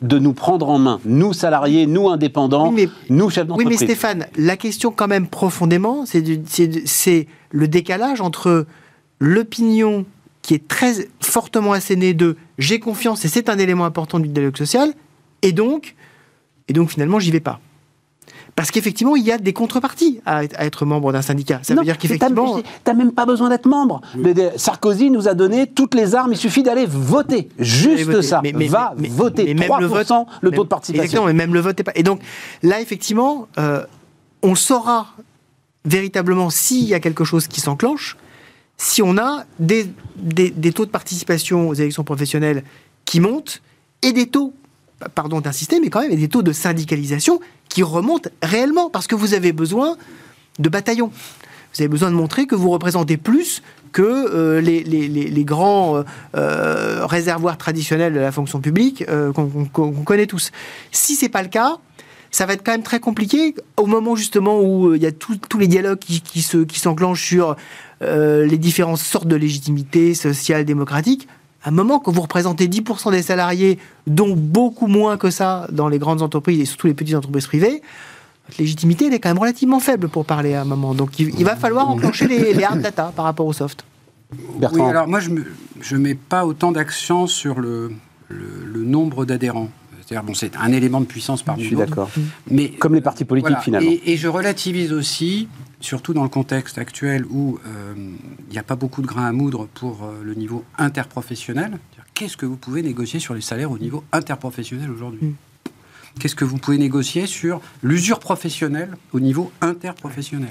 de 0.00 0.18
nous 0.18 0.32
prendre 0.32 0.68
en 0.68 0.78
main, 0.78 1.00
nous 1.04 1.32
salariés, 1.32 1.86
nous 1.86 2.08
indépendants, 2.08 2.74
nous 3.08 3.30
chefs 3.30 3.46
d'entreprise. 3.46 3.78
Oui, 3.78 3.86
mais 3.86 3.86
Stéphane, 3.86 4.26
la 4.36 4.56
question 4.56 4.90
quand 4.90 5.06
même 5.06 5.28
profondément, 5.28 6.04
c'est 6.06 7.26
le 7.52 7.68
décalage 7.68 8.20
entre 8.20 8.66
l'opinion 9.20 10.04
qui 10.42 10.54
est 10.54 10.68
très 10.68 11.08
fortement 11.20 11.72
asséné 11.72 12.14
de 12.14 12.36
j'ai 12.58 12.80
confiance 12.80 13.24
et 13.24 13.28
c'est 13.28 13.48
un 13.48 13.58
élément 13.58 13.84
important 13.84 14.18
du 14.18 14.28
dialogue 14.28 14.56
social, 14.56 14.92
et 15.40 15.52
donc, 15.52 15.94
et 16.68 16.72
donc 16.72 16.90
finalement, 16.90 17.18
j'y 17.18 17.30
vais 17.30 17.40
pas. 17.40 17.60
Parce 18.54 18.70
qu'effectivement, 18.70 19.16
il 19.16 19.24
y 19.24 19.32
a 19.32 19.38
des 19.38 19.54
contreparties 19.54 20.20
à, 20.26 20.44
être 20.44 20.84
membre 20.84 21.12
d'un 21.12 21.22
syndicat. 21.22 21.60
Ça 21.62 21.74
veut 21.74 21.84
dire 21.84 21.96
qu'effectivement. 21.96 22.60
Tu 22.60 22.64
n'as 22.86 22.92
même 22.92 23.12
pas 23.12 23.24
besoin 23.24 23.48
d'être 23.48 23.66
membre. 23.66 24.02
Sarkozy 24.56 25.10
nous 25.10 25.26
a 25.26 25.34
donné 25.34 25.66
toutes 25.66 25.94
les 25.94 26.14
armes, 26.14 26.32
il 26.32 26.36
suffit 26.36 26.62
d'aller 26.62 26.84
voter. 26.86 27.48
Juste 27.58 28.20
ça. 28.20 28.40
Mais, 28.42 28.52
Va 28.66 28.94
voter. 28.96 29.54
Mais 29.54 29.66
3%, 29.66 29.80
le, 29.80 29.86
vote, 29.86 30.12
le 30.42 30.50
taux 30.50 30.64
de 30.64 30.68
participation. 30.68 31.02
Exactement, 31.02 31.26
mais 31.26 31.32
même 31.32 31.54
le 31.54 31.60
vote 31.60 31.78
n'est 31.78 31.84
pas. 31.84 31.92
Et 31.94 32.02
donc, 32.02 32.20
là, 32.62 32.80
effectivement, 32.80 33.48
euh, 33.58 33.84
on 34.42 34.54
saura 34.54 35.08
véritablement 35.84 36.50
s'il 36.50 36.84
y 36.84 36.94
a 36.94 37.00
quelque 37.00 37.24
chose 37.24 37.46
qui 37.48 37.60
s'enclenche 37.60 38.16
si 38.82 39.00
on 39.00 39.16
a 39.16 39.44
des, 39.60 39.86
des, 40.16 40.72
taux 40.72 40.84
de 40.84 40.90
participation 40.90 41.68
aux 41.68 41.74
élections 41.74 42.02
professionnelles 42.02 42.64
qui 43.04 43.20
montent 43.20 43.62
et 44.02 44.12
des 44.12 44.26
taux, 44.26 44.54
pardon 45.14 45.40
d'insister, 45.40 45.78
mais 45.78 45.88
quand 45.88 46.00
même, 46.00 46.12
des 46.12 46.28
taux 46.28 46.42
de 46.42 46.52
syndicalisation 46.52 47.40
qui 47.68 47.84
remontent 47.84 48.28
réellement, 48.42 48.90
parce 48.90 49.06
que 49.06 49.14
vous 49.14 49.34
avez 49.34 49.52
besoin 49.52 49.96
de 50.58 50.68
bataillons. 50.68 51.12
Vous 51.74 51.80
avez 51.80 51.88
besoin 51.88 52.10
de 52.10 52.16
montrer 52.16 52.46
que 52.46 52.56
vous 52.56 52.70
représentez 52.70 53.16
plus 53.16 53.62
que 53.92 54.02
euh, 54.02 54.60
les, 54.60 54.82
les, 54.82 55.06
les, 55.08 55.44
grands 55.44 55.98
euh, 55.98 56.02
euh, 56.34 57.06
réservoirs 57.06 57.58
traditionnels 57.58 58.12
de 58.12 58.20
la 58.20 58.32
fonction 58.32 58.60
publique 58.60 59.04
qu'on 59.32 59.92
connaît 60.04 60.26
tous. 60.26 60.50
Si 60.90 61.14
c'est 61.14 61.28
pas 61.28 61.42
le 61.42 61.48
cas, 61.48 61.76
ça 62.32 62.46
va 62.46 62.54
être 62.54 62.64
quand 62.64 62.72
même 62.72 62.82
très 62.82 62.98
compliqué 62.98 63.54
au 63.76 63.86
moment 63.86 64.16
justement 64.16 64.60
où 64.60 64.94
il 64.94 65.02
y 65.02 65.06
a 65.06 65.12
tous 65.12 65.58
les 65.58 65.68
dialogues 65.68 65.98
qui, 65.98 66.20
qui 66.20 66.78
s'enclenchent 66.80 67.26
sur 67.26 67.56
euh, 68.02 68.46
les 68.46 68.58
différentes 68.58 68.98
sortes 68.98 69.28
de 69.28 69.36
légitimité 69.36 70.14
sociale, 70.14 70.64
démocratique, 70.64 71.28
à 71.62 71.68
un 71.68 71.72
moment 71.72 72.00
que 72.00 72.10
vous 72.10 72.20
représentez 72.20 72.66
10% 72.66 73.12
des 73.12 73.22
salariés, 73.22 73.78
dont 74.06 74.34
beaucoup 74.36 74.88
moins 74.88 75.16
que 75.16 75.30
ça 75.30 75.68
dans 75.70 75.88
les 75.88 75.98
grandes 75.98 76.22
entreprises 76.22 76.60
et 76.60 76.64
surtout 76.64 76.88
les 76.88 76.94
petites 76.94 77.14
entreprises 77.14 77.46
privées, 77.46 77.82
votre 78.48 78.60
légitimité 78.60 79.06
elle 79.06 79.14
est 79.14 79.20
quand 79.20 79.28
même 79.28 79.38
relativement 79.38 79.78
faible 79.78 80.08
pour 80.08 80.24
parler 80.24 80.54
à 80.54 80.62
un 80.62 80.64
moment. 80.64 80.94
Donc 80.94 81.18
il, 81.20 81.44
va 81.44 81.54
falloir 81.54 81.88
enclencher 81.88 82.26
les, 82.26 82.62
hard 82.64 82.80
data 82.80 83.12
par 83.14 83.24
rapport 83.24 83.46
au 83.46 83.52
soft. 83.52 83.84
Oui, 84.72 84.80
alors 84.80 85.06
moi 85.06 85.20
je 85.20 85.94
ne 85.94 86.00
mets 86.00 86.14
pas 86.14 86.46
autant 86.46 86.72
d'accent 86.72 87.26
sur 87.26 87.60
le, 87.60 87.92
le, 88.28 88.82
nombre 88.84 89.24
d'adhérents. 89.24 89.68
C'est-à-dire, 90.04 90.24
bon, 90.24 90.34
c'est 90.34 90.56
un 90.56 90.72
élément 90.72 91.00
de 91.00 91.06
puissance 91.06 91.42
parmi 91.42 91.64
suis 91.64 91.76
d'accord. 91.76 92.10
Mais 92.50 92.70
comme 92.70 92.94
les 92.94 93.00
partis 93.00 93.24
politiques 93.24 93.60
finalement. 93.62 93.90
et, 94.04 94.16
je 94.16 94.26
relativise 94.26 94.92
aussi 94.92 95.48
surtout 95.82 96.14
dans 96.14 96.22
le 96.22 96.28
contexte 96.28 96.78
actuel 96.78 97.26
où 97.30 97.58
euh, 97.66 97.94
il 97.96 98.52
n'y 98.52 98.58
a 98.58 98.62
pas 98.62 98.76
beaucoup 98.76 99.02
de 99.02 99.06
grains 99.06 99.26
à 99.26 99.32
moudre 99.32 99.68
pour 99.74 100.04
euh, 100.04 100.22
le 100.22 100.34
niveau 100.34 100.64
interprofessionnel. 100.78 101.78
Qu'est-ce 102.14 102.36
que 102.36 102.46
vous 102.46 102.56
pouvez 102.56 102.82
négocier 102.82 103.20
sur 103.20 103.34
les 103.34 103.40
salaires 103.40 103.70
au 103.70 103.78
niveau 103.78 104.04
interprofessionnel 104.12 104.90
aujourd'hui 104.90 105.26
mm. 105.26 105.34
Qu'est-ce 106.20 106.36
que 106.36 106.44
vous 106.44 106.58
pouvez 106.58 106.76
négocier 106.76 107.26
sur 107.26 107.62
l'usure 107.82 108.18
professionnelle 108.18 108.96
au 109.12 109.20
niveau 109.20 109.50
interprofessionnel 109.62 110.50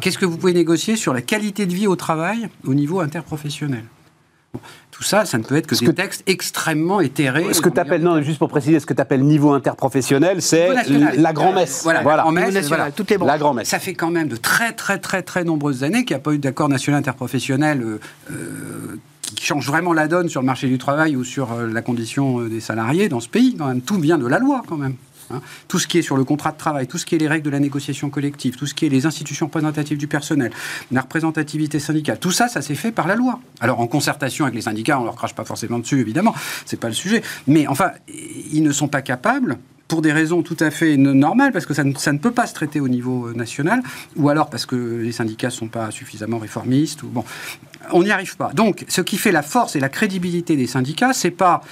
Qu'est-ce 0.00 0.18
que 0.18 0.24
vous 0.24 0.36
pouvez 0.36 0.52
négocier 0.52 0.94
sur 0.94 1.12
la 1.12 1.20
qualité 1.20 1.66
de 1.66 1.74
vie 1.74 1.88
au 1.88 1.96
travail 1.96 2.48
au 2.64 2.74
niveau 2.74 3.00
interprofessionnel 3.00 3.84
tout 4.98 5.04
ça, 5.04 5.24
ça 5.24 5.38
ne 5.38 5.44
peut 5.44 5.56
être 5.56 5.68
que 5.68 5.76
des 5.76 5.94
textes 5.94 6.24
extrêmement 6.26 7.00
éthérés. 7.00 7.54
Ce 7.54 7.60
que 7.60 7.68
tu 7.68 7.78
appelles, 7.78 8.02
non, 8.02 8.20
juste 8.20 8.38
pour 8.38 8.48
préciser, 8.48 8.80
ce 8.80 8.86
que 8.86 8.94
tu 8.94 9.00
appelles 9.00 9.22
niveau 9.22 9.52
interprofessionnel, 9.52 10.42
c'est 10.42 10.70
la 11.16 11.32
grand-messe. 11.32 11.82
Voilà, 11.84 12.02
la 12.02 12.22
grand-messe, 12.22 12.70
toutes 12.96 13.10
les 13.10 13.16
La 13.18 13.38
grand-messe. 13.38 13.68
Ça 13.68 13.78
fait 13.78 13.94
quand 13.94 14.10
même 14.10 14.26
de 14.26 14.36
très, 14.36 14.72
très, 14.72 14.98
très, 14.98 15.22
très 15.22 15.44
nombreuses 15.44 15.84
années 15.84 16.04
qu'il 16.04 16.16
n'y 16.16 16.20
a 16.20 16.22
pas 16.22 16.32
eu 16.32 16.38
d'accord 16.38 16.68
national 16.68 16.98
interprofessionnel 16.98 17.82
euh, 17.82 18.00
euh, 18.32 18.96
qui 19.22 19.44
change 19.44 19.66
vraiment 19.66 19.92
la 19.92 20.08
donne 20.08 20.28
sur 20.28 20.40
le 20.40 20.46
marché 20.46 20.66
du 20.66 20.78
travail 20.78 21.14
ou 21.14 21.22
sur 21.22 21.52
euh, 21.52 21.68
la 21.68 21.82
condition 21.82 22.40
des 22.40 22.60
salariés 22.60 23.08
dans 23.08 23.20
ce 23.20 23.28
pays. 23.28 23.54
Quand 23.56 23.66
même, 23.66 23.82
tout 23.82 24.00
vient 24.00 24.18
de 24.18 24.26
la 24.26 24.40
loi, 24.40 24.62
quand 24.66 24.76
même. 24.76 24.94
Hein. 25.30 25.40
tout 25.68 25.78
ce 25.78 25.86
qui 25.86 25.98
est 25.98 26.02
sur 26.02 26.16
le 26.16 26.24
contrat 26.24 26.52
de 26.52 26.58
travail, 26.58 26.86
tout 26.86 26.98
ce 26.98 27.06
qui 27.06 27.14
est 27.14 27.18
les 27.18 27.28
règles 27.28 27.44
de 27.44 27.50
la 27.50 27.60
négociation 27.60 28.10
collective, 28.10 28.56
tout 28.56 28.66
ce 28.66 28.74
qui 28.74 28.86
est 28.86 28.88
les 28.88 29.06
institutions 29.06 29.46
représentatives 29.46 29.98
du 29.98 30.06
personnel, 30.06 30.52
la 30.90 31.02
représentativité 31.02 31.78
syndicale, 31.78 32.18
tout 32.18 32.30
ça, 32.30 32.48
ça 32.48 32.62
s'est 32.62 32.74
fait 32.74 32.92
par 32.92 33.06
la 33.06 33.14
loi. 33.14 33.40
Alors 33.60 33.80
en 33.80 33.86
concertation 33.86 34.44
avec 34.44 34.54
les 34.54 34.62
syndicats, 34.62 34.98
on 35.00 35.04
leur 35.04 35.16
crache 35.16 35.34
pas 35.34 35.44
forcément 35.44 35.78
dessus, 35.78 36.00
évidemment, 36.00 36.34
c'est 36.66 36.80
pas 36.80 36.88
le 36.88 36.94
sujet. 36.94 37.22
Mais 37.46 37.66
enfin, 37.66 37.92
ils 38.08 38.62
ne 38.62 38.72
sont 38.72 38.88
pas 38.88 39.02
capables 39.02 39.58
pour 39.88 40.02
des 40.02 40.12
raisons 40.12 40.42
tout 40.42 40.56
à 40.60 40.70
fait 40.70 40.96
normales, 40.96 41.50
parce 41.50 41.66
que 41.66 41.74
ça 41.74 41.82
ne, 41.82 41.90
ne 41.90 42.18
peut 42.18 42.30
pas 42.30 42.46
se 42.46 42.54
traiter 42.54 42.78
au 42.78 42.88
niveau 42.88 43.32
national, 43.32 43.82
ou 44.16 44.28
alors 44.28 44.50
parce 44.50 44.66
que 44.66 44.76
les 44.76 45.12
syndicats 45.12 45.48
ne 45.48 45.52
sont 45.52 45.68
pas 45.68 45.90
suffisamment 45.90 46.38
réformistes. 46.38 47.00
Bon, 47.04 47.24
on 47.92 48.02
n'y 48.02 48.10
arrive 48.10 48.36
pas. 48.36 48.52
Donc, 48.52 48.84
ce 48.88 49.00
qui 49.00 49.16
fait 49.16 49.32
la 49.32 49.42
force 49.42 49.76
et 49.76 49.80
la 49.80 49.88
crédibilité 49.88 50.56
des 50.56 50.66
syndicats, 50.66 51.14
c'est 51.14 51.30
pas 51.30 51.62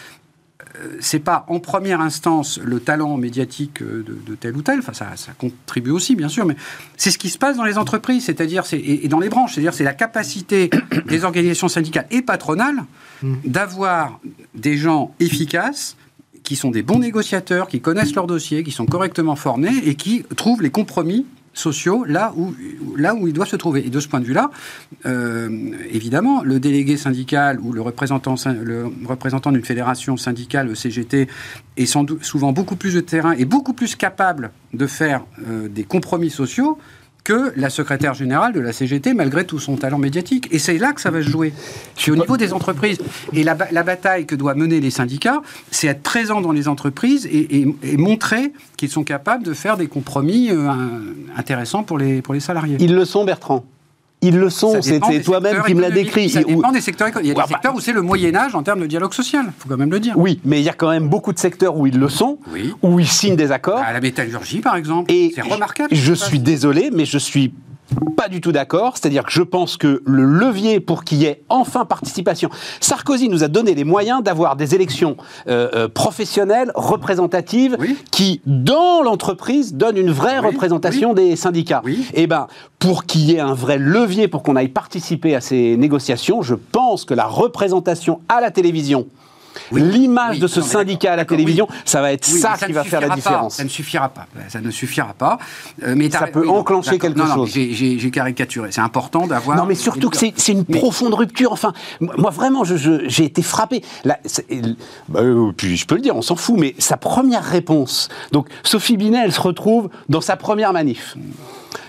c'est 1.00 1.20
pas 1.20 1.44
en 1.48 1.60
première 1.60 2.00
instance 2.00 2.58
le 2.62 2.80
talent 2.80 3.16
médiatique 3.16 3.82
de, 3.82 4.02
de 4.02 4.34
tel 4.34 4.56
ou 4.56 4.62
tel, 4.62 4.78
enfin 4.78 4.92
ça, 4.92 5.08
ça, 5.16 5.32
contribue 5.32 5.90
aussi 5.90 6.16
bien 6.16 6.28
sûr, 6.28 6.46
mais 6.46 6.56
c'est 6.96 7.10
ce 7.10 7.18
qui 7.18 7.30
se 7.30 7.38
passe 7.38 7.56
dans 7.56 7.64
les 7.64 7.78
entreprises, 7.78 8.24
c'est-à-dire 8.24 8.64
et, 8.72 9.04
et, 9.04 9.08
dans 9.08 9.20
les 9.20 9.28
branches, 9.28 9.54
c'est-à-dire 9.54 9.74
c'est 9.74 9.84
la 9.84 9.94
capacité 9.94 10.70
des 11.06 11.24
organisations 11.24 11.68
syndicales 11.68 12.06
et 12.10 12.22
patronales 12.22 12.84
mmh. 13.22 13.34
d'avoir 13.44 14.20
des 14.54 14.76
gens 14.76 15.14
efficaces 15.20 15.96
qui 16.42 16.56
sont 16.56 16.70
des 16.70 16.82
bons 16.82 17.00
négociateurs, 17.00 17.68
qui 17.68 17.80
connaissent 17.80 18.14
leur 18.14 18.26
dossier, 18.26 18.62
qui 18.62 18.70
sont 18.70 18.86
correctement 18.86 19.36
formés 19.36 19.76
et 19.84 19.96
qui 19.96 20.22
trouvent 20.36 20.62
les 20.62 20.70
compromis 20.70 21.26
sociaux 21.56 22.04
là 22.04 22.32
où, 22.36 22.54
là 22.96 23.14
où 23.14 23.26
ils 23.26 23.32
doivent 23.32 23.48
se 23.48 23.57
trouver. 23.57 23.86
Et 23.86 23.90
de 23.90 24.00
ce 24.00 24.09
point 24.09 24.20
de 24.20 24.24
vue-là, 24.24 24.50
euh, 25.07 25.48
évidemment, 25.90 26.42
le 26.42 26.61
délégué 26.61 26.96
syndical 26.96 27.59
ou 27.61 27.72
le 27.72 27.80
représentant, 27.80 28.36
d'une 29.52 29.64
fédération 29.64 30.16
syndicale, 30.16 30.68
le 30.68 30.74
CGT, 30.74 31.28
est 31.76 31.86
sans 31.86 32.04
doute, 32.04 32.24
souvent 32.24 32.52
beaucoup 32.52 32.76
plus 32.76 32.94
de 32.94 33.00
terrain 33.00 33.32
et 33.32 33.44
beaucoup 33.44 33.72
plus 33.72 33.96
capable 33.96 34.50
de 34.74 34.86
faire 34.86 35.24
euh, 35.48 35.68
des 35.68 35.84
compromis 35.84 36.30
sociaux 36.30 36.78
que 37.27 37.53
la 37.57 37.70
secrétaire 37.70 38.14
générale 38.14 38.53
de 38.53 38.61
la 38.61 38.72
CGT, 38.72 39.12
malgré 39.12 39.45
tout 39.45 39.59
son 39.59 39.77
talent 39.77 39.99
médiatique. 39.99 40.47
Et 40.53 40.61
c'est 40.61 40.79
là 40.79 40.93
que 40.93 41.01
ça 41.01 41.11
va 41.11 41.20
se 41.22 41.29
jouer. 41.29 41.53
C'est 41.97 42.12
au 42.12 42.16
niveau 42.16 42.37
des 42.37 42.53
entreprises. 42.53 42.99
Et 43.33 43.43
la, 43.43 43.59
la, 43.72 43.83
bataille 43.83 44.27
que 44.27 44.37
doivent 44.37 44.57
mener 44.57 44.79
les 44.79 44.93
syndicats, 44.93 45.43
c'est 45.72 45.89
être 45.89 46.05
présent 46.05 46.41
dans 46.41 46.53
les 46.53 46.68
entreprises 46.68 47.27
et 47.27 47.97
montrer 47.97 48.53
qu'ils 48.77 48.91
sont 48.91 49.03
capables 49.03 49.43
de 49.43 49.55
faire 49.55 49.77
des 49.77 49.89
compromis 49.89 50.51
euh, 50.53 50.70
intéressants 51.37 51.83
pour 51.83 51.99
les, 51.99 52.22
pour 52.22 52.33
les 52.33 52.39
salariés. 52.39 52.77
Ils 52.79 52.95
le 52.95 53.05
sont, 53.05 53.24
Bertrand 53.24 53.64
ils 54.27 54.39
le 54.39 54.51
sont, 54.51 54.81
c'est 54.83 55.01
toi-même 55.22 55.62
qui 55.66 55.74
me 55.74 55.81
l'as 55.81 55.91
décrit. 55.91 56.31
Ça 56.31 56.43
dépend 56.43 56.72
des 56.72 56.81
secteurs 56.81 57.09
Il 57.20 57.29
y 57.29 57.31
a 57.31 57.35
des 57.35 57.49
secteurs 57.49 57.74
où 57.74 57.81
c'est 57.81 57.93
le 57.93 58.03
Moyen-Âge 58.03 58.55
en 58.55 58.62
termes 58.62 58.81
de 58.81 58.87
dialogue 58.87 59.14
social, 59.14 59.45
il 59.47 59.62
faut 59.62 59.68
quand 59.68 59.77
même 59.77 59.91
le 59.91 60.01
dire. 60.01 60.14
Oui, 60.16 60.41
mais 60.45 60.61
il 60.61 60.64
y 60.64 60.68
a 60.68 60.72
quand 60.72 60.91
même 60.91 61.09
beaucoup 61.09 61.33
de 61.33 61.39
secteurs 61.39 61.77
où 61.77 61.87
ils 61.87 61.99
le 61.99 62.09
sont, 62.09 62.39
oui. 62.53 62.74
où 62.83 62.99
ils 63.01 63.09
signent 63.09 63.37
des 63.37 63.53
accords. 63.53 63.79
À 63.79 63.93
la 63.93 64.01
métallurgie, 64.01 64.61
par 64.61 64.77
exemple, 64.77 65.12
c'est 65.35 65.43
remarquable. 65.43 65.89
Je 65.93 66.12
suis 66.12 66.39
désolé, 66.39 66.91
mais 66.93 67.05
je 67.05 67.18
suis 67.18 67.53
pas 68.16 68.28
du 68.28 68.41
tout 68.41 68.53
d'accord. 68.53 68.97
C'est-à-dire 68.97 69.24
que 69.24 69.32
je 69.32 69.43
pense 69.43 69.76
que 69.76 70.03
le 70.05 70.24
levier 70.24 70.80
pour 70.80 71.05
qu'il 71.05 71.18
y 71.18 71.26
ait 71.26 71.43
enfin 71.49 71.84
participation. 71.84 72.51
Sarkozy 72.80 73.28
nous 73.28 73.45
a 73.45 73.49
donné 73.49 73.74
les 73.74 73.84
moyens 73.84 74.22
d'avoir 74.22 74.57
des 74.57 74.74
élections 74.74 75.16
euh, 75.49 75.68
euh, 75.74 75.89
professionnelles, 75.89 76.72
représentatives, 76.74 77.76
oui. 77.78 77.97
qui, 78.11 78.41
dans 78.47 79.03
l'entreprise, 79.03 79.74
donnent 79.74 79.99
une 79.99 80.11
vraie 80.11 80.41
oui. 80.41 80.47
représentation 80.47 81.11
oui. 81.11 81.14
des 81.14 81.37
syndicats. 81.37 81.82
Et 81.87 82.22
eh 82.22 82.26
ben, 82.26 82.49
pour 82.78 83.05
qu'il 83.05 83.22
y 83.22 83.34
ait 83.34 83.41
un 83.41 83.55
vrai 83.55 83.78
levier 83.78 84.28
pour 84.28 84.43
qu'on 84.43 84.57
aille 84.57 84.68
participer 84.68 85.34
à 85.34 85.41
ces 85.41 85.76
négociations, 85.76 86.43
je 86.43 86.55
pense 86.55 87.05
que 87.05 87.14
la 87.14 87.26
représentation 87.26 88.20
à 88.28 88.41
la 88.41 88.51
télévision, 88.51 89.07
oui, 89.72 89.82
l'image 89.82 90.36
oui, 90.36 90.40
de 90.40 90.46
ce 90.46 90.61
syndicat 90.61 91.12
à 91.12 91.16
la 91.16 91.24
télévision, 91.24 91.66
oui, 91.68 91.76
ça 91.84 92.00
va 92.00 92.12
être 92.12 92.24
ça, 92.24 92.57
ça 92.57 92.66
qui 92.66 92.72
va 92.72 92.84
faire 92.84 93.00
la 93.00 93.11
différence. 93.11 93.54
Pas, 93.54 93.59
ça 93.59 93.64
ne 93.64 93.68
suffira 93.68 94.09
pas. 94.09 94.26
Ça 94.48 94.61
ne 94.61 94.70
suffira 94.70 95.14
pas. 95.14 95.38
Euh, 95.82 95.94
mais 95.96 96.11
ça 96.11 96.26
peut 96.26 96.48
enclencher 96.48 96.98
quelque 96.98 97.18
non, 97.18 97.34
chose. 97.34 97.50
J'ai 97.52 98.11
caricaturé. 98.11 98.70
C'est 98.72 98.80
important 98.80 99.26
d'avoir. 99.26 99.57
Non, 99.57 99.66
mais 99.66 99.74
surtout 99.74 100.11
que 100.11 100.16
c'est 100.16 100.52
une 100.52 100.64
mais... 100.68 100.78
profonde 100.78 101.14
rupture. 101.14 101.52
Enfin, 101.52 101.72
moi 102.00 102.30
vraiment, 102.30 102.64
j'ai 102.64 103.24
été 103.24 103.42
frappé. 103.42 103.82
Là, 104.04 104.18
bah, 105.09 105.20
puis 105.57 105.76
je 105.76 105.86
peux 105.86 105.96
le 105.96 106.00
dire, 106.00 106.16
on 106.16 106.22
s'en 106.22 106.36
fout. 106.36 106.57
Mais 106.59 106.74
sa 106.78 106.96
première 106.96 107.44
réponse. 107.44 108.09
Donc 108.32 108.48
Sophie 108.62 108.96
Binet, 108.96 109.24
elle 109.24 109.32
se 109.32 109.40
retrouve 109.40 109.88
dans 110.09 110.20
sa 110.20 110.36
première 110.36 110.72
manif. 110.72 111.16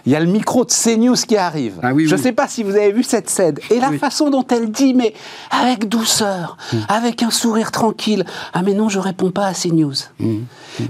Il 0.06 0.12
y 0.12 0.16
a 0.16 0.20
le 0.20 0.26
micro 0.26 0.66
de 0.66 0.72
CNews 0.72 1.16
qui 1.16 1.38
arrive. 1.38 1.80
Ah 1.84 1.94
oui, 1.94 2.08
je 2.08 2.16
ne 2.16 2.22
sais 2.22 2.32
pas 2.32 2.48
si 2.48 2.64
vous 2.64 2.76
avez 2.76 2.92
vu 2.92 3.04
cette 3.04 3.30
scène. 3.30 3.56
Et 3.72 3.80
la 3.80 3.92
façon 3.94 4.30
dont 4.30 4.46
elle 4.50 4.72
dit, 4.72 4.94
mais 4.94 5.14
avec 5.52 5.88
douceur, 5.88 6.58
Mm. 6.74 6.78
avec 6.88 7.24
un 7.24 7.32
sourire 7.32 7.72
tranquille. 7.72 8.26
Ah 8.54 8.62
mais 8.62 8.74
non, 8.74 8.90
je 8.90 9.00
réponds 9.00 9.32
pas 9.32 9.48
à 9.48 9.54
CNews. 9.54 9.94
Mm. 10.20 10.40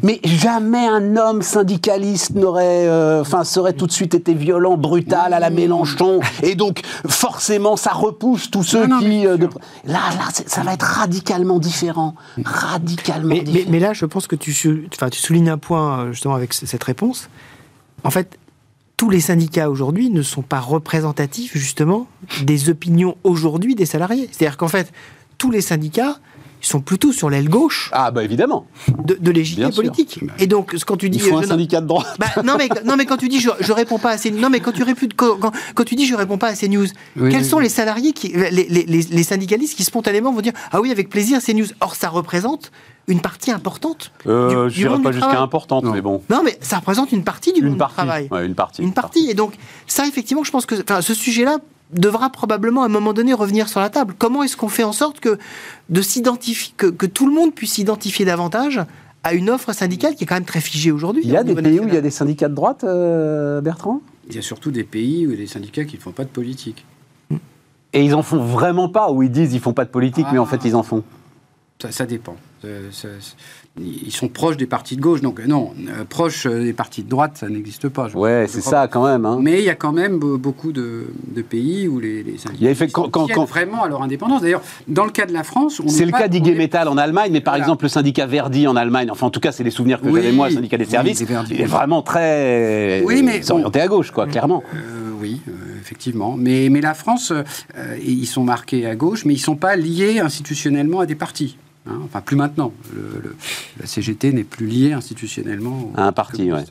Mais 0.03 0.19
jamais 0.23 0.85
un 0.87 1.15
homme 1.15 1.41
syndicaliste 1.41 2.35
n'aurait, 2.35 2.87
enfin, 3.19 3.41
euh, 3.41 3.43
serait 3.43 3.73
tout 3.73 3.87
de 3.87 3.91
suite 3.91 4.15
été 4.15 4.33
violent, 4.33 4.77
brutal 4.77 5.33
à 5.33 5.39
la 5.39 5.49
Mélenchon. 5.49 6.19
Et 6.43 6.55
donc, 6.55 6.81
forcément, 7.07 7.77
ça 7.77 7.91
repousse 7.91 8.51
tous 8.51 8.63
ceux 8.63 8.85
non, 8.85 8.95
non, 8.95 9.01
qui. 9.01 9.27
Euh, 9.27 9.37
de... 9.37 9.49
Là, 9.85 9.99
là, 10.17 10.27
ça 10.45 10.61
va 10.61 10.73
être 10.73 10.83
radicalement 10.83 11.59
différent. 11.59 12.15
Radicalement 12.43 13.27
mais, 13.27 13.41
différent. 13.41 13.65
Mais, 13.69 13.71
mais, 13.71 13.79
là, 13.79 13.93
je 13.93 14.05
pense 14.05 14.27
que 14.27 14.35
tu, 14.35 14.87
enfin, 14.93 15.09
tu 15.09 15.19
soulignes 15.19 15.49
un 15.49 15.57
point, 15.57 15.99
euh, 15.99 16.11
justement, 16.11 16.35
avec 16.35 16.53
cette 16.53 16.83
réponse. 16.83 17.29
En 18.03 18.11
fait, 18.11 18.37
tous 18.97 19.11
les 19.11 19.21
syndicats 19.21 19.69
aujourd'hui 19.69 20.09
ne 20.09 20.23
sont 20.23 20.41
pas 20.41 20.59
représentatifs 20.59 21.55
justement 21.55 22.07
des 22.41 22.69
opinions 22.69 23.15
aujourd'hui 23.23 23.75
des 23.75 23.85
salariés. 23.85 24.27
C'est-à-dire 24.31 24.57
qu'en 24.57 24.67
fait, 24.67 24.91
tous 25.37 25.51
les 25.51 25.61
syndicats 25.61 26.19
sont 26.61 26.81
plutôt 26.81 27.11
sur 27.11 27.29
l'aile 27.29 27.49
gauche. 27.49 27.89
Ah 27.93 28.11
bah 28.11 28.23
évidemment. 28.23 28.65
De, 29.05 29.15
de 29.19 29.31
l'échiquier 29.31 29.69
politique. 29.69 30.19
Et 30.39 30.47
donc 30.47 30.75
quand 30.85 30.97
tu 30.97 31.09
dis 31.09 31.19
il 31.19 31.23
faut 31.23 31.37
un 31.37 31.43
syndicat 31.43 31.81
de 31.81 31.87
droite. 31.87 32.17
Bah, 32.19 32.41
non 32.43 32.55
mais 32.57 32.69
non 32.85 32.95
mais 32.95 33.05
quand 33.05 33.17
tu 33.17 33.27
dis 33.27 33.39
je, 33.39 33.49
je 33.59 33.71
réponds 33.71 33.99
pas 33.99 34.11
à 34.11 34.17
ces 34.17 34.31
non 34.31 34.49
mais 34.49 34.59
quand 34.59 34.71
tu 34.71 34.83
réponds 34.83 35.07
quand, 35.15 35.37
quand, 35.37 35.51
quand, 35.75 35.83
tu 35.83 35.95
dis 35.95 36.05
je 36.05 36.15
réponds 36.15 36.37
pas 36.37 36.47
à 36.47 36.55
ces 36.55 36.67
news, 36.67 36.87
oui, 37.15 37.29
quels 37.29 37.41
oui, 37.41 37.45
sont 37.45 37.57
oui. 37.57 37.63
les 37.63 37.69
salariés 37.69 38.13
qui 38.13 38.29
les, 38.29 38.49
les, 38.51 38.85
les, 38.85 39.01
les, 39.01 39.23
syndicalistes 39.23 39.75
qui 39.75 39.83
spontanément 39.83 40.31
vont 40.33 40.41
dire 40.41 40.53
ah 40.71 40.81
oui 40.81 40.91
avec 40.91 41.09
plaisir 41.09 41.41
ces 41.41 41.53
news. 41.53 41.67
Or 41.81 41.95
ça 41.95 42.09
représente 42.09 42.71
une 43.07 43.21
partie 43.21 43.51
importante. 43.51 44.11
Euh, 44.25 44.69
je 44.69 44.75
dirais 44.75 45.01
pas 45.01 45.11
jusqu'à 45.11 45.39
importante, 45.39 45.85
non. 45.85 45.93
mais 45.93 46.01
bon. 46.01 46.21
Non, 46.29 46.41
mais 46.43 46.57
ça 46.61 46.77
représente 46.77 47.11
une 47.11 47.23
partie 47.23 47.53
du 47.53 47.61
une 47.61 47.69
monde 47.69 47.77
partie. 47.77 47.93
du 47.93 48.07
travail. 48.07 48.27
Ouais, 48.31 48.45
une 48.45 48.55
partie. 48.55 48.81
Une 48.81 48.93
partie. 48.93 49.29
Et 49.29 49.33
donc, 49.33 49.53
ça, 49.87 50.05
effectivement, 50.05 50.43
je 50.43 50.51
pense 50.51 50.65
que 50.65 50.75
ce 51.01 51.13
sujet-là 51.13 51.59
devra 51.91 52.29
probablement 52.29 52.83
à 52.83 52.85
un 52.85 52.89
moment 52.89 53.13
donné 53.13 53.33
revenir 53.33 53.69
sur 53.69 53.79
la 53.79 53.89
table. 53.89 54.13
Comment 54.17 54.43
est-ce 54.43 54.57
qu'on 54.57 54.69
fait 54.69 54.83
en 54.83 54.91
sorte 54.91 55.19
que, 55.19 55.37
de 55.89 56.01
s'identifier, 56.01 56.73
que, 56.77 56.87
que 56.87 57.05
tout 57.05 57.27
le 57.27 57.33
monde 57.33 57.53
puisse 57.53 57.73
s'identifier 57.73 58.25
davantage 58.25 58.81
à 59.23 59.33
une 59.33 59.49
offre 59.49 59.73
syndicale 59.73 60.15
qui 60.15 60.23
est 60.23 60.27
quand 60.27 60.35
même 60.35 60.45
très 60.45 60.61
figée 60.61 60.91
aujourd'hui 60.91 61.21
Il 61.25 61.31
y 61.31 61.37
a 61.37 61.43
des 61.43 61.53
pays 61.53 61.63
national. 61.63 61.85
où 61.85 61.87
il 61.89 61.93
y 61.93 61.97
a 61.97 62.01
des 62.01 62.11
syndicats 62.11 62.49
de 62.49 62.55
droite, 62.55 62.83
euh, 62.83 63.61
Bertrand? 63.61 64.01
Il 64.29 64.35
y 64.35 64.39
a 64.39 64.41
surtout 64.41 64.71
des 64.71 64.83
pays 64.83 65.25
où 65.25 65.31
il 65.31 65.35
y 65.35 65.37
a 65.37 65.41
des 65.43 65.47
syndicats 65.47 65.85
qui 65.85 65.95
ne 65.97 66.01
font 66.01 66.11
pas 66.11 66.23
de 66.23 66.29
politique. 66.29 66.85
Et 67.93 68.03
ils 68.03 68.13
en 68.13 68.21
font 68.21 68.43
vraiment 68.43 68.89
pas, 68.89 69.11
ou 69.11 69.23
ils 69.23 69.31
disent 69.31 69.53
ils 69.53 69.61
font 69.61 69.73
pas 69.73 69.85
de 69.85 69.89
politique, 69.89 70.25
ah, 70.27 70.33
mais 70.33 70.39
en 70.39 70.45
fait 70.45 70.63
ils 70.65 70.75
en 70.75 70.83
font 70.83 71.03
ça, 71.81 71.91
ça 71.91 72.05
dépend. 72.05 72.35
Euh, 72.65 72.89
ça, 72.91 73.09
ils 73.79 74.11
sont 74.11 74.27
proches 74.27 74.57
des 74.57 74.65
partis 74.65 74.95
de 74.95 75.01
gauche, 75.01 75.21
donc 75.21 75.39
non, 75.45 75.71
euh, 75.87 76.03
proches 76.07 76.47
des 76.47 76.73
partis 76.73 77.03
de 77.03 77.09
droite, 77.09 77.33
ça 77.35 77.49
n'existe 77.49 77.89
pas. 77.89 78.07
Ouais, 78.15 78.45
c'est 78.47 78.61
ça 78.61 78.87
quand 78.87 79.05
même. 79.05 79.25
Hein. 79.25 79.39
Mais 79.41 79.59
il 79.59 79.65
y 79.65 79.69
a 79.69 79.75
quand 79.75 79.91
même 79.91 80.17
beaucoup 80.17 80.71
de, 80.71 81.07
de 81.35 81.41
pays 81.41 81.87
où 81.87 81.99
les, 81.99 82.23
les 82.23 82.37
syndicats 82.37 82.75
fait, 82.75 82.87
quand, 82.87 83.09
quand, 83.09 83.27
quand, 83.33 83.45
vraiment 83.45 83.83
à 83.83 83.87
leur 83.87 84.01
indépendance. 84.01 84.41
D'ailleurs, 84.41 84.61
dans 84.87 85.05
le 85.05 85.11
cas 85.11 85.25
de 85.25 85.33
la 85.33 85.43
France, 85.43 85.81
c'est 85.87 86.05
le 86.05 86.11
cas 86.11 86.27
d'IG 86.27 86.55
Metal 86.55 86.87
en 86.87 86.97
Allemagne, 86.97 87.31
mais 87.31 87.41
par 87.41 87.53
voilà. 87.53 87.65
exemple 87.65 87.85
le 87.85 87.89
syndicat 87.89 88.25
Verdi 88.25 88.67
en 88.67 88.75
Allemagne. 88.75 89.09
Enfin, 89.11 89.27
en 89.27 89.31
tout 89.31 89.39
cas, 89.39 89.51
c'est 89.51 89.63
les 89.63 89.71
souvenirs 89.71 90.01
que 90.01 90.07
oui, 90.07 90.21
j'avais 90.21 90.33
moi, 90.33 90.49
le 90.49 90.55
syndicat 90.55 90.77
des 90.77 90.85
services. 90.85 91.21
Oui, 91.21 91.27
il 91.51 91.61
est 91.61 91.65
vraiment 91.65 92.01
très 92.01 93.01
oui, 93.05 93.23
mais, 93.23 93.49
orienté 93.51 93.81
à 93.81 93.87
gauche, 93.87 94.11
quoi, 94.11 94.27
clairement. 94.27 94.63
Euh, 94.73 95.11
oui, 95.19 95.41
euh, 95.47 95.51
effectivement. 95.81 96.35
Mais, 96.37 96.69
mais 96.69 96.81
la 96.81 96.93
France, 96.93 97.31
euh, 97.31 97.97
ils 98.03 98.27
sont 98.27 98.43
marqués 98.43 98.85
à 98.85 98.95
gauche, 98.95 99.25
mais 99.25 99.33
ils 99.33 99.37
ne 99.37 99.41
sont 99.41 99.55
pas 99.55 99.75
liés 99.75 100.19
institutionnellement 100.19 100.99
à 100.99 101.05
des 101.05 101.15
partis. 101.15 101.57
Hein, 101.89 101.99
enfin, 102.03 102.21
plus 102.21 102.35
maintenant. 102.35 102.73
Le, 102.93 103.21
le, 103.21 103.35
la 103.79 103.85
CGT 103.85 104.31
n'est 104.33 104.43
plus 104.43 104.67
liée 104.67 104.93
institutionnellement 104.93 105.91
à 105.95 106.03
un 106.03 106.11
parti. 106.11 106.51
Ouais. 106.51 106.63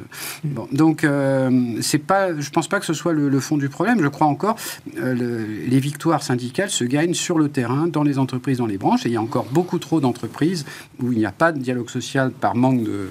Bon, 0.45 0.69
donc, 0.73 1.05
euh, 1.05 1.79
c'est 1.81 1.99
pas, 1.99 2.33
je 2.39 2.49
ne 2.49 2.53
pense 2.53 2.69
pas 2.69 2.81
que 2.81 2.87
ce 2.87 2.95
soit 2.95 3.13
le, 3.13 3.29
le, 3.29 3.41
fond 3.41 3.57
du 3.57 3.69
problème. 3.69 4.01
Je 4.03 4.09
crois 4.09 4.27
encore 4.27 4.57
euh, 4.99 5.15
le, 5.15 5.45
les 5.45 5.81
victoires 5.81 6.23
syndicales 6.23 6.71
se 6.71 6.85
gagnent 6.85 7.15
sur 7.15 7.39
le 7.39 7.49
terrain, 7.49 7.87
dans 7.87 8.03
les 8.03 8.19
entreprises, 8.19 8.59
dans 8.59 8.67
les 8.67 8.79
branches. 8.79 9.07
Et 9.07 9.09
il 9.09 9.13
y 9.13 9.17
a 9.17 9.23
encore 9.23 9.47
beaucoup 9.51 9.79
trop 9.79 10.01
d'entreprises 10.01 10.65
où 11.01 11.13
il 11.13 11.19
n'y 11.19 11.27
a 11.27 11.33
pas 11.33 11.53
de 11.53 11.59
dialogue 11.59 11.91
social 11.91 12.31
par 12.31 12.55
manque 12.55 12.83
de 12.83 13.09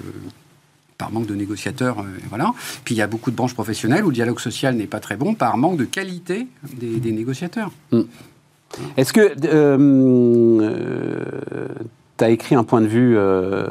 par 0.98 1.12
manque 1.12 1.26
de 1.26 1.34
négociateurs, 1.34 2.00
euh, 2.00 2.04
voilà. 2.30 2.54
Puis 2.84 2.94
il 2.94 2.98
y 2.98 3.02
a 3.02 3.06
beaucoup 3.06 3.30
de 3.30 3.36
branches 3.36 3.52
professionnelles 3.52 4.02
où 4.02 4.08
le 4.08 4.14
dialogue 4.14 4.40
social 4.40 4.74
n'est 4.76 4.86
pas 4.86 4.98
très 5.00 5.16
bon 5.16 5.34
par 5.34 5.58
manque 5.58 5.76
de 5.76 5.84
qualité 5.84 6.46
des, 6.72 6.98
des 7.00 7.12
négociateurs. 7.12 7.70
Mm. 7.92 8.00
Est-ce 8.96 9.12
que 9.12 9.34
euh, 9.44 11.20
tu 12.18 12.24
as 12.24 12.30
écrit 12.30 12.54
un 12.54 12.64
point 12.64 12.80
de 12.80 12.86
vue 12.86 13.16
euh, 13.16 13.66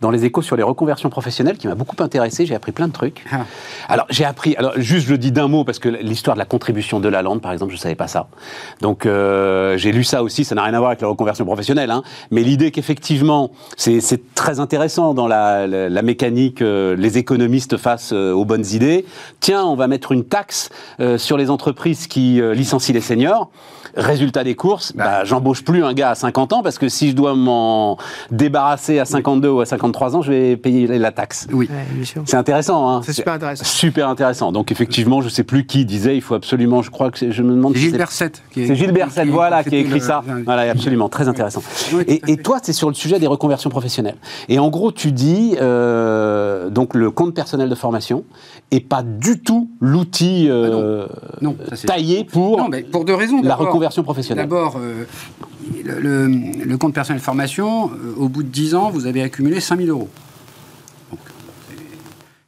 dans 0.00 0.10
les 0.10 0.24
échos 0.24 0.42
sur 0.42 0.56
les 0.56 0.62
reconversions 0.62 1.10
professionnelles 1.10 1.58
qui 1.58 1.68
m'a 1.68 1.74
beaucoup 1.74 1.96
intéressé. 2.02 2.46
J'ai 2.46 2.54
appris 2.54 2.72
plein 2.72 2.88
de 2.88 2.92
trucs. 2.92 3.24
Ah. 3.30 3.44
Alors, 3.88 4.06
j'ai 4.08 4.24
appris, 4.24 4.56
alors 4.56 4.72
juste 4.76 5.06
je 5.06 5.12
le 5.12 5.18
dis 5.18 5.32
d'un 5.32 5.48
mot 5.48 5.64
parce 5.64 5.78
que 5.78 5.88
l'histoire 5.88 6.36
de 6.36 6.38
la 6.38 6.46
contribution 6.46 7.00
de 7.00 7.08
la 7.08 7.22
lande, 7.22 7.42
par 7.42 7.52
exemple, 7.52 7.72
je 7.72 7.76
ne 7.76 7.80
savais 7.80 7.94
pas 7.94 8.08
ça. 8.08 8.28
Donc, 8.80 9.04
euh, 9.04 9.76
j'ai 9.76 9.92
lu 9.92 10.04
ça 10.04 10.22
aussi. 10.22 10.44
Ça 10.44 10.54
n'a 10.54 10.62
rien 10.62 10.74
à 10.74 10.78
voir 10.78 10.90
avec 10.90 11.02
la 11.02 11.08
reconversion 11.08 11.44
professionnelle. 11.44 11.90
Hein, 11.90 12.02
mais 12.30 12.42
l'idée 12.42 12.70
qu'effectivement, 12.70 13.50
c'est 13.76 14.00
très 14.34 14.58
intéressant 14.58 15.12
dans 15.12 15.26
la, 15.26 15.66
la, 15.66 15.88
la 15.88 16.02
mécanique, 16.02 16.62
euh, 16.62 16.96
les 16.96 17.18
économistes 17.18 17.76
face 17.76 18.12
euh, 18.12 18.32
aux 18.32 18.44
bonnes 18.44 18.66
idées. 18.72 19.04
Tiens, 19.40 19.64
on 19.64 19.76
va 19.76 19.86
mettre 19.86 20.12
une 20.12 20.24
taxe 20.24 20.70
euh, 21.00 21.18
sur 21.18 21.36
les 21.36 21.50
entreprises 21.50 22.06
qui 22.06 22.40
licencient 22.54 22.94
les 22.94 23.00
seniors. 23.00 23.50
Résultat 23.96 24.44
des 24.44 24.54
courses, 24.54 24.92
Bah. 24.94 25.04
bah, 25.04 25.24
j'embauche 25.24 25.64
plus 25.64 25.84
un 25.84 25.92
gars 25.94 26.10
à 26.10 26.14
50 26.14 26.52
ans 26.52 26.62
parce 26.62 26.78
que 26.78 26.88
si 26.88 27.10
je 27.10 27.16
dois 27.16 27.34
m'en 27.34 27.96
débarrasser 28.30 28.98
à 28.98 29.04
52 29.04 29.48
ou 29.50 29.60
à 29.60 29.66
53 29.66 30.16
ans, 30.16 30.22
je 30.22 30.32
vais 30.32 30.56
payer 30.56 30.86
la 30.86 31.12
taxe. 31.12 31.46
Oui. 31.52 31.68
Ouais, 31.70 31.84
bien 31.94 32.04
sûr. 32.04 32.22
C'est 32.26 32.36
intéressant, 32.36 32.88
hein 32.90 33.00
C'est 33.04 33.12
super 33.12 33.34
intéressant. 33.34 33.64
Super 33.64 34.08
intéressant. 34.08 34.52
Donc 34.52 34.70
effectivement, 34.72 35.20
je 35.20 35.28
sais 35.28 35.44
plus 35.44 35.66
qui 35.66 35.84
disait, 35.84 36.16
il 36.16 36.20
faut 36.22 36.34
absolument, 36.34 36.82
je 36.82 36.90
crois 36.90 37.10
que 37.10 37.18
c'est- 37.18 37.32
je 37.32 37.42
me 37.42 37.50
demande. 37.54 37.74
Gilles 37.74 37.92
c'est- 37.92 37.98
Berset. 37.98 38.32
C'est 38.54 38.74
Gilles 38.74 38.92
Berset, 38.92 39.22
qui- 39.24 39.28
voilà, 39.30 39.64
qui 39.64 39.74
a 39.74 39.78
écrit 39.78 39.94
le- 39.94 40.00
ça. 40.00 40.22
le- 40.26 40.42
Voilà, 40.44 40.70
absolument, 40.70 41.08
très 41.08 41.28
intéressant. 41.28 41.62
Oui, 41.92 42.04
Et, 42.06 42.20
et 42.32 42.36
toi, 42.36 42.58
c'est 42.62 42.72
sur 42.72 42.88
le 42.88 42.94
sujet 42.94 43.18
des 43.18 43.26
reconversions 43.26 43.70
professionnelles. 43.70 44.16
Et 44.48 44.58
en 44.58 44.68
gros, 44.68 44.92
tu 44.92 45.12
dis, 45.12 45.56
euh, 45.60 46.70
donc 46.70 46.94
le 46.94 47.10
compte 47.10 47.34
personnel 47.34 47.68
de 47.68 47.74
formation 47.74 48.24
est 48.70 48.80
pas 48.80 49.02
du 49.02 49.40
tout 49.40 49.68
l'outil 49.80 50.46
euh, 50.48 51.06
Non, 51.40 51.56
ça, 51.68 51.76
c'est- 51.76 51.86
taillé 51.88 52.24
pour 52.24 52.58
Non, 52.58 52.68
mais 52.68 52.82
pour 52.82 53.04
deux 53.04 53.14
raisons. 53.14 53.42
la 53.42 53.56
reconversion 53.56 54.02
professionnelle. 54.02 54.44
D'abord, 54.44 54.76
euh, 54.78 55.04
le, 55.84 55.98
le- 56.00 56.64
le 56.64 56.78
compte 56.78 56.94
personnel 56.94 57.18
de 57.20 57.24
formation, 57.24 57.90
euh, 57.90 58.14
au 58.16 58.28
bout 58.28 58.42
de 58.42 58.48
10 58.48 58.74
ans, 58.74 58.90
vous 58.90 59.06
avez 59.06 59.22
accumulé 59.22 59.60
5000 59.60 59.90
euros. 59.90 60.08
Donc, 61.10 61.20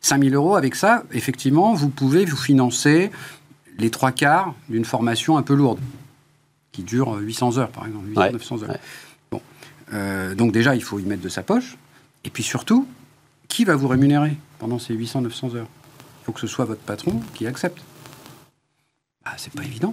5000 0.01 0.35
euros, 0.35 0.55
avec 0.57 0.75
ça, 0.75 1.03
effectivement, 1.12 1.75
vous 1.75 1.89
pouvez 1.89 2.25
vous 2.25 2.37
financer 2.37 3.11
les 3.79 3.91
trois 3.91 4.12
quarts 4.12 4.55
d'une 4.68 4.85
formation 4.85 5.37
un 5.39 5.43
peu 5.43 5.55
lourde, 5.55 5.81
qui 6.73 6.83
dure 6.83 7.16
800 7.20 7.59
heures, 7.59 7.70
par 7.70 7.87
exemple, 7.87 8.07
800, 8.09 8.20
Ouais, 8.20 8.33
900 8.33 8.62
heures. 8.62 8.70
ouais. 8.70 8.81
Bon. 9.31 9.41
Donc 10.37 10.53
déjà, 10.53 10.75
il 10.75 10.83
faut 10.83 10.99
y 10.99 11.05
mettre 11.05 11.23
de 11.23 11.29
sa 11.29 11.43
poche. 11.43 11.77
Et 12.25 12.31
puis 12.31 12.43
surtout, 12.45 12.87
qui 13.49 13.64
va 13.64 13.75
vous 13.77 13.89
rémunérer 13.89 14.37
pendant 14.59 14.79
ces 14.79 14.95
800, 14.95 15.23
900 15.23 15.55
heures? 15.57 15.66
Il 16.23 16.25
faut 16.27 16.33
que 16.33 16.41
ce 16.41 16.47
soit 16.47 16.64
votre 16.64 16.83
patron 16.83 17.20
qui 17.35 17.47
accepte. 17.49 17.79
Ah, 19.25 19.33
c'est 19.37 19.53
pas 19.53 19.64
évident. 19.64 19.93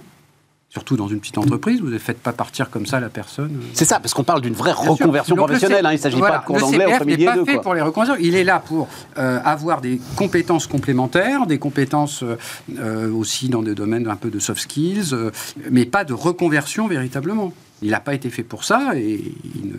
Surtout 0.68 0.96
dans 0.96 1.08
une 1.08 1.18
petite 1.18 1.38
entreprise, 1.38 1.80
vous 1.80 1.90
ne 1.90 1.98
faites 1.98 2.20
pas 2.20 2.32
partir 2.32 2.70
comme 2.70 2.86
ça 2.86 3.00
la 3.00 3.08
personne. 3.08 3.60
C'est 3.74 3.84
ça, 3.84 3.98
parce 3.98 4.14
qu'on 4.14 4.22
parle 4.22 4.40
d'une 4.40 4.54
vraie 4.54 4.72
Bien 4.72 4.90
reconversion 4.92 5.34
professionnelle. 5.34 5.84
Hein, 5.84 5.90
il 5.90 5.96
ne 5.96 6.00
s'agit 6.00 6.16
voilà, 6.18 6.36
pas 6.36 6.40
de 6.42 6.46
cours 6.46 6.58
d'anglais 6.60 6.86
entre 6.86 7.04
midi 7.04 7.24
n'est 7.24 7.26
pas 7.26 7.34
deux. 7.34 7.44
fait 7.44 7.54
quoi. 7.54 7.62
pour 7.62 7.74
les 7.74 7.80
reconversions. 7.80 8.16
Il 8.20 8.36
est 8.36 8.44
là 8.44 8.60
pour 8.60 8.86
euh, 9.18 9.40
avoir 9.44 9.80
des 9.80 10.00
compétences 10.14 10.68
complémentaires, 10.68 11.46
des 11.48 11.58
compétences 11.58 12.22
euh, 12.22 12.36
euh, 12.78 13.10
aussi 13.12 13.48
dans 13.48 13.62
des 13.62 13.74
domaines 13.74 14.06
un 14.06 14.14
peu 14.14 14.30
de 14.30 14.38
soft 14.38 14.60
skills, 14.62 15.12
euh, 15.12 15.32
mais 15.72 15.86
pas 15.86 16.04
de 16.04 16.12
reconversion 16.12 16.86
véritablement. 16.86 17.52
Il 17.82 17.90
n'a 17.90 18.00
pas 18.00 18.14
été 18.14 18.30
fait 18.30 18.44
pour 18.44 18.62
ça 18.62 18.92
et 18.94 19.20
il 19.56 19.66
ne- 19.70 19.74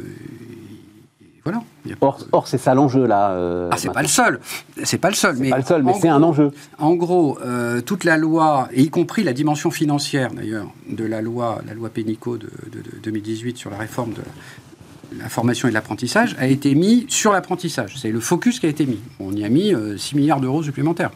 voilà. 1.45 1.64
Or, 2.01 2.19
or, 2.31 2.47
c'est 2.47 2.57
ça 2.57 2.73
l'enjeu 2.73 3.05
là. 3.05 3.31
euh, 3.31 3.69
ah, 3.71 3.77
c'est 3.77 3.91
pas 3.91 4.01
le 4.01 4.07
seul. 4.07 4.39
C'est 4.83 4.97
pas 4.97 5.09
le 5.09 5.15
seul. 5.15 5.35
C'est 5.37 5.49
pas 5.49 5.57
le 5.57 5.63
seul, 5.63 5.83
mais 5.83 5.93
c'est 5.99 6.07
un 6.09 6.23
enjeu. 6.23 6.51
En 6.77 6.93
gros, 6.95 7.37
euh, 7.43 7.81
toute 7.81 8.03
la 8.03 8.17
loi, 8.17 8.69
et 8.71 8.81
y 8.83 8.89
compris 8.89 9.23
la 9.23 9.33
dimension 9.33 9.71
financière 9.71 10.31
d'ailleurs, 10.31 10.67
de 10.89 11.03
la 11.05 11.21
loi, 11.21 11.61
la 11.67 11.73
loi 11.73 11.89
Pénicaud 11.89 12.37
de, 12.37 12.49
de- 12.71 12.81
de 12.81 12.91
2018 13.03 13.57
sur 13.57 13.69
la 13.69 13.77
réforme 13.77 14.13
de 14.13 14.21
la 15.19 15.27
formation 15.27 15.67
et 15.67 15.71
de 15.71 15.75
l'apprentissage, 15.75 16.37
a 16.39 16.47
été 16.47 16.73
mis 16.73 17.05
sur 17.09 17.33
l'apprentissage. 17.33 17.95
C'est 18.01 18.11
le 18.11 18.21
focus 18.21 18.59
qui 18.61 18.65
a 18.65 18.69
été 18.69 18.85
mis. 18.85 18.99
On 19.19 19.33
y 19.33 19.43
a 19.43 19.49
mis 19.49 19.73
euh, 19.75 19.97
6 19.97 20.15
milliards 20.15 20.39
d'euros 20.39 20.63
supplémentaires. 20.63 21.11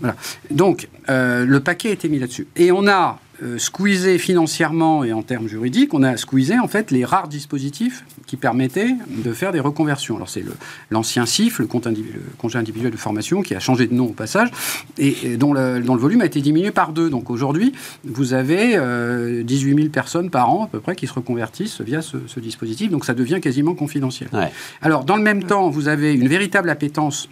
Voilà. 0.00 0.14
Donc, 0.50 0.88
euh, 1.08 1.44
le 1.44 1.60
paquet 1.60 1.88
a 1.88 1.92
été 1.92 2.08
mis 2.08 2.18
là-dessus. 2.18 2.46
Et 2.56 2.70
on 2.72 2.86
a 2.86 3.18
euh, 3.42 3.58
squeezé 3.58 4.18
financièrement 4.18 5.02
et 5.04 5.12
en 5.12 5.22
termes 5.22 5.48
juridiques, 5.48 5.94
on 5.94 6.02
a 6.02 6.16
squeezé 6.16 6.58
en 6.58 6.68
fait 6.68 6.90
les 6.90 7.04
rares 7.04 7.28
dispositifs 7.28 8.04
qui 8.26 8.36
permettaient 8.36 8.94
de 9.08 9.32
faire 9.32 9.50
des 9.52 9.60
reconversions. 9.60 10.16
Alors 10.16 10.28
c'est 10.28 10.44
l'ancien 10.90 11.26
CIF, 11.26 11.58
le, 11.58 11.66
compte 11.66 11.86
individu- 11.86 12.12
le 12.14 12.36
congé 12.38 12.58
individuel 12.58 12.92
de 12.92 12.96
formation, 12.96 13.42
qui 13.42 13.54
a 13.54 13.60
changé 13.60 13.86
de 13.86 13.94
nom 13.94 14.06
au 14.06 14.12
passage, 14.12 14.50
et, 14.98 15.16
et 15.24 15.36
dont, 15.36 15.52
le, 15.52 15.80
dont 15.80 15.94
le 15.94 16.00
volume 16.00 16.20
a 16.20 16.26
été 16.26 16.40
diminué 16.40 16.70
par 16.70 16.92
deux. 16.92 17.10
Donc 17.10 17.30
aujourd'hui, 17.30 17.72
vous 18.04 18.34
avez 18.34 18.76
euh, 18.76 19.42
18 19.42 19.74
000 19.74 19.88
personnes 19.88 20.30
par 20.30 20.50
an 20.50 20.64
à 20.64 20.66
peu 20.68 20.80
près 20.80 20.94
qui 20.94 21.06
se 21.06 21.12
reconvertissent 21.14 21.80
via 21.80 22.02
ce, 22.02 22.18
ce 22.26 22.40
dispositif, 22.40 22.90
donc 22.90 23.04
ça 23.04 23.14
devient 23.14 23.40
quasiment 23.40 23.74
confidentiel. 23.74 24.28
Ouais. 24.32 24.52
Alors 24.82 25.04
dans 25.04 25.16
le 25.16 25.22
même 25.22 25.42
temps, 25.44 25.70
vous 25.70 25.88
avez 25.88 26.12
une 26.14 26.28
véritable 26.28 26.70
appétence 26.70 27.28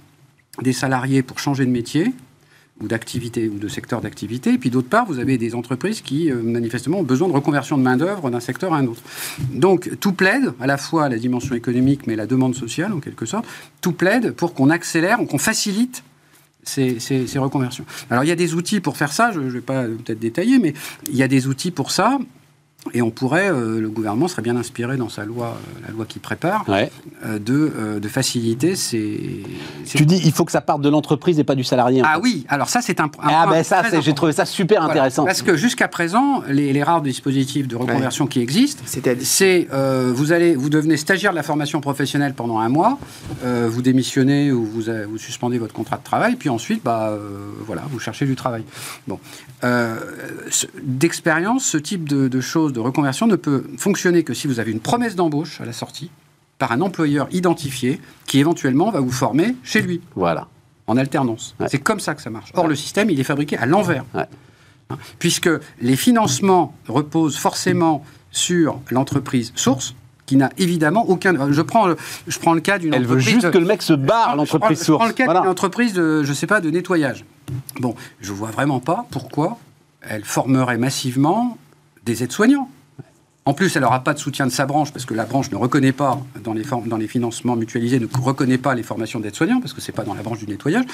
des 0.63 0.73
salariés 0.73 1.23
pour 1.23 1.39
changer 1.39 1.65
de 1.67 1.71
métier 1.71 2.13
ou 2.81 2.87
d'activité 2.87 3.49
ou 3.49 3.59
de 3.59 3.67
secteur 3.69 4.01
d'activité, 4.01 4.53
et 4.53 4.59
puis 4.59 4.71
d'autre 4.71 4.89
part, 4.89 5.05
vous 5.07 5.19
avez 5.19 5.37
des 5.37 5.55
entreprises 5.55 6.01
qui 6.01 6.31
euh, 6.31 6.41
manifestement 6.43 7.01
ont 7.01 7.03
besoin 7.03 7.27
de 7.29 7.33
reconversion 7.33 7.77
de 7.77 7.83
main-d'œuvre 7.83 8.31
d'un 8.31 8.41
secteur 8.41 8.73
à 8.73 8.79
un 8.79 8.87
autre. 8.87 9.03
Donc 9.53 9.91
tout 10.01 10.13
plaide, 10.13 10.53
à 10.61 10.67
la 10.67 10.77
fois 10.77 11.09
la 11.09 11.19
dimension 11.19 11.55
économique, 11.57 12.07
mais 12.07 12.15
la 12.17 12.27
demande 12.27 12.55
sociale 12.55 12.93
en 12.93 13.01
quelque 13.01 13.27
sorte, 13.27 13.47
tout 13.81 13.93
plaide 13.93 14.33
pour 14.33 14.55
qu'on 14.55 14.71
accélère, 14.71 15.19
qu'on 15.29 15.39
facilite 15.39 16.05
ces, 16.63 17.01
ces- 17.01 17.27
ces 17.27 17.39
reconversions. 17.39 17.85
Alors 18.11 18.23
il 18.25 18.29
y 18.29 18.33
a 18.33 18.37
des 18.37 18.55
outils 18.55 18.81
pour 18.81 18.97
faire 18.97 19.13
ça, 19.13 19.33
je 19.33 19.41
ne 19.41 19.49
vais 19.51 19.61
pas 19.61 19.85
peut-être 19.85 20.21
détailler, 20.21 20.59
mais 20.59 20.75
il 21.11 21.17
y 21.17 21.23
a 21.23 21.29
des 21.29 21.47
outils 21.49 21.71
pour 21.71 21.91
ça. 21.91 22.19
Et 22.95 23.03
on 23.03 23.11
pourrait, 23.11 23.51
euh, 23.51 23.81
le 23.81 23.89
gouvernement 23.91 24.29
serait 24.29 24.43
bien 24.43 24.57
inspiré 24.57 24.97
dans 24.97 25.09
sa 25.09 25.25
loi, 25.25 25.57
euh, 25.57 25.87
la 25.87 25.93
loi 25.93 26.05
qui 26.07 26.19
prépare, 26.19 26.65
Ouais. 26.69 26.91
euh, 27.27 27.39
de, 27.39 27.73
euh, 27.77 28.01
de 28.01 28.09
faciliter 28.09 28.77
ces. 28.77 29.43
ces- 29.85 29.99
Tu 29.99 30.07
dis 30.07 30.21
il 30.25 30.33
faut 30.33 30.45
que 30.45 30.53
ça 30.53 30.61
parte 30.61 30.81
de 30.83 30.89
l'entreprise 30.89 31.39
et 31.39 31.45
pas 31.45 31.55
du 31.55 31.65
salarié. 31.65 32.03
Ah 32.05 32.15
fait. 32.15 32.21
oui, 32.23 32.47
alors 32.49 32.69
ça 32.69 32.81
c'est 32.81 33.01
un, 33.01 33.05
un 33.05 33.11
Ah 33.23 33.47
ben 33.51 33.63
ça, 33.63 33.83
j'ai 33.83 33.97
important. 33.97 34.13
trouvé 34.15 34.33
ça 34.33 34.45
super 34.47 34.79
Voilà. 34.81 34.93
intéressant. 34.93 35.25
Parce 35.25 35.43
que 35.43 35.57
jusqu'à 35.57 35.89
présent, 35.89 36.43
les, 36.49 36.73
les 36.73 36.83
rares 36.83 37.03
dispositifs 37.03 37.69
de 37.69 37.77
reconversion 37.77 38.27
qui 38.27 38.41
existent, 38.41 38.83
c'est 38.87 39.69
euh, 39.73 40.13
vous 40.15 40.33
allez, 40.33 40.55
vous 40.55 40.71
devenez 40.71 40.97
stagiaire 40.97 41.31
de 41.33 41.37
la 41.37 41.43
formation 41.43 41.81
professionnelle 41.81 42.35
pendant 42.35 42.59
un 42.59 42.69
mois, 42.69 42.99
euh, 43.45 43.69
vous 43.71 43.83
démissionnez 43.83 44.53
ou 44.53 44.65
vous, 44.65 44.83
vous 45.11 45.19
suspendez 45.19 45.59
votre 45.59 45.75
contrat 45.75 45.97
de 45.97 46.03
travail, 46.05 46.37
puis 46.37 46.49
ensuite, 46.49 46.83
bah 46.85 47.09
euh, 47.11 47.19
voilà, 47.67 47.83
vous 47.91 47.99
cherchez 47.99 48.27
du 48.27 48.37
travail. 48.37 48.65
Bon, 49.07 49.19
Euh, 49.65 49.97
ce- 50.51 50.67
d'expérience, 50.81 51.65
ce 51.65 51.79
type 51.79 52.09
de, 52.09 52.29
de 52.29 52.41
choses, 52.41 52.73
de 52.79 52.85
reconversion, 52.85 53.27
ne 53.27 53.37
peut 53.37 53.65
fonctionner 53.77 54.23
que 54.23 54.35
si 54.35 54.47
vous 54.47 54.61
avez 54.61 54.71
une 54.73 54.81
promesse 54.81 55.17
d'embauche 55.17 55.61
à 55.61 55.65
la 55.65 55.73
sortie 55.73 56.11
par 56.59 56.71
un 56.73 56.81
employeur 56.81 57.27
identifié 57.33 58.01
qui 58.27 58.39
éventuellement 58.39 58.91
va 58.91 59.01
vous 59.01 59.11
former 59.13 59.55
chez 59.65 59.83
lui 59.83 60.01
Voilà. 60.15 60.47
en 60.87 60.97
alternance. 60.97 61.55
Ouais. 61.61 61.67
C'est 61.69 61.79
comme 61.79 62.01
ça 62.01 62.15
que 62.15 62.23
ça 62.23 62.31
marche. 62.31 62.51
Or, 62.55 62.67
le 62.69 62.75
système, 62.77 63.11
il 63.11 63.19
est 63.21 63.25
fabriqué 63.25 63.57
à 63.59 63.67
l'envers. 63.67 64.05
Ouais. 64.15 64.25
Hein, 64.91 64.97
Puisque 65.19 65.51
les 65.81 65.97
financements 65.97 66.75
reposent 66.89 67.37
forcément 67.37 68.05
sur 68.31 68.81
l'entreprise 68.91 69.53
source, 69.57 69.95
qui 70.27 70.37
n'a 70.37 70.51
évidemment 70.59 71.09
aucun. 71.09 71.51
Je 71.53 71.63
prends, 71.63 71.87
le- 71.87 71.97
je 72.27 72.39
prends 72.39 72.53
le 72.53 72.61
cas 72.61 72.79
d'une 72.79 72.93
Elle 72.93 73.07
veut 73.07 73.19
juste 73.19 73.47
de- 73.47 73.51
que 73.51 73.57
le 73.59 73.65
mec 73.65 73.81
se 73.83 73.95
barre, 73.95 74.37
l'entreprise 74.37 74.79
prends- 74.79 74.81
Je 74.81 74.85
source. 74.85 74.99
prends 74.99 75.07
le 75.07 75.15
cas 75.15 75.25
Voilà. 75.25 75.41
d'une 75.41 75.49
entreprise 75.51 75.95
de, 75.95 76.23
je 76.23 76.33
sais 76.35 76.47
pas, 76.47 76.61
de 76.61 76.69
nettoyage. 76.71 77.25
Bon, 77.81 77.95
je 78.21 78.33
vois 78.33 78.51
vraiment 78.51 78.79
pas 78.79 79.07
pourquoi 79.11 79.59
elle 80.03 80.25
formerait 80.25 80.77
massivement 80.77 81.57
des 82.09 82.23
aides-soignants. 82.25 82.69
En 83.45 83.55
plus, 83.55 83.75
elle 83.77 83.83
n'aura 83.83 84.05
pas 84.05 84.13
de 84.13 84.19
soutien 84.19 84.47
de 84.47 84.51
sa 84.53 84.67
branche, 84.67 84.93
parce 84.93 85.05
que 85.07 85.15
la 85.15 85.25
branche 85.25 85.51
ne 85.51 85.57
reconnaît 85.57 85.93
pas, 85.93 86.21
dans 86.45 86.53
les, 86.53 86.65
dans 86.87 86.97
les 86.97 87.09
financements 87.09 87.57
mutualisés, 87.57 87.99
ne 87.99 88.07
reconnaît 88.21 88.59
pas 88.59 88.75
les 88.75 88.83
formations 88.83 89.21
d'aides-soignants, 89.21 89.61
parce 89.61 89.73
que 89.73 89.81
ce 89.81 89.91
n'est 89.91 89.95
pas 89.95 90.05
dans 90.05 90.15
la 90.15 90.23
branche 90.23 90.41
du 90.41 90.47
nettoyage. 90.47 90.85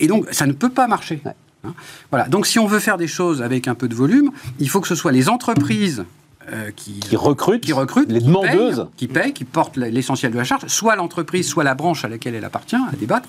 Et 0.00 0.08
donc, 0.08 0.26
ça 0.32 0.46
ne 0.46 0.52
peut 0.52 0.70
pas 0.70 0.88
marcher. 0.88 1.20
Ouais. 1.24 1.32
Hein 1.64 1.74
voilà. 2.10 2.28
Donc, 2.28 2.46
si 2.46 2.58
on 2.58 2.66
veut 2.66 2.80
faire 2.80 2.96
des 2.96 3.06
choses 3.06 3.40
avec 3.40 3.68
un 3.68 3.74
peu 3.74 3.88
de 3.88 3.94
volume, 3.94 4.30
il 4.58 4.68
faut 4.68 4.80
que 4.80 4.88
ce 4.88 4.94
soit 4.94 5.12
les 5.12 5.28
entreprises 5.28 6.04
euh, 6.52 6.70
qui, 6.74 7.00
Qui 7.00 7.16
recrutent, 7.16 7.62
qui 7.62 7.72
recrutent, 7.72 8.10
les 8.10 8.20
qui 8.20 8.26
demandeuses. 8.26 8.76
payent, 8.76 8.86
qui 8.96 9.08
payent, 9.08 9.32
qui 9.32 9.44
portent 9.44 9.76
l'essentiel 9.76 10.32
de 10.32 10.36
la 10.36 10.44
charge, 10.44 10.66
soit 10.66 10.96
l'entreprise, 10.96 11.46
soit 11.48 11.64
la 11.64 11.74
branche 11.74 12.04
à 12.04 12.08
laquelle 12.08 12.34
elle 12.34 12.44
appartient, 12.44 12.76
à 12.76 12.94
débattre, 12.98 13.28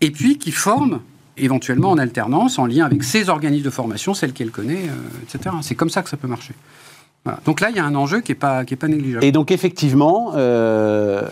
et 0.00 0.10
puis 0.10 0.38
qui 0.38 0.50
forment 0.52 1.00
éventuellement 1.36 1.90
en 1.90 1.98
alternance, 1.98 2.58
en 2.58 2.66
lien 2.66 2.84
avec 2.84 3.04
ses 3.04 3.28
organismes 3.28 3.64
de 3.64 3.70
formation, 3.70 4.14
celles 4.14 4.32
qu'elle 4.32 4.50
connaît, 4.50 4.88
euh, 4.88 5.22
etc. 5.34 5.54
C'est 5.62 5.74
comme 5.74 5.90
ça 5.90 6.02
que 6.02 6.10
ça 6.10 6.16
peut 6.16 6.28
marcher. 6.28 6.54
Voilà. 7.24 7.38
Donc 7.44 7.60
là, 7.60 7.70
il 7.70 7.76
y 7.76 7.78
a 7.78 7.84
un 7.84 7.94
enjeu 7.94 8.20
qui 8.20 8.32
n'est 8.32 8.36
pas, 8.36 8.64
qui 8.64 8.74
est 8.74 8.76
pas 8.76 8.88
négligeable. 8.88 9.24
Et 9.24 9.30
donc 9.30 9.52
effectivement, 9.52 10.32
euh, 10.34 11.22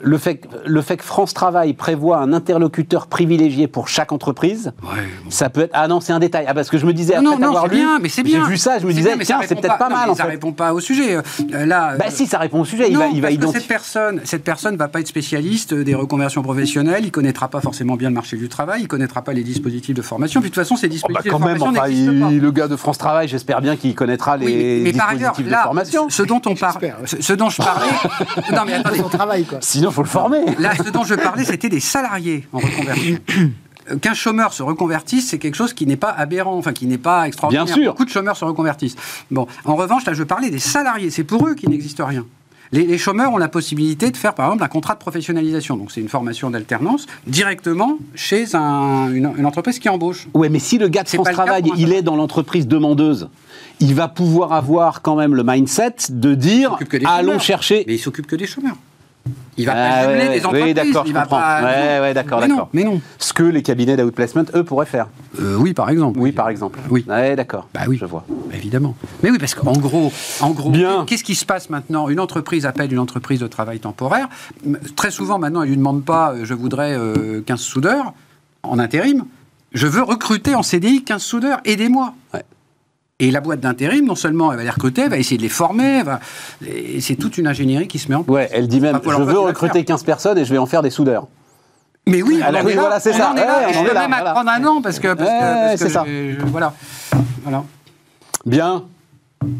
le, 0.00 0.18
fait, 0.18 0.36
que- 0.36 0.48
le 0.64 0.80
fait 0.82 0.96
que 0.96 1.04
France 1.04 1.34
Travail 1.34 1.74
prévoit 1.74 2.18
un 2.18 2.32
interlocuteur 2.32 3.06
privilégié 3.06 3.66
pour 3.68 3.88
chaque 3.88 4.12
entreprise, 4.12 4.72
Ouais, 4.82 4.88
bon. 5.24 5.30
ça 5.30 5.50
peut 5.50 5.62
être... 5.62 5.70
Ah 5.74 5.86
non, 5.88 6.00
c'est 6.00 6.12
un 6.14 6.18
détail. 6.18 6.46
Ah 6.48 6.54
parce 6.54 6.70
que 6.70 6.78
je 6.78 6.86
me 6.86 6.94
disais, 6.94 7.20
Non, 7.20 7.32
après 7.32 7.42
non, 7.42 7.48
avoir 7.48 7.64
c'est 7.64 7.70
lu, 7.74 7.76
bien, 7.76 7.98
mais 8.00 8.08
c'est 8.08 8.22
bien. 8.22 8.42
j'ai 8.44 8.50
vu 8.50 8.56
ça, 8.56 8.78
je 8.78 8.86
me 8.86 8.92
disais, 8.92 9.10
bien, 9.10 9.16
mais 9.16 9.24
tiens, 9.24 9.40
c'est 9.46 9.54
peut-être 9.54 9.76
pas, 9.78 9.88
non, 9.90 9.96
mal 9.96 10.04
mais 10.06 10.12
en 10.12 10.14
Ça 10.14 10.24
fait. 10.24 10.30
répond 10.30 10.52
pas 10.52 10.72
au 10.72 10.80
sujet. 10.80 11.16
Euh, 11.16 11.66
là, 11.66 11.96
Bah 11.98 12.06
euh, 12.06 12.10
si, 12.10 12.26
ça 12.26 12.38
répond 12.38 12.60
au 12.60 12.64
sujet, 12.64 12.86
il 12.88 12.94
non, 12.94 13.00
va, 13.00 13.06
il 13.08 13.20
va 13.20 13.28
parce 13.28 13.34
que 13.34 13.34
identifier... 13.42 13.60
cette 13.60 13.68
personne, 13.68 14.20
cette 14.24 14.44
personne 14.44 14.76
va 14.76 14.88
pas 14.88 15.00
être 15.00 15.08
spécialiste 15.08 15.74
des 15.74 15.94
reconversions 15.94 16.42
professionnelles, 16.42 17.04
il 17.04 17.10
connaîtra 17.10 17.48
pas 17.48 17.60
forcément 17.60 17.96
bien 17.96 18.08
le 18.08 18.14
marché 18.14 18.36
du 18.38 18.48
travail, 18.48 18.82
il 18.82 18.88
connaîtra 18.88 19.20
pas 19.22 19.34
les 19.34 19.42
dispositifs 19.44 19.94
de 19.94 20.02
formation. 20.02 20.40
Puis 20.40 20.48
de 20.50 20.54
toute 20.54 20.62
façon, 20.62 20.76
ces 20.76 20.86
Oh, 20.86 20.88
bah, 20.88 20.92
dispositifs 20.94 21.32
quand 21.32 21.40
de 21.40 21.44
même, 21.44 21.58
formation 21.58 21.80
enfin, 21.82 21.88
n'existent 21.90 22.26
pas. 22.28 22.32
il- 22.32 22.40
le 22.40 22.50
gars 22.50 22.68
de 22.68 22.76
France 22.76 22.96
Travail, 22.98 23.28
j'espère 23.28 23.60
bien 23.60 23.76
qu'il 23.76 23.94
connaîtra 23.94 24.36
les 24.38 24.46
Oui, 24.46 24.85
mais, 24.92 24.98
par 24.98 25.08
ailleurs, 25.10 25.34
là, 25.44 25.58
de 25.58 25.62
formation. 25.64 26.10
ce 26.10 26.22
dont 26.22 26.42
on 26.46 26.54
parle, 26.54 26.80
ce, 27.04 27.32
dont 27.32 27.50
je 27.50 27.58
parlais, 27.58 27.86
non 28.54 28.62
mais 28.66 28.74
attendez, 28.74 28.98
son 28.98 29.08
travail, 29.08 29.44
quoi. 29.44 29.58
Sinon, 29.60 29.90
faut 29.90 30.02
le 30.02 30.08
former. 30.08 30.44
là, 30.58 30.72
ce 30.76 30.90
dont 30.90 31.04
je 31.04 31.14
parlais, 31.14 31.44
c'était 31.44 31.68
des 31.68 31.80
salariés 31.80 32.46
en 32.52 32.58
reconversion. 32.58 33.18
Qu'un 34.02 34.14
chômeur 34.14 34.52
se 34.52 34.64
reconvertisse, 34.64 35.28
c'est 35.28 35.38
quelque 35.38 35.54
chose 35.54 35.72
qui 35.72 35.86
n'est 35.86 35.96
pas 35.96 36.10
aberrant, 36.10 36.56
enfin 36.56 36.72
qui 36.72 36.86
n'est 36.86 36.98
pas 36.98 37.28
extraordinaire. 37.28 37.66
Bien 37.66 37.74
sûr. 37.74 37.92
Beaucoup 37.92 38.04
de 38.04 38.10
chômeurs 38.10 38.36
se 38.36 38.44
reconvertissent. 38.44 38.96
Bon, 39.30 39.46
en 39.64 39.76
revanche, 39.76 40.04
là, 40.06 40.12
je 40.12 40.24
parlais 40.24 40.50
des 40.50 40.58
salariés. 40.58 41.10
C'est 41.10 41.22
pour 41.22 41.46
eux 41.46 41.54
qu'il 41.54 41.70
n'existe 41.70 42.02
rien. 42.04 42.26
Les, 42.72 42.84
les 42.84 42.98
chômeurs 42.98 43.32
ont 43.32 43.36
la 43.38 43.48
possibilité 43.48 44.10
de 44.10 44.16
faire, 44.16 44.34
par 44.34 44.46
exemple, 44.46 44.64
un 44.64 44.68
contrat 44.68 44.94
de 44.94 44.98
professionnalisation. 44.98 45.76
Donc, 45.76 45.92
c'est 45.92 46.00
une 46.00 46.08
formation 46.08 46.50
d'alternance 46.50 47.06
directement 47.26 47.98
chez 48.14 48.54
un- 48.54 49.12
une, 49.12 49.30
une 49.36 49.46
entreprise 49.46 49.78
qui 49.78 49.88
embauche. 49.88 50.26
Ouais, 50.34 50.48
mais 50.48 50.58
si 50.58 50.78
le 50.78 50.88
gars 50.88 51.02
de 51.02 51.08
France 51.08 51.26
cas 51.28 51.32
Travail, 51.32 51.64
il 51.76 51.92
est 51.92 52.02
dans 52.02 52.16
l'entreprise 52.16 52.66
demandeuse, 52.66 53.28
il 53.80 53.94
va 53.94 54.08
pouvoir 54.08 54.52
avoir 54.52 55.02
quand 55.02 55.16
même 55.16 55.34
le 55.34 55.42
mindset 55.44 55.94
de 56.10 56.34
dire 56.34 56.76
allons 57.06 57.26
chômeurs. 57.28 57.40
chercher. 57.42 57.84
Mais 57.86 57.94
il 57.94 57.98
s'occupe 57.98 58.26
que 58.26 58.36
des 58.36 58.46
chômeurs. 58.46 58.76
Il 59.58 59.64
va 59.66 59.72
Ah, 59.74 59.74
pas 59.74 60.06
ouais, 60.08 60.12
jumeler 60.12 60.28
ouais. 60.28 60.34
les 60.34 60.40
entreprises. 60.46 60.64
Oui, 60.66 60.74
d'accord, 60.74 61.06
je 61.06 61.12
comprends. 61.12 61.26
pas- 61.40 61.62
Ouais, 61.62 62.00
ouais, 62.00 62.14
d'accord, 62.14 62.40
mais 62.40 62.48
non, 62.48 62.54
d'accord. 62.56 62.68
mais 62.74 62.84
non. 62.84 63.00
Ce 63.18 63.32
que 63.32 63.42
les 63.42 63.62
cabinets 63.62 63.96
d'outplacement, 63.96 64.44
eux, 64.54 64.64
pourraient 64.64 64.84
faire. 64.86 65.06
Euh, 65.40 65.56
oui, 65.56 65.72
par 65.72 65.88
exemple. 65.88 66.18
Oui, 66.20 66.32
par 66.32 66.48
exemple. 66.50 66.78
Oui. 66.90 67.04
D'accord. 67.06 67.68
Bah 67.72 67.80
oui. 67.88 67.96
Je 67.98 68.04
vois. 68.04 68.24
Bah, 68.28 68.54
évidemment. 68.54 68.94
Mais 69.22 69.30
oui, 69.30 69.38
parce 69.38 69.54
qu'en 69.54 69.72
gros, 69.72 70.12
en 70.40 70.50
gros, 70.50 70.70
Bien. 70.70 71.04
qu'est-ce 71.06 71.24
qui 71.24 71.34
se 71.34 71.46
passe 71.46 71.70
maintenant? 71.70 72.08
Une 72.10 72.20
entreprise 72.20 72.66
appelle 72.66 72.92
une 72.92 72.98
entreprise 72.98 73.40
de 73.40 73.46
travail 73.46 73.78
temporaire. 73.80 74.28
Très 74.94 75.10
souvent, 75.10 75.38
maintenant, 75.38 75.62
elle 75.62 75.68
ne 75.68 75.74
lui 75.74 75.78
demande 75.78 76.04
pas 76.04 76.32
euh, 76.32 76.44
je 76.44 76.52
voudrais 76.54 76.92
euh, 76.94 77.40
15 77.46 77.60
soudeurs 77.60 78.12
en 78.62 78.78
intérim. 78.78 79.24
Je 79.72 79.86
veux 79.86 80.02
recruter 80.02 80.54
en 80.54 80.62
CDI 80.62 81.02
15 81.04 81.22
soudeurs, 81.22 81.60
aidez-moi. 81.64 82.14
Et 83.18 83.30
la 83.30 83.40
boîte 83.40 83.60
d'intérim, 83.60 84.04
non 84.04 84.14
seulement 84.14 84.52
elle 84.52 84.58
va 84.58 84.64
les 84.64 84.70
recruter, 84.70 85.02
elle 85.02 85.10
va 85.10 85.16
essayer 85.16 85.38
de 85.38 85.42
les 85.42 85.48
former, 85.48 86.02
va- 86.02 86.20
c'est 87.00 87.16
toute 87.16 87.38
une 87.38 87.46
ingénierie 87.46 87.88
qui 87.88 87.98
se 87.98 88.08
met 88.10 88.14
en 88.14 88.22
place. 88.22 88.34
Ouais, 88.34 88.48
elle 88.52 88.68
dit 88.68 88.78
même 88.80 88.96
Ah, 89.02 89.10
je 89.10 89.22
veux 89.22 89.38
recruter 89.38 89.78
le 89.78 89.84
15 89.84 90.02
personnes 90.02 90.36
et 90.36 90.44
je 90.44 90.52
vais 90.52 90.58
en 90.58 90.66
faire 90.66 90.82
des 90.82 90.90
soudeurs. 90.90 91.26
Mais 92.06 92.22
oui, 92.22 92.40
Alors 92.42 92.60
on 92.60 92.64
en 92.64 92.66
oui, 92.66 92.72
est 92.72 92.74
là, 92.76 92.80
voilà, 92.82 93.00
c'est 93.00 93.14
on 93.14 93.18
ça. 93.18 93.30
en 93.32 93.36
est 93.36 93.40
là, 93.40 93.58
Ouais, 93.58 93.64
on 93.68 93.84
je 93.84 93.88
là, 93.92 94.00
même 94.02 94.10
voilà. 94.10 94.30
apprendre 94.30 94.50
un 94.50 94.64
an 94.66 94.82
parce 94.82 94.98
que, 95.00 95.14
parce 95.14 95.30
que- 95.30 95.34
Ouais, 95.34 95.40
parce 95.40 95.76
c'est 95.78 95.84
que 95.86 95.90
ça. 95.90 96.04
je- 96.06 96.34
je- 96.38 96.44
voilà. 96.46 96.74
voilà. 97.42 97.64
Bien. 98.44 98.84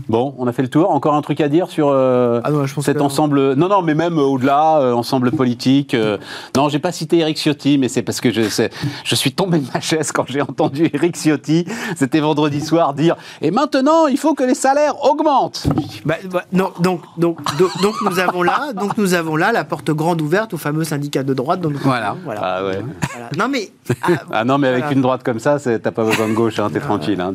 Bon, 0.09 0.35
on 0.39 0.47
a 0.47 0.53
fait 0.53 0.63
le 0.63 0.69
tour. 0.69 0.91
Encore 0.91 1.15
un 1.15 1.23
truc 1.23 1.41
à 1.41 1.49
dire 1.49 1.69
sur 1.69 1.89
euh, 1.91 2.41
Ah 2.45 2.51
non, 2.51 2.65
je 2.67 2.75
pense 2.75 2.85
cet 2.85 3.01
ensemble. 3.01 3.55
Non, 3.55 3.69
non, 3.69 3.83
mais 3.83 3.95
même 3.95 4.19
euh, 4.19 4.23
au-delà, 4.23 4.79
euh, 4.79 4.93
ensemble 4.95 5.31
politique. 5.33 5.95
euh, 5.95 6.17
Non, 6.57 6.69
j'ai 6.69 6.79
pas 6.79 6.93
cité 6.93 7.19
Eric 7.19 7.37
Ciotti, 7.37 7.77
mais 7.77 7.89
c'est 7.89 8.03
parce 8.03 8.21
que 8.21 8.31
je, 8.31 9.15
suis 9.15 9.33
tombé 9.33 9.59
de 9.59 9.67
ma 9.73 9.81
chaise 9.81 10.13
quand 10.13 10.25
j'ai 10.29 10.41
entendu 10.41 10.89
Eric 10.95 11.17
Ciotti. 11.17 11.67
C'était 11.97 12.21
vendredi 12.21 12.61
soir 12.61 12.95
dire. 12.95 13.17
Et 13.43 13.51
maintenant, 13.51 14.07
il 14.07 14.17
faut 14.17 14.35
que 14.35 14.45
les 14.45 14.55
salaires 14.55 14.95
augmentent. 15.05 15.67
Bah, 16.05 16.15
bah, 16.31 16.45
non, 16.53 16.71
donc, 16.81 17.03
donc, 17.19 17.39
donc, 17.59 17.71
donc 17.83 17.95
nous 18.03 18.19
avons 18.19 18.43
là, 18.43 18.73
donc 18.73 18.97
nous 18.97 19.15
avons 19.15 19.37
là 19.37 19.53
la 19.53 19.65
porte 19.65 19.91
grande 19.91 20.23
ouverte 20.23 20.55
au 20.55 20.59
fameux 20.59 20.85
syndicat 20.85 21.23
de 21.23 21.35
droite. 21.35 21.61
dont 21.61 21.71
nous 21.71 21.79
Voilà. 21.79 22.17
voilà. 22.25 22.41
Ah 22.43 22.65
ouais. 22.65 22.81
Voilà. 23.13 23.29
Non 23.37 23.49
mais 23.49 23.71
ah, 24.03 24.09
Ah 24.33 24.45
non, 24.45 24.57
mais 24.59 24.69
avec 24.69 24.85
Voilà. 24.85 24.97
une 24.97 25.03
droite 25.03 25.23
comme 25.23 25.39
ça, 25.39 25.59
t'as 25.61 25.79
pas 25.91 26.05
besoin 26.05 26.29
de 26.29 26.35
gauche. 26.35 26.59
Hein, 26.59 26.71
t'es 26.73 26.81
tranquille. 26.81 27.21
Hein, 27.21 27.35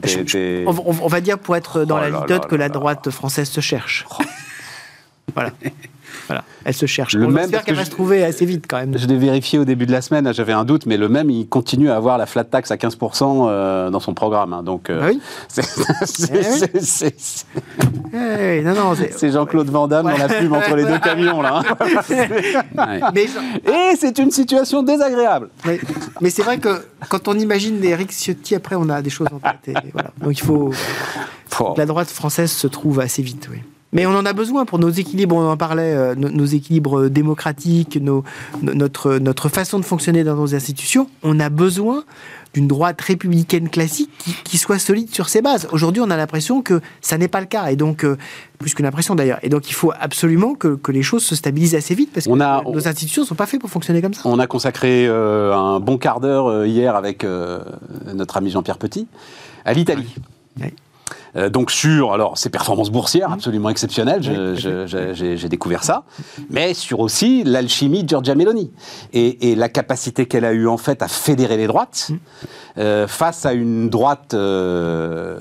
on 0.68 1.08
va 1.08 1.22
dire 1.22 1.38
pour 1.38 1.56
être 1.56 1.84
dans 1.84 1.98
Oh 1.98 2.02
la 2.02 2.31
là 2.34 2.40
que 2.40 2.56
la 2.56 2.70
droite 2.70 3.10
française 3.10 3.50
se 3.50 3.62
cherche. 3.62 4.06
voilà. 5.36 5.52
Voilà. 6.28 6.44
Elle 6.66 6.74
se 6.74 6.86
cherche. 6.86 7.14
Le 7.16 7.26
on 7.26 7.30
même, 7.30 7.46
espère 7.46 7.64
qu'elle 7.64 7.76
va 7.76 7.82
je- 7.82 7.86
se 7.88 7.92
trouver 7.92 8.24
assez 8.24 8.46
vite 8.46 8.66
quand 8.68 8.78
même. 8.78 8.98
Je 8.98 9.08
l'ai 9.08 9.18
vérifié 9.18 9.60
au 9.60 9.66
début 9.66 9.86
de 9.86 9.92
la 9.92 10.02
semaine, 10.02 10.32
j'avais 10.34 10.54
un 10.54 10.64
doute, 10.66 10.86
mais 10.86 10.98
le 10.98 11.10
même, 11.10 11.30
il 11.30 11.48
continue 11.48 11.90
à 11.90 11.96
avoir 11.96 12.18
la 12.18 12.26
flat 12.26 12.44
tax 12.44 12.72
à 12.72 12.78
15% 12.78 13.48
euh, 13.50 13.90
dans 13.90 14.00
son 14.00 14.14
programme. 14.14 14.54
hein, 14.54 14.64
donc, 14.64 14.90
euh, 14.90 15.00
Ah 15.04 15.08
oui 15.10 15.20
c'est- 15.48 15.62
c'est- 16.06 16.32
Eh 16.34 16.78
oui. 16.78 16.80
c'est- 16.82 17.46
Eh, 18.14 18.62
non, 18.64 18.74
non, 18.74 18.96
c'est- 18.96 19.32
Jean-Claude 19.32 19.70
Van 19.70 19.88
Damme 19.88 20.10
dans 20.12 20.18
la 20.18 20.28
pub 20.28 20.52
entre 20.54 20.76
les 20.76 20.86
deux 20.86 21.00
camions, 21.04 21.42
là. 21.42 21.62
hein. 21.66 21.76
Ouais. 22.78 23.00
Mais, 23.14 23.24
Et 23.24 23.96
c'est 24.00 24.18
une 24.20 24.32
situation 24.32 24.84
désagréable. 24.84 25.50
mais, 25.66 25.80
mais 26.22 26.30
c'est 26.30 26.44
vrai 26.44 26.58
que 26.58 26.84
quand 27.10 27.28
on 27.28 27.34
imagine 27.38 27.84
Eric 27.84 28.12
Ciotti, 28.12 28.56
après, 28.56 28.76
on 28.76 28.90
a 28.90 29.02
des 29.02 29.10
choses 29.10 29.28
en 29.32 29.40
tête. 29.40 29.76
et 29.76 29.90
voilà. 29.94 30.12
Donc 30.22 30.38
il 30.38 30.44
faut. 30.44 30.72
Oh. 31.60 31.74
La 31.78 31.86
droite 31.86 32.10
française 32.10 32.52
se 32.52 32.68
trouve 32.68 33.00
assez 33.00 33.22
vite, 33.22 33.48
oui. 33.52 33.58
Mais 33.94 34.06
on 34.06 34.12
en 34.16 34.26
a 34.26 34.34
besoin 34.34 34.66
pour 34.66 34.80
nos 34.80 34.90
équilibres, 34.90 35.36
on 35.36 35.50
en 35.50 35.58
parlait, 35.58 35.94
euh, 35.94 36.16
nos, 36.16 36.30
nos 36.30 36.46
équilibres 36.46 37.10
démocratiques, 37.10 37.98
nos, 38.02 38.24
notre, 38.62 39.18
notre 39.18 39.50
façon 39.50 39.80
de 39.80 39.86
fonctionner 39.86 40.24
dans 40.24 40.36
nos 40.36 40.56
institutions. 40.56 41.10
On 41.24 41.40
a 41.42 41.50
besoin 41.50 42.04
d'une 42.54 42.68
droite 42.68 43.00
républicaine 43.02 43.70
classique 43.70 44.10
qui, 44.18 44.34
qui 44.44 44.58
soit 44.58 44.78
solide 44.80 45.14
sur 45.14 45.30
ses 45.30 45.42
bases. 45.42 45.68
Aujourd'hui, 45.72 46.02
on 46.06 46.10
a 46.10 46.18
l'impression 46.18 46.62
que 46.62 46.82
ça 47.02 47.18
n'est 47.18 47.30
pas 47.30 47.40
le 47.40 47.46
cas, 47.48 47.68
et 47.68 47.76
donc, 47.78 48.04
euh, 48.04 48.18
plus 48.60 48.74
qu'une 48.74 48.86
impression 48.86 49.16
d'ailleurs. 49.16 49.40
Et 49.44 49.50
donc, 49.50 49.70
il 49.70 49.74
faut 49.74 49.92
absolument 50.00 50.56
que, 50.56 50.76
que 50.76 50.92
les 50.92 51.02
choses 51.02 51.24
se 51.24 51.36
stabilisent 51.36 51.76
assez 51.76 51.96
vite, 51.96 52.12
parce 52.14 52.26
que 52.28 52.32
On 52.32 52.42
a- 52.42 52.62
nos 52.64 52.88
institutions 52.90 53.22
ne 53.24 53.28
sont 53.28 53.36
pas 53.36 53.46
faites 53.46 53.62
pour 53.62 53.70
fonctionner 53.70 54.02
comme 54.02 54.14
ça. 54.14 54.22
On 54.26 54.40
a 54.40 54.48
consacré 54.48 55.06
euh, 55.08 55.54
un 55.56 55.80
bon 55.80 55.98
quart 55.98 56.20
d'heure 56.20 56.66
hier 56.66 56.96
avec 56.96 57.26
notre 58.14 58.38
ami 58.38 58.50
Jean-Pierre 58.52 58.78
Petit 58.78 59.08
à 59.66 59.74
l'Italie. 59.74 60.14
Ouais. 60.60 60.74
Euh, 61.36 61.50
donc 61.50 61.72
sur 61.72 62.12
alors 62.14 62.38
ses 62.38 62.50
performances 62.50 62.90
boursières 62.92 63.30
Mmh. 63.30 63.34
absolument 63.34 63.70
exceptionnelles, 63.70 64.22
j'ai 64.24 65.50
découvert 65.50 65.84
ça, 65.84 66.04
mais 66.50 66.74
sur 66.74 67.00
aussi 67.00 67.44
l'alchimie 67.44 68.04
de 68.04 68.10
Giorgia 68.10 68.36
Meloni 68.36 68.72
et, 69.14 69.52
et 69.52 69.56
la 69.56 69.70
capacité 69.70 70.26
qu'elle 70.26 70.46
a 70.46 70.52
eu 70.54 70.68
en 70.68 70.78
fait 70.78 71.02
à 71.02 71.08
fédérer 71.08 71.58
les 71.58 71.68
droites 71.68 72.10
Mmh. 72.10 72.16
euh, 72.80 73.08
face 73.08 73.46
à 73.46 73.54
une 73.54 73.90
droite, 73.90 74.34
euh, 74.34 75.38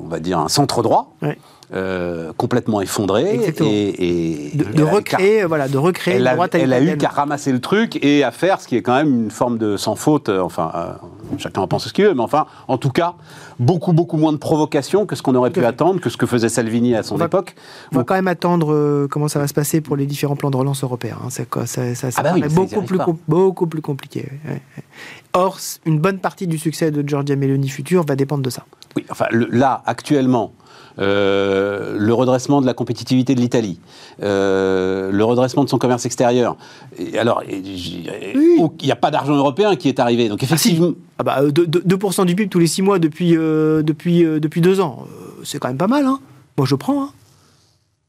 on 0.00 0.08
va 0.08 0.20
dire 0.20 0.38
un 0.38 0.48
centre 0.48 0.82
droit. 0.82 1.14
Ouais. 1.22 1.38
Euh, 1.74 2.32
complètement 2.36 2.80
effondré 2.80 3.34
Exactement. 3.34 3.68
et, 3.70 4.50
et 4.52 4.56
De, 4.56 4.64
de 4.64 4.70
elle 4.74 4.82
a- 4.88 4.90
recréer, 4.90 5.44
voilà, 5.44 5.66
de 5.68 5.76
recréer 5.78 6.14
elle 6.16 6.26
a, 6.28 6.34
droite 6.34 6.54
elle 6.54 6.72
a 6.72 6.80
eu 6.80 6.96
qu'à 6.96 7.08
ramasser 7.08 7.50
le 7.50 7.60
truc 7.60 7.98
et 8.04 8.22
à 8.22 8.30
faire 8.30 8.60
ce 8.60 8.68
qui 8.68 8.76
est 8.76 8.82
quand 8.82 8.94
même 8.94 9.24
une 9.24 9.30
forme 9.30 9.58
de 9.58 9.76
sans 9.76 9.96
faute. 9.96 10.28
euh, 10.28 10.40
Enfin, 10.40 10.70
euh, 10.74 10.92
chacun 11.38 11.62
en 11.62 11.66
pense 11.66 11.88
ce 11.88 11.92
qu'il 11.92 12.04
veut, 12.04 12.14
mais 12.14 12.22
enfin, 12.22 12.46
en 12.68 12.78
tout 12.78 12.90
cas, 12.90 13.14
beaucoup, 13.58 13.92
beaucoup 13.92 14.16
moins 14.16 14.32
de 14.32 14.36
provocation 14.38 15.06
que 15.06 15.16
ce 15.16 15.22
qu'on 15.22 15.34
aurait 15.34 15.50
pu 15.50 15.64
attendre, 15.64 16.00
que 16.00 16.08
ce 16.08 16.16
que 16.16 16.26
faisait 16.26 16.48
Salvini 16.48 16.94
à 16.94 17.02
son 17.02 17.16
On 17.16 17.18
va- 17.18 17.24
époque. 17.26 17.54
On 17.92 17.96
va 17.96 18.04
quand 18.04 18.14
même 18.14 18.28
attendre 18.28 18.72
euh, 18.72 19.08
comment 19.10 19.26
ça 19.28 19.38
va 19.40 19.48
se 19.48 19.54
passer 19.54 19.80
pour 19.80 19.96
les 19.96 20.06
différents 20.06 20.36
plans 20.36 20.50
de 20.52 20.56
relance 20.56 20.84
européens. 20.84 21.18
hein. 21.24 21.28
C'est 21.30 21.50
quoi, 21.50 21.66
ça, 21.66 21.94
ça, 21.96 22.10
ça 22.12 22.20
Ah 22.20 22.22
bah 22.22 22.30
oui, 22.34 22.42
ça, 22.42 22.48
beaucoup, 22.48 22.82
plus 22.82 22.98
beaucoup 23.26 23.66
plus 23.66 23.82
compliqué. 23.82 24.20
ouais, 24.44 24.50
ouais, 24.52 24.62
ouais. 24.76 24.84
Or, 25.32 25.58
une 25.84 25.98
bonne 25.98 26.18
partie 26.18 26.46
du 26.46 26.56
succès 26.58 26.90
de 26.90 27.06
Giorgia 27.06 27.36
Meloni 27.36 27.68
futur 27.68 28.04
va 28.06 28.14
dépendre 28.16 28.42
de 28.42 28.50
ça. 28.50 28.64
Oui, 28.96 29.04
enfin, 29.10 29.26
le- 29.30 29.48
là, 29.50 29.82
actuellement, 29.84 30.52
le 30.98 32.12
redressement 32.12 32.60
de 32.60 32.66
la 32.66 32.74
compétitivité 32.74 33.34
de 33.34 33.40
l'Italie, 33.40 33.78
euh, 34.22 35.10
le 35.10 35.24
redressement 35.24 35.64
de 35.64 35.68
son 35.68 35.78
commerce 35.78 36.06
extérieur. 36.06 36.56
Et 36.98 37.18
alors, 37.18 37.42
il 37.48 38.70
n'y 38.82 38.90
a 38.90 38.96
pas 38.96 39.10
d'argent 39.10 39.34
européen 39.34 39.76
qui 39.76 39.88
est 39.88 40.00
arrivé. 40.00 40.28
Donc, 40.28 40.42
effectivement. 40.42 40.92
Ah 41.18 41.22
bah, 41.22 41.38
euh, 41.40 41.50
deux- 41.50 41.66
deux- 41.66 41.82
2% 41.84 42.24
du 42.24 42.34
PIB 42.34 42.48
tous 42.48 42.58
les 42.58 42.66
6 42.66 42.82
mois 42.82 42.98
depuis, 42.98 43.36
euh, 43.36 43.82
depuis, 43.82 44.24
euh, 44.24 44.38
depuis 44.40 44.60
deux 44.60 44.80
ans, 44.80 45.06
euh, 45.06 45.40
c'est 45.44 45.58
quand 45.58 45.68
même 45.68 45.76
pas 45.78 45.86
mal. 45.86 46.04
Hein. 46.06 46.18
Moi, 46.58 46.66
je 46.66 46.74
prends. 46.74 47.04
hein. 47.04 47.10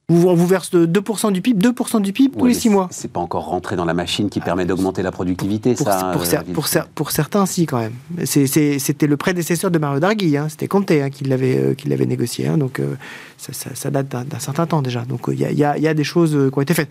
Vous, 0.09 0.29
on 0.29 0.35
vous 0.35 0.47
verse 0.47 0.71
2% 0.73 1.33
du 1.33 1.41
PIB, 1.41 1.59
2% 1.67 1.99
du 2.01 2.13
PIB 2.13 2.37
tous 2.37 2.45
les 2.45 2.53
mais 2.53 2.57
6 2.57 2.69
mois. 2.69 2.87
c'est- 2.91 3.09
pas 3.11 3.19
encore 3.19 3.43
rentré 3.47 3.75
dans 3.75 3.83
la 3.83 3.93
machine 3.93 4.29
qui 4.29 4.39
permet 4.39 4.63
d'augmenter 4.65 5.01
la 5.03 5.11
productivité, 5.11 5.73
Pour, 5.73 5.85
ça. 5.85 6.11
pour, 6.13 6.21
euh, 6.21 6.25
cer- 6.25 6.43
pour 6.53 6.65
cer- 6.67 6.85
pour 6.95 7.11
certains, 7.11 7.45
si, 7.45 7.65
quand 7.65 7.79
même. 7.79 7.91
C'était 8.25 9.05
le 9.05 9.17
prédécesseur 9.17 9.69
de 9.69 9.77
Mario 9.77 9.99
Draghi, 9.99 10.37
hein. 10.37 10.47
c'était 10.47 10.69
Conte 10.69 10.91
hein, 10.91 11.09
qui 11.09 11.25
l'avait 11.25 11.57
euh, 11.57 11.73
qui 11.73 11.89
l'avait 11.89 12.05
négocié. 12.05 12.47
hein. 12.47 12.57
Donc, 12.57 12.79
euh, 12.79 12.95
ça, 13.37 13.51
ça- 13.51 13.75
ça 13.75 13.91
date 13.91 14.07
d'un 14.07 14.39
certain 14.39 14.65
temps 14.65 14.81
déjà. 14.81 15.01
Donc, 15.03 15.25
il 15.27 15.41
y, 15.41 15.43
a- 15.43 15.51
y 15.51 15.65
a- 15.65 15.75
il 15.75 15.83
y 15.83 15.89
a 15.89 15.93
des 15.93 16.05
choses 16.05 16.31
qui 16.53 16.57
ont 16.57 16.61
été 16.61 16.73
faites. 16.73 16.89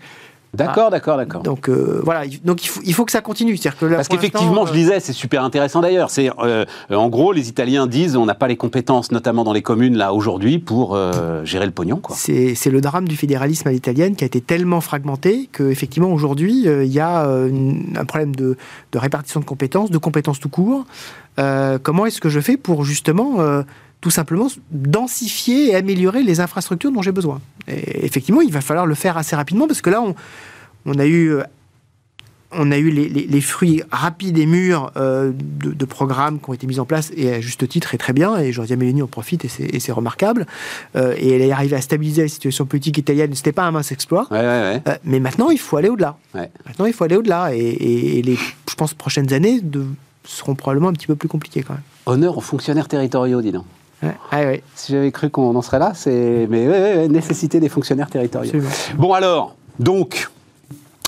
D'accord, 0.53 0.89
d'accord, 0.89 1.17
d'accord. 1.17 1.43
Donc, 1.43 1.69
euh, 1.69 2.01
voilà. 2.03 2.25
Il- 2.25 2.41
Donc, 2.41 2.63
il 2.63 2.67
faut, 2.67 2.81
il 2.85 2.93
faut 2.93 3.05
que 3.05 3.11
ça 3.11 3.21
continue. 3.21 3.57
C'est-à-dire 3.57 3.79
que 3.79 3.85
là, 3.85 3.95
Parce 3.97 4.07
qu'effectivement, 4.07 4.65
je 4.65 4.73
disais, 4.73 4.99
c'est 4.99 5.13
super 5.13 5.43
intéressant 5.43 5.81
d'ailleurs. 5.81 6.09
C'est 6.09 6.29
euh, 6.39 6.65
en 6.89 7.09
gros, 7.09 7.31
les 7.33 7.49
Italiens 7.49 7.85
disent, 7.85 8.15
on 8.15 8.25
n'a 8.25 8.33
pas 8.33 8.47
les 8.47 8.55
compétences, 8.57 9.11
notamment 9.11 9.43
dans 9.43 9.53
les 9.53 9.61
communes 9.61 9.97
là 9.97 10.13
aujourd'hui, 10.13 10.57
pour 10.59 10.95
euh, 10.95 11.43
gérer 11.45 11.65
le 11.65 11.71
pognon, 11.71 11.97
quoi. 11.97 12.15
C'est 12.15 12.55
c'est 12.55 12.69
le 12.71 12.81
drame 12.81 13.07
du 13.07 13.17
fédéralisme 13.17 13.67
à 13.67 13.71
l'italienne 13.71 14.15
qui 14.15 14.23
a 14.23 14.27
été 14.27 14.41
tellement 14.41 14.81
fragmenté 14.81 15.49
qu'effectivement 15.51 16.09
aujourd'hui 16.11 16.67
euh, 16.67 16.83
il 16.85 16.91
y 16.91 16.99
a 16.99 17.25
euh, 17.27 17.47
une- 17.49 17.95
un 17.97 18.05
problème 18.05 18.35
de, 18.35 18.57
de 18.93 18.97
répartition 18.97 19.39
de 19.39 19.45
compétences, 19.45 19.91
de 19.91 19.97
compétences 19.97 20.39
tout 20.39 20.49
court. 20.49 20.85
Euh, 21.39 21.77
comment 21.81 22.05
est-ce 22.07 22.19
que 22.19 22.29
je 22.29 22.39
fais 22.39 22.57
pour 22.57 22.83
justement 22.83 23.41
euh, 23.41 23.61
tout 24.07 24.11
simplement 24.11 24.47
densifier 24.71 25.71
et 25.71 25.75
améliorer 25.75 26.23
les 26.23 26.39
infrastructures 26.39 26.93
dont 26.93 27.01
j'ai 27.01 27.11
besoin 27.11 27.41
Et 27.67 28.05
Effectivement, 28.05 28.39
il 28.39 28.53
va 28.53 28.61
falloir 28.61 28.85
le 28.85 28.95
faire 28.95 29.17
assez 29.17 29.35
rapidement 29.35 29.67
parce 29.67 29.81
que 29.81 29.89
là 29.89 30.01
on, 30.01 30.15
on 30.85 30.97
a 30.97 31.05
eu 31.05 31.33
euh, 31.33 31.43
on 32.53 32.71
a 32.71 32.77
eu 32.77 32.89
les, 32.89 33.09
les- 33.09 33.27
les 33.27 33.41
fruits 33.41 33.81
rapides 33.91 34.37
et 34.37 34.45
mûrs 34.45 34.93
euh, 34.95 35.33
de, 35.35 35.71
de 35.73 35.85
programmes 35.85 36.39
qui 36.39 36.49
ont 36.49 36.53
été 36.53 36.65
mis 36.67 36.79
en 36.79 36.85
place, 36.85 37.11
et 37.17 37.33
à 37.33 37.41
juste 37.41 37.67
titre, 37.67 37.93
et 37.93 37.97
très 37.97 38.13
bien, 38.13 38.37
et 38.37 38.53
Giorgia 38.53 38.77
Meloni 38.77 39.01
en 39.01 39.07
profite, 39.07 39.43
et 39.43 39.49
c'est- 39.49 39.91
remarquable. 39.91 40.45
Euh, 40.95 41.13
et 41.17 41.29
elle 41.33 41.41
est 41.41 41.51
arrivée 41.51 41.75
à 41.75 41.81
stabiliser 41.81 42.21
la 42.21 42.29
situation 42.29 42.65
politique 42.65 42.97
italienne, 42.97 43.35
c'était 43.35 43.51
pas 43.51 43.65
un 43.65 43.71
mince 43.71 43.91
exploit. 43.91 44.27
Ouais, 44.31 44.39
ouais, 44.39 44.45
ouais. 44.45 44.81
Euh, 44.87 44.95
mais 45.03 45.19
maintenant, 45.19 45.49
il 45.49 45.59
faut 45.59 45.75
aller 45.75 45.89
au-delà. 45.89 46.15
Maintenant, 46.33 46.85
il 46.85 46.93
faut 46.93 47.03
aller 47.03 47.17
au-delà, 47.17 47.53
et, 47.53 47.59
et- 47.59 48.19
et 48.19 48.21
les, 48.21 48.37
je 48.37 48.75
pense, 48.77 48.93
prochaines 48.93 49.33
années 49.33 49.59
de- 49.59 49.85
seront 50.23 50.55
probablement 50.55 50.87
un 50.87 50.93
petit 50.93 51.07
peu 51.07 51.17
plus 51.17 51.27
compliquées 51.27 51.63
quand 51.63 51.73
même. 51.73 51.83
Honneur 52.05 52.37
aux 52.37 52.41
fonctionnaires 52.41 52.87
territoriaux, 52.87 53.41
dis 53.41 53.51
donc. 53.51 53.65
Ouais, 54.03 54.15
ouais, 54.31 54.45
ouais, 54.45 54.63
Si 54.75 54.91
j'avais 54.91 55.11
cru 55.11 55.29
qu'on 55.29 55.55
en 55.55 55.61
serait 55.61 55.79
là, 55.79 55.91
c'est. 55.95 56.47
Mais 56.49 56.67
ouais, 56.67 57.07
nécessité 57.07 57.59
des 57.59 57.69
fonctionnaires 57.69 58.09
territoriaux. 58.09 58.51
absolument. 58.53 58.69
Bon 59.01 59.13
alors, 59.13 59.55
donc, 59.79 60.29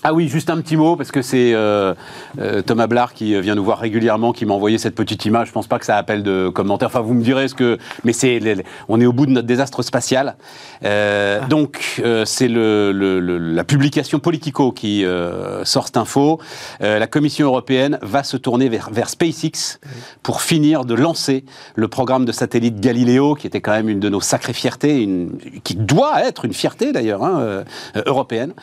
Ah 0.01 0.13
oui, 0.13 0.29
juste 0.29 0.49
un 0.49 0.61
petit 0.61 0.77
mot, 0.77 0.95
parce 0.95 1.11
que 1.11 1.21
c'est 1.21 1.53
euh, 1.53 1.93
euh, 2.39 2.61
Thomas 2.61 2.87
Blard 2.87 3.13
qui 3.13 3.39
vient 3.41 3.55
nous 3.55 3.65
voir 3.65 3.79
régulièrement, 3.79 4.31
qui 4.31 4.45
m'a 4.45 4.53
envoyé 4.53 4.77
cette 4.77 4.95
petite 4.95 5.25
image. 5.25 5.47
Je 5.49 5.51
pense 5.51 5.67
pas 5.67 5.77
que 5.77 5.85
ça 5.85 5.97
appelle 5.97 6.23
de 6.23 6.47
commentaires. 6.47 6.87
Enfin, 6.87 7.01
vous 7.01 7.13
me 7.13 7.21
direz 7.21 7.49
ce 7.49 7.53
que. 7.53 7.77
Mais 8.05 8.13
c'est, 8.13 8.39
on 8.87 9.01
est 9.01 9.05
au 9.05 9.11
bout 9.11 9.25
de 9.25 9.31
notre 9.31 9.47
désastre 9.47 9.81
spatial. 9.83 10.37
Euh, 10.85 11.45
Donc, 11.49 12.01
euh, 12.03 12.23
c'est 12.23 12.47
le, 12.47 12.93
le, 12.93 13.19
le- 13.19 13.37
la 13.39 13.63
publication 13.65 14.19
Politico 14.19 14.71
qui 14.71 15.03
euh, 15.03 15.65
sort 15.65 15.87
cette 15.87 15.97
info. 15.97 16.39
Euh, 16.81 16.97
la 16.97 17.07
Commission 17.07 17.47
européenne 17.47 17.99
va 18.01 18.23
se 18.23 18.37
tourner 18.37 18.69
vers, 18.69 18.89
vers 18.91 19.09
SpaceX 19.09 19.79
pour 20.23 20.41
finir 20.41 20.85
de 20.85 20.93
lancer 20.93 21.43
le 21.75 21.89
programme 21.89 22.23
de 22.23 22.31
satellite 22.31 22.79
Galileo, 22.79 23.35
qui 23.35 23.47
était 23.47 23.59
quand 23.59 23.73
même 23.73 23.89
une 23.89 23.99
de 23.99 24.07
nos 24.07 24.21
sacrées 24.21 24.53
fiertés, 24.53 25.01
une, 25.03 25.37
qui 25.65 25.75
doit 25.75 26.23
être 26.25 26.45
une 26.45 26.53
fierté 26.53 26.93
d'ailleurs 26.93 27.23
hein, 27.23 27.39
euh, 27.41 27.63
euh, 27.97 28.03
européenne, 28.05 28.53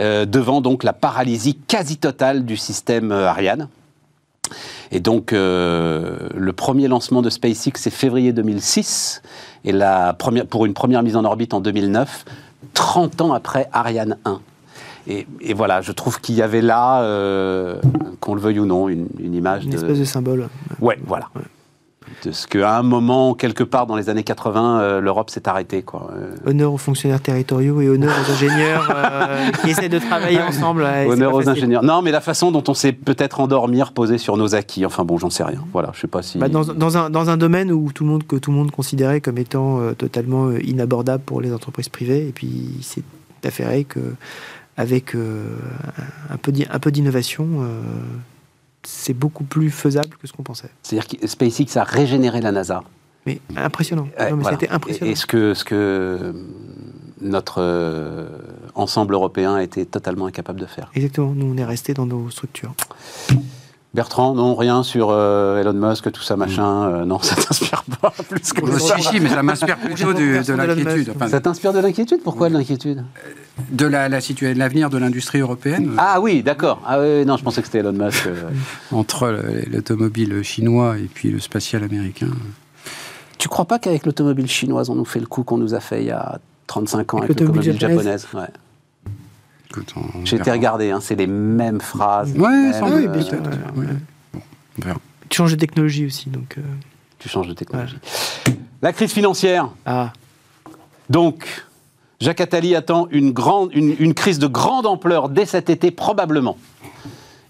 euh, 0.00 0.24
devant 0.26 0.60
donc 0.60 0.79
la 0.84 0.92
paralysie 0.92 1.56
quasi 1.56 1.96
totale 1.96 2.44
du 2.44 2.56
système 2.56 3.12
euh, 3.12 3.28
Ariane. 3.28 3.68
Et 4.90 5.00
donc, 5.00 5.32
euh, 5.32 6.28
le 6.34 6.52
premier 6.52 6.88
lancement 6.88 7.22
de 7.22 7.30
SpaceX, 7.30 7.72
c'est 7.76 7.90
février 7.90 8.32
2006, 8.32 9.22
et 9.64 9.72
la 9.72 10.12
première, 10.12 10.46
pour 10.46 10.66
une 10.66 10.74
première 10.74 11.02
mise 11.02 11.16
en 11.16 11.24
orbite 11.24 11.54
en 11.54 11.60
2009, 11.60 12.24
30 12.74 13.20
ans 13.20 13.32
après 13.32 13.68
Ariane 13.72 14.16
1. 14.24 14.40
Et, 15.06 15.26
et 15.40 15.54
voilà, 15.54 15.80
je 15.80 15.92
trouve 15.92 16.20
qu'il 16.20 16.34
y 16.34 16.42
avait 16.42 16.60
là, 16.60 17.02
euh, 17.02 17.80
qu'on 18.20 18.34
le 18.34 18.40
veuille 18.40 18.58
ou 18.58 18.66
non, 18.66 18.88
une, 18.88 19.06
une 19.18 19.34
image 19.34 19.64
Une 19.64 19.70
de... 19.70 19.76
espèce 19.76 19.98
de 19.98 20.04
symbole. 20.04 20.48
Ouais, 20.80 20.98
voilà. 21.06 21.28
De 22.24 22.32
ce 22.32 22.46
qu'à 22.46 22.76
un 22.76 22.82
moment, 22.82 23.34
quelque 23.34 23.64
part 23.64 23.86
dans 23.86 23.96
les 23.96 24.10
années 24.10 24.22
80, 24.22 24.80
euh, 24.80 25.00
l'Europe 25.00 25.30
s'est 25.30 25.48
arrêtée. 25.48 25.82
Quoi. 25.82 26.10
Euh, 26.14 26.34
Honneur 26.44 26.72
aux 26.72 26.78
fonctionnaires 26.78 27.20
territoriaux 27.20 27.80
et 27.80 27.88
honneur 27.88 28.12
aux 28.12 28.30
ingénieurs 28.30 28.92
euh, 28.94 29.50
qui 29.62 29.70
essaient 29.70 29.88
de 29.88 29.98
travailler 29.98 30.40
ensemble. 30.42 30.82
ouais, 30.82 31.06
honneur 31.06 31.34
aux 31.34 31.48
ingénieurs. 31.48 31.82
Non, 31.82 32.02
mais 32.02 32.10
la 32.10 32.20
façon 32.20 32.50
dont 32.50 32.64
on 32.68 32.74
s'est 32.74 32.92
peut-être 32.92 33.40
endormi, 33.40 33.82
reposé 33.82 34.18
sur 34.18 34.36
nos 34.36 34.54
acquis. 34.54 34.84
Enfin 34.84 35.04
bon, 35.04 35.16
j'en 35.16 35.30
sais 35.30 35.44
rien. 35.44 35.64
Voilà, 35.72 35.90
je 35.94 36.00
sais 36.00 36.08
pas 36.08 36.22
si. 36.22 36.38
Bah, 36.38 36.48
dans, 36.48 36.64
dans 36.64 36.98
un, 36.98 37.10
dans 37.10 37.30
un 37.30 37.36
domaine 37.36 37.72
où 37.72 37.90
tout 37.92 38.04
le 38.04 38.10
monde, 38.10 38.26
que 38.26 38.36
tout 38.36 38.50
le 38.50 38.56
monde 38.56 38.70
considérait 38.70 39.20
comme 39.20 39.38
étant 39.38 39.80
euh, 39.80 39.92
totalement 39.94 40.50
inabordable 40.52 41.22
pour 41.24 41.40
les 41.40 41.52
entreprises 41.52 41.88
privées, 41.88 42.28
et 42.28 42.32
puis 42.32 42.78
c'est 42.82 43.04
avéré 43.44 43.84
que 43.84 44.00
avec 44.76 45.14
un 45.14 46.78
peu 46.78 46.90
d'innovation, 46.90 47.46
c'est 48.82 49.14
beaucoup 49.14 49.44
plus 49.44 49.70
faisable 49.70 50.16
que 50.20 50.26
ce 50.26 50.32
qu'on 50.32 50.42
pensait. 50.42 50.70
C'est-à-dire 50.82 51.08
que 51.08 51.26
SpaceX 51.26 51.76
a 51.76 51.84
régénéré 51.84 52.40
la 52.40 52.52
NASA. 52.52 52.82
Mais 53.26 53.40
impressionnant. 53.56 54.08
Ouais, 54.18 54.30
non, 54.30 54.36
mais 54.36 54.42
voilà. 54.42 54.58
c'était 54.58 54.72
impressionnant. 54.72 55.08
Et, 55.08 55.12
et 55.12 55.14
ce 55.14 55.26
que, 55.26 55.54
ce 55.54 55.64
que 55.64 55.74
euh, 55.74 56.32
notre 57.20 57.60
euh, 57.60 58.28
ensemble 58.74 59.14
européen 59.14 59.56
a 59.56 59.62
été 59.62 59.84
totalement 59.84 60.26
incapable 60.26 60.60
de 60.60 60.66
faire? 60.66 60.90
Exactement. 60.94 61.32
Nous, 61.34 61.46
on 61.46 61.56
est 61.56 61.64
resté 61.64 61.92
dans 61.92 62.06
nos 62.06 62.30
structures. 62.30 62.74
Bertrand, 63.92 64.34
non, 64.34 64.54
rien 64.54 64.84
sur 64.84 65.08
euh, 65.10 65.60
Elon 65.60 65.72
Musk, 65.72 66.12
tout 66.12 66.22
ça, 66.22 66.36
machin. 66.36 66.84
euh, 66.84 67.04
non, 67.04 67.18
ça 67.18 67.34
t'inspire 67.34 67.82
pas 68.00 68.12
plus 68.28 68.52
que 68.52 68.64
Euh, 68.64 68.78
ça. 68.78 68.96
si, 68.98 69.02
si, 69.02 69.20
mais 69.20 69.28
ça 69.28 69.42
m'inspire 69.42 69.76
plutôt 69.80 70.12
du- 70.12 70.38
de 70.38 70.52
l'inquiétude. 70.52 71.12
Enfin, 71.16 71.26
Ça 71.28 71.40
t'inspire 71.40 71.72
de 71.72 71.80
l'inquiétude? 71.80 72.20
Pourquoi 72.22 72.48
de 72.50 72.54
l'inquiétude? 72.54 73.02
De 73.72 73.86
la, 73.86 74.08
la 74.08 74.20
situation, 74.20 74.54
de 74.54 74.60
l'avenir 74.60 74.90
de 74.90 74.98
l'industrie 74.98 75.40
européenne 75.40 75.90
Ah 75.98 76.20
oui, 76.20 76.44
d'accord. 76.44 76.80
Ah 76.86 77.00
oui, 77.00 77.24
non, 77.26 77.36
je 77.36 77.42
pensais 77.42 77.62
que 77.62 77.66
c'était 77.66 77.78
Elon 77.80 77.92
Musk. 77.92 78.26
euh. 78.28 78.50
entre 78.92 79.26
le- 79.28 79.64
l'automobile 79.72 80.40
chinois 80.44 80.96
et 80.96 81.08
puis 81.12 81.30
le 81.32 81.40
spatial 81.40 81.82
américain. 81.82 82.28
Tu 83.38 83.48
crois 83.48 83.64
pas 83.64 83.80
qu'avec 83.80 84.06
l'automobile 84.06 84.46
chinoise, 84.46 84.88
on 84.88 84.94
nous 84.94 85.04
fait 85.04 85.18
le 85.20 85.26
coup 85.26 85.42
qu'on 85.42 85.58
nous 85.58 85.74
a 85.74 85.80
fait 85.80 86.02
il 86.02 86.06
y 86.06 86.10
a 86.12 86.38
35 86.68 87.14
ans 87.14 87.18
avec, 87.18 87.30
Avec 87.30 87.40
l'automobile 87.40 87.72
l'automobile 87.72 87.96
japonaise, 88.04 88.28
Ouais. 88.34 88.42
J'ai 90.24 90.36
été 90.36 90.50
regardé, 90.50 90.90
hein, 90.90 91.00
c'est 91.00 91.14
les 91.14 91.26
mêmes 91.26 91.80
phrases. 91.80 92.32
Ouais, 92.36 92.48
mêmes, 92.48 92.72
sans 92.72 92.90
doute, 92.90 93.32
ouais. 93.76 93.86
Bon, 94.32 94.40
on 94.78 94.82
verra. 94.84 94.98
Tu 95.28 95.36
changes 95.36 95.52
de 95.52 95.56
technologie 95.56 96.06
aussi, 96.06 96.28
donc. 96.28 96.56
euh, 96.58 96.62
Tu 97.18 97.28
changes 97.28 97.46
de 97.48 97.52
technologie. 97.54 97.96
La 98.82 98.92
crise 98.92 99.12
financière. 99.12 99.68
Ah, 99.86 100.12
Donc, 101.08 101.64
Jacques 102.20 102.40
Attali 102.40 102.74
attend 102.74 103.06
une, 103.10 103.30
grande, 103.32 103.70
une, 103.72 103.94
une 103.98 104.14
crise 104.14 104.38
de 104.38 104.46
grande 104.46 104.86
ampleur 104.86 105.28
dès 105.28 105.46
cet 105.46 105.70
été, 105.70 105.90
probablement. 105.90 106.56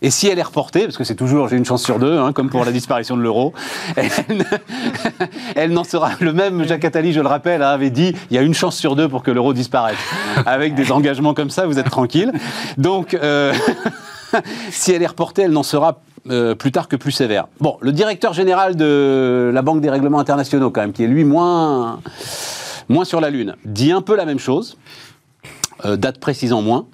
Et 0.03 0.11
si 0.11 0.29
elle 0.29 0.39
est 0.39 0.43
reportée, 0.43 0.85
parce 0.85 0.97
que 0.97 1.05
c'est 1.05 1.15
toujours, 1.15 1.49
j'ai 1.49 1.57
une 1.57 1.65
chance 1.67 1.83
sur 1.83 1.99
deux, 1.99 2.17
hein, 2.19 2.33
comme 2.33 2.49
pour 2.49 2.65
la 2.65 2.73
disparition 2.73 3.17
de 3.17 3.23
l'euro, 3.23 3.53
elle, 3.97 4.09
ne- 4.31 4.45
elle 5.57 5.73
n'en 5.73 5.85
sera. 5.85 6.13
Le 6.21 6.33
même 6.33 6.67
Jacques 6.67 6.85
Attali, 6.85 7.13
je 7.13 7.21
le 7.21 7.27
rappelle, 7.29 7.63
hein, 7.63 7.69
avait 7.69 7.91
dit 7.91 8.15
il 8.31 8.35
y 8.35 8.39
a 8.39 8.43
une 8.43 8.55
chance 8.55 8.77
sur 8.77 8.97
deux 8.97 9.09
pour 9.09 9.23
que 9.23 9.31
l'euro 9.31 9.53
disparaisse. 9.53 9.99
Avec 10.47 10.75
des 10.75 10.91
engagements 10.91 11.35
comme 11.35 11.51
ça, 11.51 11.67
vous 11.67 11.79
êtes 11.79 11.91
tranquille. 11.91 12.33
Donc, 12.79 13.13
euh, 13.15 13.53
si 14.71 14.93
elle 14.93 15.03
est 15.03 15.07
reportée, 15.07 15.43
elle 15.43 15.53
n'en 15.53 15.63
sera 15.63 16.01
euh, 16.31 16.55
plus 16.55 16.73
tard 16.73 16.89
que 16.89 16.97
plus 16.97 17.13
sévère. 17.13 17.47
Bon, 17.61 17.77
le 17.81 17.93
directeur 17.93 18.33
général 18.33 18.77
de 18.77 19.51
la 19.53 19.63
Banque 19.63 19.81
des 19.81 19.91
règlements 19.91 20.19
internationaux, 20.19 20.71
quand 20.71 20.81
même, 20.81 20.93
qui 20.93 21.05
est 21.05 21.09
lui 21.09 21.25
moins, 21.25 22.01
moins 22.89 23.05
sur 23.05 23.21
la 23.21 23.29
Lune, 23.31 23.55
dit 23.65 23.93
un 23.93 24.01
peu 24.03 24.17
la 24.17 24.25
même 24.25 24.39
chose, 24.39 24.79
euh, 25.85 25.97
date 25.97 26.19
précisant 26.21 26.63
moins. 26.63 26.87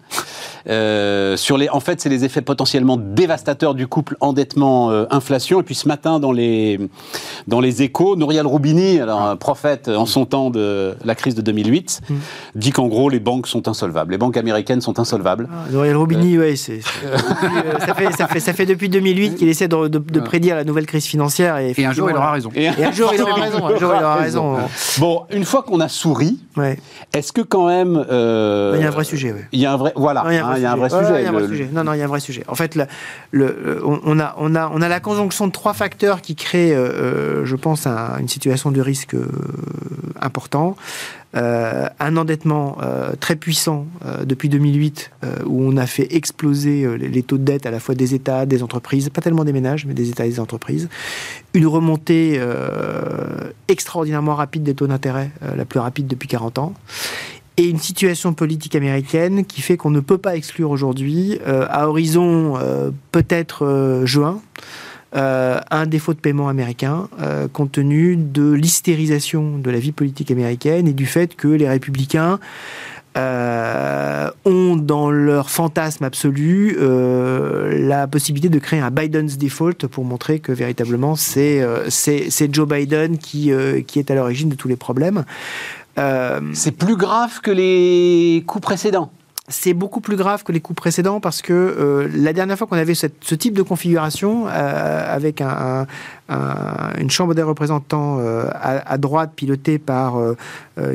Euh, 0.68 1.36
sur 1.36 1.56
les, 1.58 1.68
en 1.68 1.80
fait, 1.80 2.00
c'est 2.00 2.08
les 2.08 2.24
effets 2.24 2.42
potentiellement 2.42 2.96
dévastateurs 2.96 3.74
du 3.74 3.86
couple 3.86 4.16
endettement-inflation. 4.20 5.60
Et 5.60 5.62
puis 5.62 5.74
ce 5.74 5.88
matin, 5.88 6.18
dans 6.20 6.32
les, 6.32 6.78
dans 7.46 7.60
les 7.60 7.82
échos, 7.82 8.16
Nouriel 8.16 8.46
Roubini, 8.46 9.00
alors 9.00 9.22
un 9.22 9.36
prophète 9.36 9.88
en 9.88 10.06
son 10.06 10.26
temps 10.26 10.50
de 10.50 10.94
la 11.04 11.14
crise 11.14 11.34
de 11.34 11.42
2008, 11.42 12.00
dit 12.54 12.70
qu'en 12.72 12.86
gros, 12.86 13.08
les 13.08 13.20
banques 13.20 13.46
sont 13.46 13.68
insolvables. 13.68 14.12
Les 14.12 14.18
banques 14.18 14.36
américaines 14.36 14.80
sont 14.80 14.98
insolvables. 14.98 15.48
Ah, 15.52 15.70
Noël 15.72 15.96
Roubini, 15.96 16.36
c'est, 16.56 16.80
euh, 17.04 17.16
ça, 17.86 17.94
fait, 17.94 18.12
ça, 18.12 18.26
fait, 18.26 18.40
ça 18.40 18.52
fait 18.52 18.66
depuis 18.66 18.88
2008 18.88 19.36
qu'il 19.36 19.48
essaie 19.48 19.68
de, 19.68 19.88
de- 19.88 19.98
de 19.98 20.20
prédire 20.20 20.56
la 20.56 20.64
nouvelle 20.64 20.86
crise 20.86 21.04
financière. 21.06 21.58
Et, 21.58 21.74
Et 21.76 21.84
un 21.86 21.92
jour, 21.92 22.10
il 22.10 22.16
aura 22.16 22.32
raison. 22.32 22.50
Et, 22.54 22.68
un 22.68 22.92
jour, 22.92 23.10
il 23.14 23.20
aura 23.22 23.34
raison. 23.34 23.66
Un 23.66 23.76
jour, 23.78 23.92
il 23.96 24.02
aura 24.04 24.14
raison. 24.16 24.56
Bon, 24.98 25.22
une 25.30 25.44
fois 25.44 25.62
qu'on 25.62 25.80
a 25.80 25.88
souri, 25.88 26.38
Ouais. 26.56 26.78
est-ce 27.12 27.32
que 27.32 27.42
quand 27.42 27.66
même... 27.66 28.02
euh, 28.10 28.72
Il 28.76 28.82
y 28.82 28.84
a 28.84 28.88
un 28.88 28.90
vrai 28.90 29.04
sujet, 29.04 29.32
ouais. 29.32 29.44
Il 29.52 29.60
y 29.60 29.66
a 29.66 29.72
un 29.72 29.76
vrai... 29.76 29.92
Voilà, 29.94 30.22
Non, 30.24 30.55
il 30.56 30.62
y 30.62 30.66
a 30.66 30.72
un 30.72 30.76
vrai 30.76 30.88
sujet. 30.90 31.00
Ouais, 31.02 31.06
sujet. 31.08 31.20
il 31.20 31.24
y 31.24 31.26
a 31.26 31.28
un 31.28 31.32
vrai 31.32 31.42
Le- 31.42 31.48
sujet. 31.48 31.68
Non, 31.72 31.84
non, 31.84 31.92
il 31.92 31.98
y 31.98 32.02
a 32.02 32.04
un 32.04 32.08
vrai 32.08 32.20
sujet. 32.20 32.44
En 32.48 32.54
fait, 32.54 32.74
le, 32.74 32.86
le- 33.32 33.80
on, 33.84 34.18
a, 34.18 34.34
on, 34.38 34.54
a, 34.54 34.70
on 34.74 34.80
a 34.82 34.88
la 34.88 35.00
conjonction 35.00 35.46
de 35.46 35.52
trois 35.52 35.74
facteurs 35.74 36.20
qui 36.22 36.34
créent, 36.36 36.74
euh, 36.74 36.88
euh, 36.88 37.44
je 37.44 37.56
pense, 37.56 37.86
un- 37.86 38.18
une 38.18 38.28
situation 38.28 38.70
de 38.70 38.80
risque 38.80 39.14
euh, 39.14 39.26
important. 40.20 40.76
Euh, 41.36 41.86
un 42.00 42.16
endettement 42.16 42.78
euh, 42.82 43.10
très 43.20 43.36
puissant 43.36 43.86
euh, 44.06 44.24
depuis 44.24 44.48
2008, 44.48 45.10
euh, 45.24 45.34
où 45.44 45.62
on 45.70 45.76
a 45.76 45.84
fait 45.86 46.14
exploser 46.14 46.84
euh, 46.84 46.94
les, 46.96 47.08
les 47.08 47.22
taux 47.22 47.36
de 47.36 47.42
dette 47.44 47.66
à 47.66 47.70
la 47.70 47.78
fois 47.78 47.94
des 47.94 48.14
États, 48.14 48.46
des 48.46 48.62
entreprises, 48.62 49.10
pas 49.10 49.20
tellement 49.20 49.44
des 49.44 49.52
ménages, 49.52 49.84
mais 49.84 49.92
des 49.92 50.08
États 50.08 50.24
et 50.24 50.30
des 50.30 50.40
entreprises. 50.40 50.88
Une 51.52 51.66
remontée 51.66 52.36
euh, 52.38 53.50
extraordinairement 53.68 54.34
rapide 54.34 54.62
des 54.62 54.74
taux 54.74 54.86
d'intérêt, 54.86 55.30
euh, 55.42 55.54
la 55.56 55.66
plus 55.66 55.80
rapide 55.80 56.06
depuis 56.06 56.28
40 56.28 56.58
ans 56.58 56.72
et 57.56 57.68
une 57.68 57.78
situation 57.78 58.34
politique 58.34 58.74
américaine 58.74 59.44
qui 59.44 59.62
fait 59.62 59.76
qu'on 59.76 59.90
ne 59.90 60.00
peut 60.00 60.18
pas 60.18 60.36
exclure 60.36 60.70
aujourd'hui, 60.70 61.38
euh, 61.46 61.66
à 61.70 61.88
horizon 61.88 62.58
euh, 62.58 62.90
peut-être 63.12 63.64
euh, 63.64 64.06
juin, 64.06 64.40
un 65.12 65.86
défaut 65.86 66.12
de 66.12 66.18
paiement 66.18 66.48
américain, 66.48 67.08
compte 67.54 67.72
tenu 67.72 68.16
de 68.16 68.52
l'hystérisation 68.52 69.56
de 69.56 69.70
la 69.70 69.78
vie 69.78 69.92
politique 69.92 70.30
américaine 70.30 70.86
et 70.86 70.92
du 70.92 71.06
fait 71.06 71.34
que 71.36 71.48
les 71.48 71.66
républicains 71.66 72.38
ont 73.16 74.76
dans 74.76 75.10
leur 75.10 75.48
fantasme 75.48 76.04
absolu 76.04 76.76
la 76.78 78.06
possibilité 78.08 78.50
de 78.50 78.58
créer 78.58 78.80
un 78.80 78.90
Biden's 78.90 79.38
default 79.38 79.86
pour 79.86 80.04
montrer 80.04 80.38
que 80.38 80.52
véritablement 80.52 81.16
c'est 81.16 81.64
Joe 82.52 82.68
Biden 82.68 83.16
qui, 83.16 83.52
qui 83.86 83.98
est 83.98 84.10
à 84.10 84.14
l'origine 84.14 84.50
de 84.50 84.54
tous 84.54 84.68
les 84.68 84.76
problèmes. 84.76 85.24
Euh, 85.98 86.40
C'est 86.52 86.72
plus 86.76 86.96
grave 86.96 87.40
que 87.40 87.50
les 87.50 88.44
coups 88.46 88.62
précédents. 88.62 89.10
c'est 89.48 89.74
beaucoup 89.74 90.00
plus 90.00 90.16
grave 90.16 90.42
que 90.42 90.50
les 90.50 90.58
coups 90.60 90.76
précédents 90.76 91.20
parce 91.20 91.40
que 91.40 91.52
euh, 91.52 92.08
la 92.12 92.32
dernière 92.32 92.58
fois 92.58 92.66
qu'on 92.66 92.76
avait 92.76 92.96
cette- 92.96 93.22
ce 93.22 93.36
type 93.36 93.54
de 93.54 93.62
configuration 93.62 94.48
euh, 94.48 95.14
avec 95.14 95.40
un- 95.40 95.86
un- 96.28 96.34
un- 96.34 96.98
une 96.98 97.10
chambre 97.10 97.32
des 97.32 97.42
représentants 97.44 98.18
euh, 98.18 98.48
à, 98.52 98.92
à 98.94 98.98
droite 98.98 99.30
pilotée 99.36 99.78
par 99.78 100.16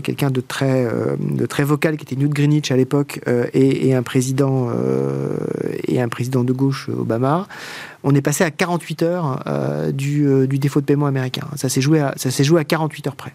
quelqu'un 0.04 0.30
de 0.32 0.42
très 0.42 0.86
de 1.20 1.46
très 1.46 1.64
vocal 1.64 1.96
qui 1.96 2.04
était 2.04 2.18
Newt 2.22 2.34
Greenwich 2.34 2.72
à 2.72 2.76
l'époque 2.76 3.22
et, 3.54 3.88
et 3.88 3.96
un 3.96 4.04
président 4.04 4.68
et 5.88 6.02
un 6.02 6.10
président 6.10 6.44
de 6.44 6.52
gauche 6.52 6.90
Obama. 6.90 7.48
On 8.04 8.16
est 8.16 8.22
passé 8.22 8.44
à 8.44 8.50
48 8.52 9.04
heures 9.04 9.44
euh, 9.48 9.92
du, 9.92 10.26
euh, 10.26 10.48
du 10.48 10.58
défaut 10.58 10.82
de 10.82 10.86
paiement 10.86 11.06
américain. 11.06 11.48
Ça 11.56 11.70
s'est 11.70 11.82
joué 11.82 12.00
à, 12.00 12.14
ça 12.18 12.32
s'est 12.32 12.44
joué 12.44 12.60
à 12.60 12.64
48 12.64 13.08
heures 13.08 13.16
près. 13.16 13.34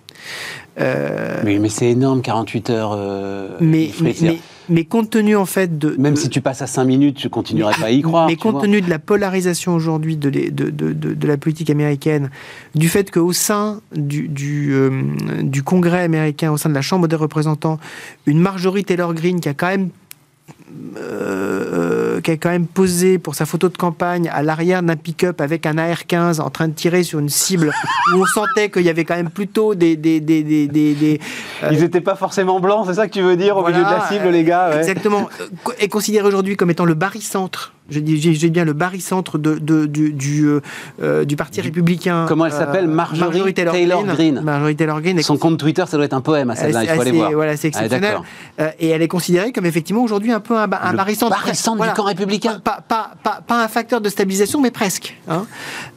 Euh, 0.81 1.41
Mais, 1.45 1.59
mais 1.59 1.69
c'est 1.69 1.91
énorme, 1.91 2.21
48 2.21 2.71
heures. 2.71 2.93
euh, 2.95 3.57
mais, 3.61 3.91
mais, 4.03 4.15
mais, 4.21 4.39
mais 4.69 4.85
compte 4.85 5.11
tenu 5.11 5.37
en 5.37 5.47
fait 5.47 5.79
de 5.79 5.95
Même 5.99 6.15
de- 6.15 6.19
si 6.19 6.29
tu 6.29 6.41
passes 6.41 6.63
à 6.63 6.67
5 6.67 6.85
minutes, 6.85 7.21
je 7.21 7.29
continuerai 7.29 7.75
pas 7.81 7.87
à 7.87 7.91
y 7.91 8.03
croire. 8.03 8.27
Mais 8.27 8.35
tu 8.35 8.41
compte 8.43 8.61
tenu 8.61 8.81
de 8.81 8.91
la 8.91 8.99
polarisation 8.99 9.75
aujourd'hui 9.75 10.17
de, 10.17 10.29
les- 10.29 10.51
de, 10.51 10.71
de, 10.71 10.93
de, 10.93 11.15
de 11.15 11.27
la 11.29 11.37
politique 11.37 11.71
américaine, 11.71 12.31
du 12.75 12.89
fait 12.89 13.11
qu'au 13.11 13.33
sein 13.33 13.81
du, 13.95 14.27
du, 14.29 14.73
euh, 14.75 14.91
du 15.43 15.63
Congrès 15.63 16.03
américain, 16.03 16.51
au 16.51 16.57
sein 16.57 16.69
de 16.69 16.75
la 16.75 16.83
Chambre 16.83 17.07
des 17.09 17.17
représentants, 17.17 17.79
une 18.27 18.41
Marjorie 18.41 18.85
Taylor 18.85 19.15
Greene 19.15 19.41
qui 19.41 19.49
a 19.49 19.55
quand 19.55 19.69
même 19.69 19.91
euh, 20.97 22.21
qui 22.21 22.31
a 22.33 22.37
quand 22.37 22.51
même 22.51 22.67
posé 22.67 23.19
pour 23.19 23.35
sa 23.35 23.47
photo 23.47 23.69
de 23.69 23.77
campagne 23.77 24.29
à 24.33 24.43
l'arrière 24.43 24.83
d'un 24.83 24.97
pick-up 24.97 25.41
avec 25.41 25.65
un 25.65 25.79
AR-15 25.79 26.41
en 26.41 26.51
train 26.51 26.69
de 26.69 26.73
tirer 26.73 27.03
sur 27.03 27.19
une 27.19 27.29
cible 27.29 27.73
où 28.15 28.21
on 28.21 28.27
sentait 28.27 28.71
qu'il 28.71 28.83
y 28.83 28.89
avait 28.89 29.05
quand 29.05 29.17
même 29.17 29.31
plutôt 29.31 29.75
des... 29.75 29.97
des, 29.97 30.21
des, 30.21 30.43
des, 30.43 30.67
des 30.67 31.21
euh, 31.63 31.69
Ils 31.71 31.81
n'étaient 31.81 32.01
pas 32.01 32.17
forcément 32.17 32.59
blancs, 32.59 32.87
c'est 32.89 32.95
ça 32.95 33.07
que 33.07 33.13
tu 33.13 33.23
veux 33.23 33.37
dire, 33.37 33.57
au 33.57 33.67
milieu 33.67 33.79
de 33.79 33.91
la 33.91 34.09
cible, 34.09 34.29
les 34.29 34.45
gars 34.45 34.71
ouais. 34.71 34.79
Exactement. 34.79 35.29
Est 35.79 35.89
considéré 35.89 36.27
aujourd'hui 36.27 36.57
comme 36.57 36.71
étant 36.71 36.85
le 36.85 36.95
barycentre 36.95 37.73
je 37.89 38.01
dis, 38.01 38.51
bien 38.51 38.65
le 38.65 38.73
barycentre 38.73 39.39
de, 39.39 39.59
de, 39.59 39.87
du, 39.87 40.13
du, 40.13 40.49
euh, 41.01 41.25
du, 41.25 41.37
Parti 41.37 41.61
républicain. 41.61 42.27
Comment 42.27 42.47
elle 42.47 42.53
s'appelle? 42.53 42.89
Marjorie, 42.89 43.55
Taylor, 43.55 44.05
Greene. 44.05 44.41
Marjorie 44.43 44.75
Taylor 44.75 45.01
Greene. 45.01 45.23
Son 45.23 45.37
compte 45.37 45.59
Twitter, 45.59 45.85
ça 45.87 45.97
doit 45.97 46.07
être 46.07 46.13
un 46.15 46.21
poème 46.21 46.51
à 46.51 46.57
celle-là, 46.57 46.83
il 46.83 46.89
faut 46.89 47.01
aller 47.01 47.13
voir. 47.13 47.31
Voilà, 47.33 47.57
c'est 47.57 47.69
exceptionnel. 47.69 48.19
et 48.81 48.89
elle 48.89 49.03
est 49.03 49.09
considérée 49.09 49.53
comme 49.53 49.67
effectivement 49.67 50.03
aujourd'hui 50.03 50.33
un 50.33 50.41
peu 50.41 50.56
un, 50.57 50.71
un 50.71 50.95
barycentre 50.95 51.45
du 51.45 51.91
camp 51.95 52.05
républicain. 52.05 52.61
Pas, 52.61 52.81
pas, 52.87 53.13
pas, 53.23 53.41
pas, 53.47 53.63
un 53.63 53.69
facteur 53.69 54.01
de 54.01 54.09
stabilisation, 54.09 54.61
mais 54.61 54.71
presque. 54.71 55.17
Hein. 55.29 55.47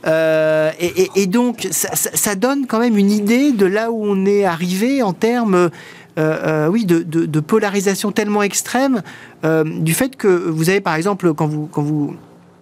Euh, 0.07 0.71
et, 0.79 1.03
et, 1.03 1.11
et, 1.15 1.27
donc, 1.27 1.67
ça, 1.71 1.89
ça, 1.95 2.35
donne 2.35 2.67
quand 2.67 2.79
même 2.79 2.97
une 2.97 3.11
idée 3.11 3.51
de 3.51 3.65
là 3.65 3.91
où 3.91 4.03
on 4.03 4.25
est 4.25 4.45
arrivé 4.45 5.01
en 5.03 5.13
termes 5.13 5.55
euh, 5.55 5.69
euh, 6.17 6.67
oui, 6.67 6.85
de, 6.85 7.39
polarisation 7.39 8.11
tellement 8.11 8.43
extrême, 8.43 9.01
du 9.43 9.93
fait 9.93 10.15
que 10.15 10.27
vous 10.27 10.69
avez 10.69 10.81
par 10.81 10.95
exemple, 10.95 11.33
quand 11.33 11.47
vous, 11.47 11.67
quand 11.71 11.81
vous 11.81 12.15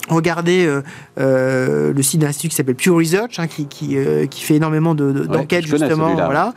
regardez 0.08 0.68
le 1.18 2.02
site 2.02 2.22
d'un 2.22 2.28
institut 2.28 2.50
qui 2.50 2.56
s'appelle 2.56 2.76
Pure 2.76 2.96
Research, 2.96 3.40
hein, 3.40 3.48
qui, 3.48 3.66
qui, 3.68 3.96
fait 4.42 4.56
énormément 4.56 4.96
d'enquêtes 4.96 5.66
justement. 5.66 6.14
Voilà. 6.16 6.54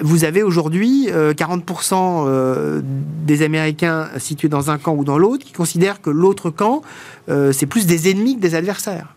vous 0.00 0.24
avez 0.24 0.42
aujourd'hui 0.42 1.08
40% 1.08 2.82
des 3.24 3.42
Américains 3.42 4.08
situés 4.18 4.48
dans 4.48 4.70
un 4.70 4.78
camp 4.78 4.94
ou 4.94 5.04
dans 5.04 5.18
l'autre 5.18 5.44
qui 5.44 5.52
considèrent 5.52 6.00
que 6.00 6.10
l'autre 6.10 6.50
camp, 6.50 6.82
c'est 7.28 7.66
plus 7.66 7.86
des 7.86 8.10
ennemis 8.10 8.36
que 8.36 8.40
des 8.40 8.54
adversaires. 8.54 9.14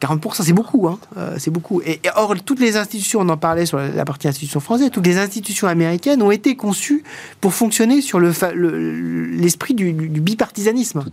40%, 0.00 0.42
c'est 0.42 0.52
beaucoup, 0.52 0.88
hein. 0.88 0.98
Euh, 1.16 1.36
c'est 1.38 1.50
beaucoup. 1.50 1.80
Et, 1.82 2.00
or, 2.16 2.34
toutes 2.44 2.60
les 2.60 2.76
institutions, 2.76 3.20
on 3.20 3.28
en 3.28 3.36
parlait 3.36 3.66
sur 3.66 3.78
la, 3.78 4.04
partie 4.04 4.28
institution 4.28 4.60
française, 4.60 4.90
toutes 4.92 5.06
les 5.06 5.18
institutions 5.18 5.66
américaines 5.66 6.22
ont 6.22 6.30
été 6.30 6.56
conçues 6.56 7.02
pour 7.40 7.54
fonctionner 7.54 8.00
sur 8.00 8.20
l'esprit 8.20 9.74
le, 9.74 9.92
du, 9.92 10.20
bipartisanisme. 10.20 11.04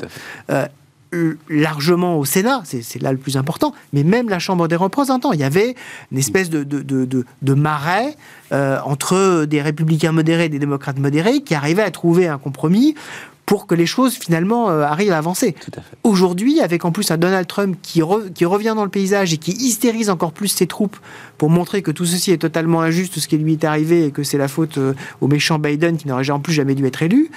Euh, 0.49 0.68
largement 1.49 2.18
au 2.18 2.26
Sénat, 2.26 2.64
c'est 2.66 3.01
là 3.01 3.11
le 3.11 3.18
plus 3.18 3.38
important, 3.38 3.74
mais 3.91 4.03
même 4.03 4.30
la 4.30 4.39
Chambre 4.39 4.68
des 4.68 4.76
représentants. 4.76 5.32
Il 5.34 5.39
y 5.39 5.43
avait 5.43 5.76
une 6.11 6.18
espèce 6.18 6.49
de, 6.49 6.64
de, 6.64 6.82
de, 6.82 7.26
de 7.41 7.53
marais 7.53 8.16
euh, 8.51 8.80
entre 8.86 9.45
des 9.45 9.61
républicains 9.61 10.11
modérés 10.11 10.45
et 10.45 10.49
des 10.49 10.59
démocrates 10.59 10.99
modérés 10.99 11.41
qui 11.41 11.55
arrivaient 11.55 11.84
à 11.84 11.91
trouver 11.91 12.28
un 12.28 12.38
compromis 12.38 12.95
pour 13.45 13.68
que 13.68 13.76
les 13.76 13.86
choses 13.86 14.14
finalement 14.14 14.70
euh, 14.70 14.84
arrivent 14.84 15.11
à 15.11 15.18
avancer. 15.18 15.55
Aujourd'hui, 16.03 16.61
avec 16.61 16.86
en 16.86 16.91
plus 16.91 17.11
un 17.11 17.18
Donald 17.18 17.47
Trump 17.47 17.78
qui, 17.82 18.01
qui 18.34 18.45
revient 18.45 18.74
dans 18.76 18.84
le 18.84 18.89
paysage 18.89 19.34
et 19.34 19.38
qui 19.38 19.51
hystérise 19.51 20.09
encore 20.09 20.32
plus 20.32 20.47
ses 20.47 20.68
troupes 20.68 20.97
pour 21.38 21.49
montrer 21.49 21.82
que 21.82 21.91
tout 21.91 22.05
ceci 22.05 22.32
est 22.32 22.38
totalement 22.38 22.82
injuste, 22.82 23.20
ce 23.20 23.28
qui 23.28 23.38
lui 23.38 23.53
est 23.53 23.64
arrivé 23.64 24.05
et 24.05 24.11
que 24.11 24.24
c'est 24.24 24.38
la 24.38 24.47
faute 24.47 24.78
euh, 24.78 24.93
au 25.22 25.28
méchant 25.28 25.59
Biden 25.59 25.97
qui 25.97 26.07
n'aurait 26.07 26.30
en 26.30 26.39
plus 26.39 26.53
jamais 26.53 26.76
dû 26.76 26.86
être 26.86 27.03
élu. 27.03 27.30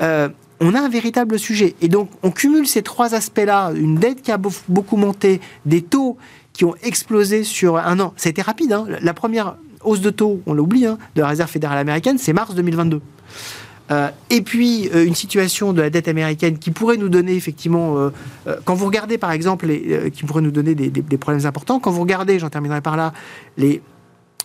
Euh, 0.00 0.28
on 0.60 0.74
a 0.74 0.80
un 0.80 0.88
véritable 0.88 1.38
sujet. 1.38 1.74
Et 1.80 1.88
donc, 1.88 2.10
on 2.22 2.30
cumule 2.30 2.66
ces 2.66 2.82
trois 2.82 3.14
aspects-là, 3.14 3.72
une 3.74 3.96
dette 3.96 4.22
qui 4.22 4.30
a 4.30 4.38
beaucoup 4.38 4.96
monté, 4.96 5.40
des 5.64 5.82
taux 5.82 6.16
qui 6.52 6.64
ont 6.64 6.74
explosé 6.82 7.44
sur 7.44 7.78
un 7.78 7.98
an. 8.00 8.12
Ça 8.16 8.28
a 8.28 8.30
été 8.30 8.42
rapide. 8.42 8.72
Hein. 8.72 8.86
La 9.00 9.14
première 9.14 9.56
hausse 9.82 10.00
de 10.00 10.10
taux, 10.10 10.42
on 10.46 10.52
l'oublie, 10.52 10.86
hein, 10.86 10.98
de 11.14 11.22
la 11.22 11.28
Réserve 11.28 11.50
fédérale 11.50 11.78
américaine, 11.78 12.18
c'est 12.18 12.32
mars 12.32 12.54
2022. 12.54 13.00
Euh, 13.90 14.08
et 14.28 14.40
puis 14.42 14.88
euh, 14.94 15.04
une 15.04 15.16
situation 15.16 15.72
de 15.72 15.82
la 15.82 15.90
dette 15.90 16.06
américaine 16.06 16.58
qui 16.58 16.70
pourrait 16.70 16.96
nous 16.96 17.08
donner 17.08 17.34
effectivement, 17.34 17.96
euh, 17.98 18.10
quand 18.64 18.74
vous 18.74 18.86
regardez 18.86 19.18
par 19.18 19.32
exemple, 19.32 19.68
qui 20.12 20.22
pourrait 20.24 20.42
nous 20.42 20.52
donner 20.52 20.74
des, 20.74 21.18
problèmes 21.18 21.46
importants, 21.46 21.80
quand 21.80 21.90
vous 21.90 22.02
regardez, 22.02 22.38
j'en 22.38 22.50
terminerai 22.50 22.82
par 22.82 22.96
là, 22.96 23.12
les, 23.56 23.82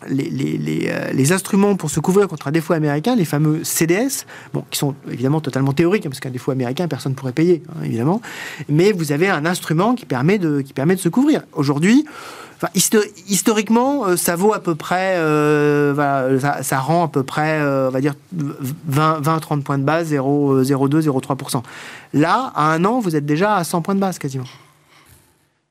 les, 0.07 0.29
les, 0.29 1.31
instruments 1.31 1.75
pour 1.75 1.89
se 1.89 1.99
couvrir 1.99 2.27
contre 2.27 2.47
un 2.47 2.51
défaut 2.51 2.73
américain, 2.73 3.15
les 3.15 3.25
fameux 3.25 3.63
CDS, 3.63 4.25
qui 4.69 4.77
sont 4.77 4.95
évidemment 5.11 5.41
totalement 5.41 5.73
théoriques, 5.73 6.05
hein, 6.05 6.09
parce 6.09 6.19
qu'un 6.19 6.29
défaut 6.29 6.51
américain, 6.51 6.87
personne 6.87 7.13
ne 7.13 7.17
pourrait 7.17 7.31
payer, 7.31 7.63
hein, 7.69 7.83
évidemment, 7.83 8.21
mais 8.69 8.91
vous 8.91 9.11
avez 9.11 9.27
un 9.27 9.45
instrument 9.45 9.95
qui 9.95 10.05
permet 10.05 10.37
de, 10.37 10.61
qui 10.61 10.73
permet 10.73 10.95
de 10.95 11.01
se 11.01 11.09
couvrir. 11.09 11.41
Aujourd'hui, 11.53 12.05
historiquement, 13.27 14.05
euh, 14.05 14.15
ça 14.15 14.35
vaut 14.35 14.53
à 14.53 14.59
peu 14.59 14.75
près, 14.75 15.17
euh, 15.17 16.39
ça, 16.61 16.79
rend 16.79 17.05
à 17.05 17.07
peu 17.07 17.23
près, 17.23 17.59
euh, 17.59 17.87
on 17.89 17.91
va 17.91 18.01
dire, 18.01 18.13
20-30 18.89 19.63
points 19.63 19.77
de 19.77 19.83
base, 19.83 20.11
0,02, 20.11 21.01
0,3%. 21.01 21.63
Là, 22.13 22.51
à 22.55 22.71
un 22.71 22.85
an, 22.85 22.99
vous 22.99 23.15
êtes 23.15 23.25
déjà 23.25 23.55
à 23.55 23.63
100 23.63 23.81
points 23.81 23.95
de 23.95 23.99
base 23.99 24.19
quasiment 24.19 24.45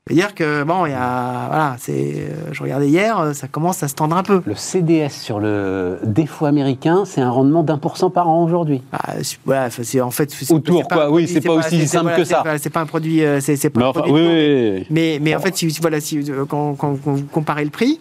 cest 0.07 0.19
dire 0.19 0.35
que, 0.35 0.63
bon, 0.63 0.85
il 0.85 0.91
y 0.91 0.93
a. 0.93 1.47
Voilà, 1.47 1.77
c'est. 1.79 1.93
Euh, 1.93 2.51
je 2.51 2.61
regardais 2.61 2.87
hier, 2.87 3.19
euh, 3.19 3.33
ça 3.33 3.47
commence 3.47 3.81
à 3.81 3.87
se 3.87 3.95
tendre 3.95 4.15
un 4.15 4.21
peu. 4.21 4.43
Le 4.45 4.53
CDS 4.53 5.09
sur 5.09 5.39
le 5.39 5.97
défaut 6.03 6.45
américain, 6.45 7.05
c'est 7.05 7.21
un 7.21 7.31
rendement 7.31 7.63
d'un 7.63 7.79
pour 7.79 7.97
cent 7.97 8.11
par 8.11 8.29
an 8.29 8.43
aujourd'hui. 8.43 8.83
Ah, 8.91 9.13
voilà, 9.45 9.71
c'est 9.71 10.01
en 10.01 10.11
fait. 10.11 10.31
Autour, 10.51 10.87
quoi, 10.87 11.09
oui, 11.09 11.27
c'est 11.27 11.41
pas, 11.41 11.53
aussi 11.53 11.87
simple 11.87 12.13
que 12.15 12.23
ça. 12.23 12.43
C'est 12.59 12.69
pas 12.69 12.81
un 12.81 12.85
produit. 12.85 13.25
Euh, 13.25 13.39
c'est 13.41 13.69
pas 13.71 13.91
mais, 13.95 14.11
oui, 14.11 14.85
mais, 14.91 15.19
mais, 15.19 15.35
en 15.35 15.39
fait, 15.39 15.57
si, 15.57 15.67
voilà, 15.81 15.99
si, 15.99 16.23
quand, 16.47 16.75
quand, 16.75 16.93
vous 17.03 17.23
comparez 17.23 17.63
le 17.63 17.71
prix, 17.71 17.99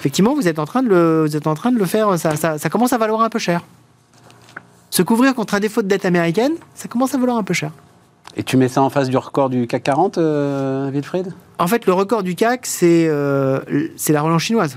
effectivement, 0.00 0.34
vous 0.34 0.48
êtes 0.48 0.58
en 0.58 0.64
train 0.64 0.82
de 0.82 0.88
le, 0.88 1.26
vous 1.26 1.36
êtes 1.36 1.46
en 1.46 1.54
train 1.54 1.70
de 1.70 1.78
le 1.78 1.86
faire, 1.86 2.18
ça, 2.18 2.34
ça, 2.34 2.58
ça 2.58 2.68
commence 2.68 2.92
à 2.92 2.98
valoir 2.98 3.20
un 3.20 3.30
peu 3.30 3.38
cher. 3.38 3.60
Se 4.90 5.02
couvrir 5.02 5.32
contre 5.36 5.54
un 5.54 5.60
défaut 5.60 5.82
de 5.82 5.88
dette 5.88 6.06
américaine, 6.06 6.54
ça 6.74 6.88
commence 6.88 7.14
à 7.14 7.18
valoir 7.18 7.36
un 7.36 7.44
peu 7.44 7.54
cher. 7.54 7.70
Et 8.36 8.42
tu 8.42 8.56
mets 8.56 8.68
ça 8.68 8.82
en 8.82 8.90
face 8.90 9.08
du 9.08 9.16
record 9.16 9.48
du 9.48 9.66
CAC 9.66 9.82
40, 9.82 10.18
euh, 10.18 10.90
Wilfried? 10.90 11.32
En 11.58 11.66
fait, 11.66 11.86
le 11.86 11.94
record 11.94 12.22
du 12.22 12.34
CAC, 12.34 12.66
c'est 12.66 13.06
euh, 13.08 13.60
la 14.08 14.22
relance 14.22 14.42
chinoise. 14.42 14.76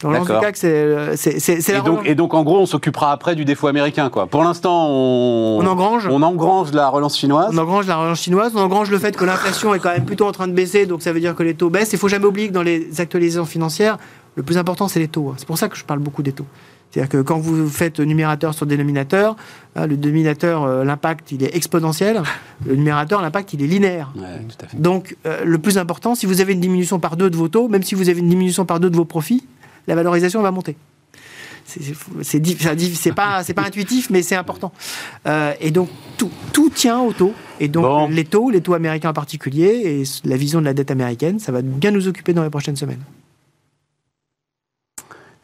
CAC, 0.00 0.56
c'est 0.56 0.86
la 0.86 1.78
et 1.78 1.82
donc, 1.82 2.00
et 2.06 2.14
donc, 2.14 2.34
en 2.34 2.42
gros, 2.42 2.58
on 2.58 2.66
s'occupera 2.66 3.12
après 3.12 3.34
du 3.34 3.44
défaut 3.44 3.66
américain. 3.66 4.08
Quoi. 4.08 4.26
Pour 4.26 4.42
l'instant, 4.44 4.88
on, 4.88 5.60
on, 5.60 5.66
engrange. 5.66 6.08
on 6.10 6.22
engrange 6.22 6.72
la 6.72 6.88
relance 6.88 7.18
chinoise. 7.18 7.50
On 7.52 7.58
engrange 7.58 7.86
la 7.86 7.96
relance 7.96 8.20
chinoise. 8.20 8.52
On 8.54 8.60
engrange 8.60 8.90
le 8.90 8.98
fait 8.98 9.16
que 9.16 9.24
l'inflation 9.24 9.74
est 9.74 9.78
quand 9.78 9.90
même 9.90 10.06
plutôt 10.06 10.26
en 10.26 10.32
train 10.32 10.48
de 10.48 10.52
baisser, 10.52 10.86
donc 10.86 11.02
ça 11.02 11.12
veut 11.12 11.20
dire 11.20 11.34
que 11.34 11.42
les 11.42 11.54
taux 11.54 11.68
baissent. 11.68 11.92
Il 11.92 11.98
faut 11.98 12.08
jamais 12.08 12.24
oublier 12.24 12.48
que 12.48 12.54
dans 12.54 12.62
les 12.62 13.00
actualisations 13.00 13.44
financières, 13.44 13.98
le 14.36 14.42
plus 14.42 14.56
important, 14.58 14.88
c'est 14.88 15.00
les 15.00 15.08
taux. 15.08 15.34
C'est 15.36 15.46
pour 15.46 15.58
ça 15.58 15.68
que 15.68 15.76
je 15.76 15.84
parle 15.84 16.00
beaucoup 16.00 16.22
des 16.22 16.32
taux. 16.32 16.46
C'est-à-dire 16.90 17.08
que 17.08 17.22
quand 17.22 17.38
vous 17.38 17.68
faites 17.68 18.00
numérateur 18.00 18.52
sur 18.52 18.66
dénominateur, 18.66 19.36
hein, 19.76 19.86
le 19.86 19.96
dénominateur, 19.96 20.64
euh, 20.64 20.84
l'impact, 20.84 21.30
il 21.32 21.44
est 21.44 21.54
exponentiel. 21.54 22.22
Le 22.66 22.74
numérateur, 22.74 23.22
l'impact, 23.22 23.52
il 23.52 23.62
est 23.62 23.66
linéaire. 23.66 24.12
Donc, 24.74 25.16
euh, 25.24 25.44
le 25.44 25.58
plus 25.58 25.78
important, 25.78 26.14
si 26.14 26.26
vous 26.26 26.40
avez 26.40 26.52
une 26.52 26.60
diminution 26.60 26.98
par 26.98 27.16
deux 27.16 27.30
de 27.30 27.36
vos 27.36 27.48
taux, 27.48 27.68
même 27.68 27.84
si 27.84 27.94
vous 27.94 28.08
avez 28.08 28.18
une 28.18 28.28
diminution 28.28 28.64
par 28.64 28.80
deux 28.80 28.90
de 28.90 28.96
vos 28.96 29.04
profits, 29.04 29.46
la 29.86 29.94
valorisation 29.94 30.42
va 30.42 30.50
monter. 30.50 30.76
C'est 32.22 33.14
pas, 33.14 33.44
pas 33.44 33.62
intuitif, 33.62 34.10
mais 34.10 34.22
c'est 34.22 34.34
important. 34.34 34.72
Euh, 35.28 35.52
et 35.60 35.70
donc, 35.70 35.88
tout, 36.16 36.30
tout, 36.52 36.70
tient 36.70 36.98
aux 36.98 37.12
taux. 37.12 37.34
Et 37.60 37.68
donc, 37.68 38.10
les 38.10 38.24
taux, 38.24 38.50
les 38.50 38.60
taux 38.60 38.74
américains 38.74 39.10
en 39.10 39.14
particulier, 39.14 39.82
et 39.84 40.28
la 40.28 40.36
vision 40.36 40.60
de 40.60 40.64
la 40.64 40.74
dette 40.74 40.90
américaine, 40.90 41.38
ça 41.38 41.52
va 41.52 41.62
bien 41.62 41.92
nous 41.92 42.08
occuper 42.08 42.32
dans 42.32 42.42
les 42.42 42.50
prochaines 42.50 42.76
semaines. 42.76 43.02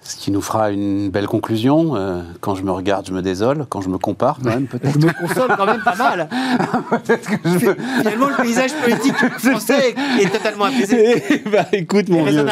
Ce 0.09 0.15
qui 0.15 0.31
nous 0.31 0.41
fera 0.41 0.71
une 0.71 1.11
belle 1.11 1.27
conclusion. 1.27 1.97
Euh, 1.97 2.23
quand 2.41 2.55
je 2.55 2.63
me 2.63 2.71
regarde, 2.71 3.07
je 3.09 3.13
me 3.13 3.23
désole. 3.23 3.67
Quand 3.69 3.81
je 3.81 3.89
me 3.89 3.99
compare, 3.99 4.39
quand 4.41 4.51
même, 4.51 4.67
peut-être. 4.67 5.01
Je 5.01 5.05
me 5.05 5.13
console 5.13 5.49
quand 5.57 5.67
même 5.67 5.81
pas 5.81 5.97
mal. 5.97 6.29
peut-être 6.91 7.29
que 7.29 7.49
je 7.49 7.59
Finalement, 7.59 8.29
le 8.29 8.43
paysage 8.43 8.71
politique 8.75 9.17
français 9.39 9.97
est 10.21 10.31
totalement 10.33 10.67
apaisé. 10.67 11.43
bah, 11.51 11.65
écoute, 11.73 12.09
mon 12.09 12.23
vieux. 12.25 12.47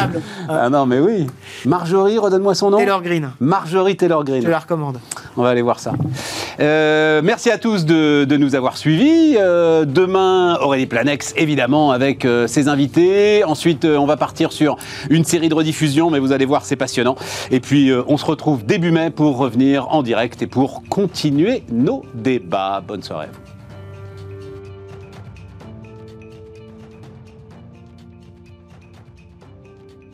Ah 0.48 0.68
non, 0.68 0.84
mais 0.84 0.98
oui. 0.98 1.28
Marjorie, 1.64 2.18
redonne-moi 2.18 2.57
son 2.57 2.70
nom. 2.70 2.78
Taylor 2.78 3.02
Green. 3.02 3.30
Marjorie 3.38 3.96
Taylor 3.96 4.24
Green. 4.24 4.42
Je 4.42 4.48
la 4.48 4.59
recommande. 4.59 4.98
On 5.36 5.42
va 5.44 5.50
aller 5.50 5.62
voir 5.62 5.78
ça. 5.78 5.92
Euh, 6.59 7.20
merci 7.22 7.50
à 7.52 7.59
tous 7.59 7.84
de, 7.84 8.24
de 8.24 8.36
nous 8.36 8.57
avoir 8.57 8.76
suivis. 8.76 9.36
Euh, 9.38 9.84
demain, 9.84 10.59
Aurélie 10.61 10.86
Planex, 10.86 11.34
évidemment, 11.36 11.92
avec 11.92 12.26
ses 12.48 12.66
invités. 12.66 13.44
Ensuite, 13.44 13.84
on 13.84 14.07
va 14.07 14.16
partir 14.16 14.50
sur 14.50 14.76
une 15.09 15.24
série 15.24 15.48
de 15.48 15.55
rediffusions, 15.55 16.11
mais 16.11 16.18
vous 16.18 16.32
allez 16.32 16.46
voir, 16.46 16.64
c'est 16.64 16.76
passionnant. 16.76 17.14
Et 17.51 17.61
puis, 17.61 17.90
euh, 17.90 18.03
on 18.07 18.16
se 18.16 18.24
retrouve 18.24 18.64
début 18.64 18.90
mai 18.90 19.11
pour 19.11 19.36
revenir 19.36 19.88
en 19.88 20.03
direct 20.03 20.42
et 20.42 20.47
pour 20.47 20.82
continuer 20.88 21.62
nos 21.70 22.05
débats. 22.14 22.82
Bonne 22.86 23.03
soirée 23.03 23.26
à 23.26 23.30
vous. 23.32 23.43